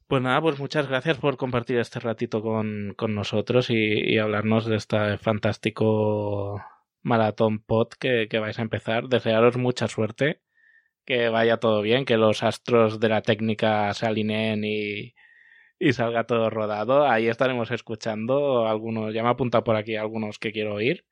Pues 0.08 0.22
nada, 0.22 0.42
pues 0.42 0.60
muchas 0.60 0.88
gracias 0.88 1.18
por 1.18 1.38
compartir 1.38 1.78
este 1.78 2.02
ratito 2.02 2.42
con, 2.42 2.94
con 2.98 3.16
nosotros 3.16 3.70
y, 3.70 3.76
y 3.76 4.18
hablarnos 4.18 4.66
de 4.66 4.76
este 4.76 5.18
fantástico 5.18 6.62
maratón 7.02 7.60
pod 7.60 7.90
que, 8.00 8.28
que 8.30 8.40
vais 8.40 8.60
a 8.60 8.62
empezar. 8.64 9.08
Desearos 9.08 9.58
mucha 9.58 9.88
suerte, 9.88 10.42
que 11.06 11.30
vaya 11.30 11.58
todo 11.58 11.82
bien, 11.82 12.06
que 12.06 12.18
los 12.18 12.44
astros 12.44 13.00
de 13.00 13.10
la 13.10 13.22
técnica 13.22 13.94
se 13.94 14.06
alineen 14.08 14.64
y, 14.66 15.16
y 15.80 15.94
salga 15.94 16.26
todo 16.26 16.50
rodado. 16.50 17.08
Ahí 17.08 17.28
estaremos 17.28 17.72
escuchando 17.72 18.68
algunos, 18.68 19.14
ya 19.14 19.24
me 19.24 19.30
he 19.30 19.32
apuntado 19.32 19.64
por 19.64 19.76
aquí 19.76 19.96
algunos 19.96 20.40
que 20.40 20.52
quiero 20.52 20.76
oír, 20.76 21.06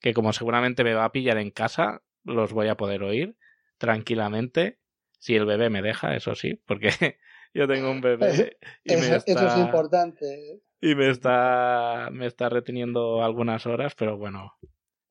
que 0.00 0.14
como 0.14 0.32
seguramente 0.32 0.84
me 0.84 0.94
va 0.94 1.04
a 1.04 1.12
pillar 1.12 1.38
en 1.38 1.50
casa, 1.50 2.02
los 2.24 2.52
voy 2.52 2.68
a 2.68 2.76
poder 2.76 3.02
oír 3.02 3.36
tranquilamente, 3.78 4.78
si 5.18 5.36
el 5.36 5.46
bebé 5.46 5.70
me 5.70 5.82
deja, 5.82 6.14
eso 6.16 6.34
sí, 6.34 6.54
porque 6.66 6.90
yo 7.54 7.66
tengo 7.68 7.90
un 7.90 8.00
bebé 8.00 8.58
y 8.84 8.94
Eso, 8.94 9.10
me 9.10 9.16
eso 9.16 9.46
es 9.46 9.56
importante. 9.56 10.60
y 10.80 10.94
me 10.94 11.08
está 11.10 12.08
me 12.12 12.26
está 12.26 12.48
reteniendo 12.48 13.22
algunas 13.22 13.66
horas, 13.66 13.94
pero 13.94 14.16
bueno, 14.18 14.54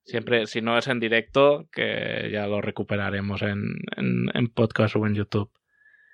siempre 0.10 0.48
si 0.48 0.62
no 0.62 0.78
es 0.78 0.88
en 0.88 1.00
directo, 1.00 1.68
que 1.72 2.30
ya 2.32 2.48
lo 2.48 2.62
recuperaremos 2.62 3.42
en, 3.42 3.62
en, 3.96 4.26
en 4.34 4.54
podcast 4.54 4.96
o 4.96 5.06
en 5.06 5.16
YouTube. 5.16 5.52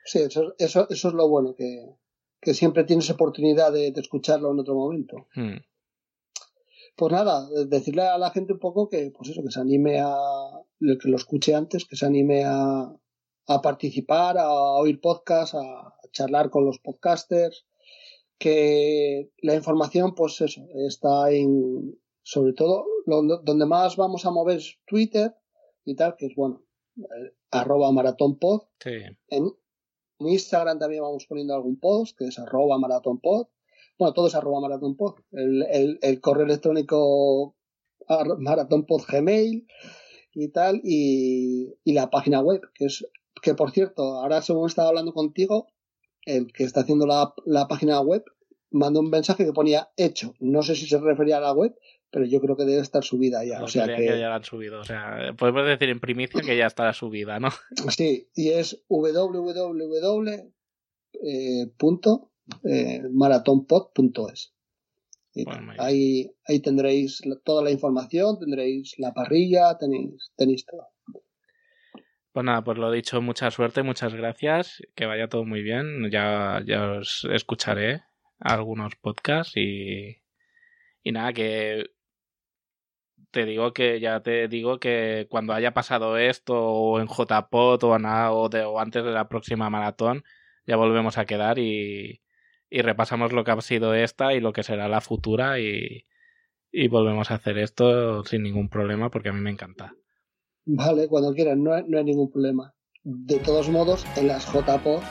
Sí, 0.04 0.20
eso, 0.20 0.54
eso, 0.60 0.88
eso 0.90 1.08
es 1.08 1.14
lo 1.14 1.28
bueno, 1.28 1.56
que, 1.56 1.80
que 2.42 2.54
siempre 2.54 2.84
tienes 2.84 3.10
oportunidad 3.10 3.72
de, 3.72 3.92
de 3.92 4.02
escucharlo 4.02 4.52
en 4.52 4.60
otro 4.60 4.76
momento. 4.76 5.28
Hmm. 5.34 5.58
Pues 6.96 7.12
nada, 7.12 7.48
decirle 7.68 8.04
a 8.04 8.18
la 8.18 8.32
gente 8.32 8.54
un 8.54 8.60
poco 8.60 8.88
que, 8.88 9.12
pues 9.16 9.30
eso, 9.30 9.44
que 9.44 9.52
se 9.52 9.60
anime 9.60 10.00
a, 10.00 10.16
que 10.80 11.10
lo 11.10 11.18
escuche 11.18 11.54
antes, 11.54 11.86
que 11.86 11.96
se 11.96 12.06
anime 12.06 12.44
a, 12.46 12.94
a 13.48 13.62
participar, 13.62 14.38
a 14.38 14.50
oír 14.52 15.02
podcasts, 15.02 15.56
a, 15.56 15.60
a 15.60 15.94
charlar 16.12 16.50
con 16.50 16.66
los 16.66 16.80
podcasters, 16.80 17.66
que 18.38 19.30
la 19.42 19.56
información, 19.56 20.16
pues 20.16 20.40
eso, 20.42 20.68
está 20.88 21.32
en, 21.32 21.98
sobre 22.28 22.54
todo, 22.54 22.86
lo- 23.06 23.22
donde 23.44 23.66
más 23.68 23.98
vamos 23.98 24.26
a 24.26 24.32
mover 24.32 24.58
es 24.58 24.80
Twitter 24.88 25.36
y 25.86 25.96
tal, 25.96 26.16
que 26.18 26.26
es 26.26 26.36
bueno, 26.36 26.64
eh, 26.98 27.34
arroba 27.52 27.92
maratónpod, 27.92 28.64
Sí. 28.80 28.90
en, 29.30 29.46
en 30.20 30.28
Instagram 30.28 30.80
también 30.80 31.04
vamos 31.04 31.28
poniendo 31.28 31.54
algún 31.54 31.80
post, 31.80 32.18
que 32.18 32.26
es 32.26 32.40
arroba 32.40 32.80
maratónpod. 32.80 33.48
Bueno, 34.00 34.14
todo 34.16 34.28
es 34.28 34.34
arroba 34.36 34.60
maratónpod. 34.60 35.16
El, 35.32 35.64
el, 35.70 36.00
el 36.02 36.20
correo 36.20 36.46
electrónico 36.46 37.56
ar- 38.08 38.38
maratónpod 38.40 39.04
gmail 39.08 39.68
y 40.34 40.48
tal. 40.50 40.82
Y, 40.84 41.76
y 41.84 41.94
la 41.94 42.10
página 42.10 42.42
web, 42.42 42.62
que 42.74 42.86
es, 42.86 43.06
que 43.42 43.54
por 43.54 43.70
cierto, 43.72 44.02
ahora 44.22 44.42
según 44.42 44.68
estaba 44.68 44.90
hablando 44.90 45.14
contigo, 45.14 45.68
el 46.26 46.52
que 46.52 46.64
está 46.64 46.82
haciendo 46.82 47.06
la, 47.06 47.34
la 47.46 47.68
página 47.68 48.00
web 48.02 48.24
mandó 48.72 49.00
un 49.02 49.10
mensaje 49.10 49.46
que 49.46 49.54
ponía 49.54 49.90
hecho. 49.96 50.34
No 50.40 50.64
sé 50.64 50.76
si 50.76 50.88
se 50.88 50.98
refería 51.00 51.38
a 51.38 51.42
la 51.42 51.54
web, 51.54 51.76
pero 52.16 52.28
yo 52.28 52.40
creo 52.40 52.56
que 52.56 52.64
debe 52.64 52.82
estar 52.82 53.04
subida 53.04 53.44
ya. 53.44 53.60
No 53.60 53.66
O 53.66 53.68
sea 53.68 53.94
que, 53.94 54.06
ya 54.06 54.30
la 54.30 54.36
han 54.36 54.44
subido. 54.46 54.80
O 54.80 54.86
sea, 54.86 55.34
podemos 55.38 55.68
decir 55.68 55.90
en 55.90 56.00
primicia 56.00 56.42
que 56.42 56.56
ya 56.56 56.66
está 56.68 56.94
subida, 56.94 57.42
¿no? 57.42 57.50
Sí, 57.98 58.30
y 58.34 58.52
es 58.52 58.82
www. 58.88 60.30
eh, 61.22 61.68
eh, 62.64 63.02
Bueno, 65.44 65.74
ahí, 65.78 66.32
ahí 66.48 66.62
tendréis 66.62 67.26
la- 67.26 67.36
toda 67.44 67.62
la 67.62 67.72
información, 67.72 68.40
tendréis 68.40 68.98
la 68.98 69.14
parrilla, 69.14 69.78
tenéis, 69.78 70.32
tenéis 70.38 70.66
todo. 70.66 70.88
Pues 72.32 72.46
nada, 72.46 72.64
pues 72.64 72.78
lo 72.78 72.92
dicho, 72.92 73.22
mucha 73.22 73.52
suerte, 73.52 73.84
muchas 73.84 74.14
gracias, 74.14 74.82
que 74.96 75.06
vaya 75.06 75.28
todo 75.28 75.44
muy 75.44 75.62
bien. 75.64 76.10
Ya, 76.10 76.64
ya 76.66 76.94
os 76.94 77.28
escucharé 77.30 78.04
algunos 78.40 78.96
podcasts 78.96 79.58
y, 79.58 80.22
y 81.04 81.12
nada, 81.12 81.34
que 81.34 81.95
te 83.36 83.46
digo 83.46 83.74
que 83.74 84.00
ya 84.00 84.22
te 84.22 84.48
digo 84.48 84.80
que 84.80 85.28
cuando 85.30 85.52
haya 85.52 85.74
pasado 85.74 86.18
esto 86.18 86.56
o 86.58 87.02
en 87.02 87.08
JPod 87.08 87.84
o, 87.84 88.00
nada, 88.00 88.32
o, 88.32 88.48
de- 88.48 88.64
o 88.64 88.80
antes 88.80 89.04
de 89.04 89.12
la 89.12 89.28
próxima 89.28 89.70
maratón, 89.70 90.24
ya 90.66 90.78
volvemos 90.78 91.18
a 91.18 91.26
quedar 91.26 91.60
y, 91.60 92.22
y 92.70 92.82
repasamos 92.82 93.34
lo 93.34 93.44
que 93.44 93.52
ha 93.52 93.60
sido 93.60 93.94
esta 93.94 94.34
y 94.34 94.40
lo 94.40 94.54
que 94.54 94.64
será 94.64 94.88
la 94.88 95.02
futura 95.02 95.60
y, 95.60 96.06
y 96.72 96.88
volvemos 96.88 97.30
a 97.30 97.36
hacer 97.36 97.58
esto 97.58 98.24
sin 98.24 98.44
ningún 98.44 98.70
problema 98.70 99.10
porque 99.12 99.28
a 99.28 99.34
mí 99.34 99.42
me 99.42 99.52
encanta. 99.52 99.94
Vale, 100.64 101.10
cuando 101.10 101.34
quieran, 101.34 101.62
no, 101.62 101.74
hay- 101.74 101.84
no 101.90 101.98
hay 101.98 102.06
ningún 102.06 102.32
problema. 102.32 102.74
De 103.04 103.38
todos 103.40 103.68
modos, 103.70 104.06
en 104.16 104.30
las 104.30 104.46
JPO 104.46 105.02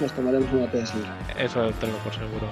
nos 0.00 0.12
tomaremos 0.16 0.52
una 0.52 0.66
PSI. 0.66 0.98
Eso 1.38 1.70
tengo 1.80 1.96
por 1.98 2.12
seguro. 2.12 2.48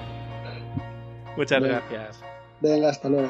Muchas 1.35 1.61
Bien. 1.61 1.73
gracias. 1.73 2.23
Venga, 2.61 2.89
hasta 2.89 3.09
luego. 3.09 3.29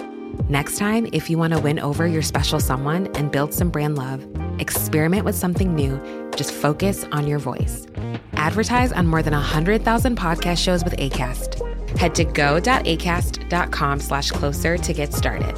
Next 0.51 0.77
time, 0.77 1.07
if 1.13 1.29
you 1.29 1.37
want 1.37 1.53
to 1.53 1.59
win 1.59 1.79
over 1.79 2.05
your 2.05 2.21
special 2.21 2.59
someone 2.59 3.07
and 3.15 3.31
build 3.31 3.53
some 3.53 3.69
brand 3.69 3.97
love, 3.97 4.27
experiment 4.59 5.23
with 5.23 5.33
something 5.33 5.73
new. 5.73 5.97
Just 6.35 6.51
focus 6.51 7.05
on 7.13 7.25
your 7.25 7.39
voice. 7.39 7.87
Advertise 8.33 8.91
on 8.91 9.07
more 9.07 9.23
than 9.23 9.33
100,000 9.33 10.17
podcast 10.17 10.57
shows 10.57 10.83
with 10.83 10.93
ACAST. 10.97 11.55
Head 11.97 12.13
to 12.15 12.25
go.acast.com 12.25 13.99
slash 14.01 14.31
closer 14.31 14.77
to 14.77 14.93
get 14.93 15.13
started. 15.13 15.55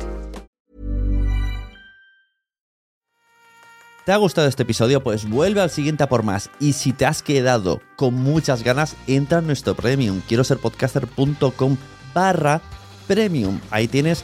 ¿Te 4.06 4.12
ha 4.12 4.18
gustado 4.18 4.48
este 4.48 4.62
episodio? 4.62 5.02
Pues 5.02 5.28
vuelve 5.28 5.62
al 5.62 5.72
siguiente 5.72 6.04
a 6.04 6.08
por 6.08 6.22
más. 6.22 6.52
Y 6.60 6.74
si 6.74 6.94
te 6.94 7.08
has 7.08 7.24
quedado 7.24 7.82
con 7.96 8.14
muchas 8.14 8.62
ganas, 8.62 8.96
entra 9.08 9.40
en 9.40 9.48
nuestro 9.48 9.74
premium. 9.74 10.22
Quiero 10.28 10.44
ser 10.44 10.60
podcaster.com 10.60 11.78
barra 12.14 12.62
premium. 13.08 13.60
Ahí 13.72 13.88
tienes 13.88 14.24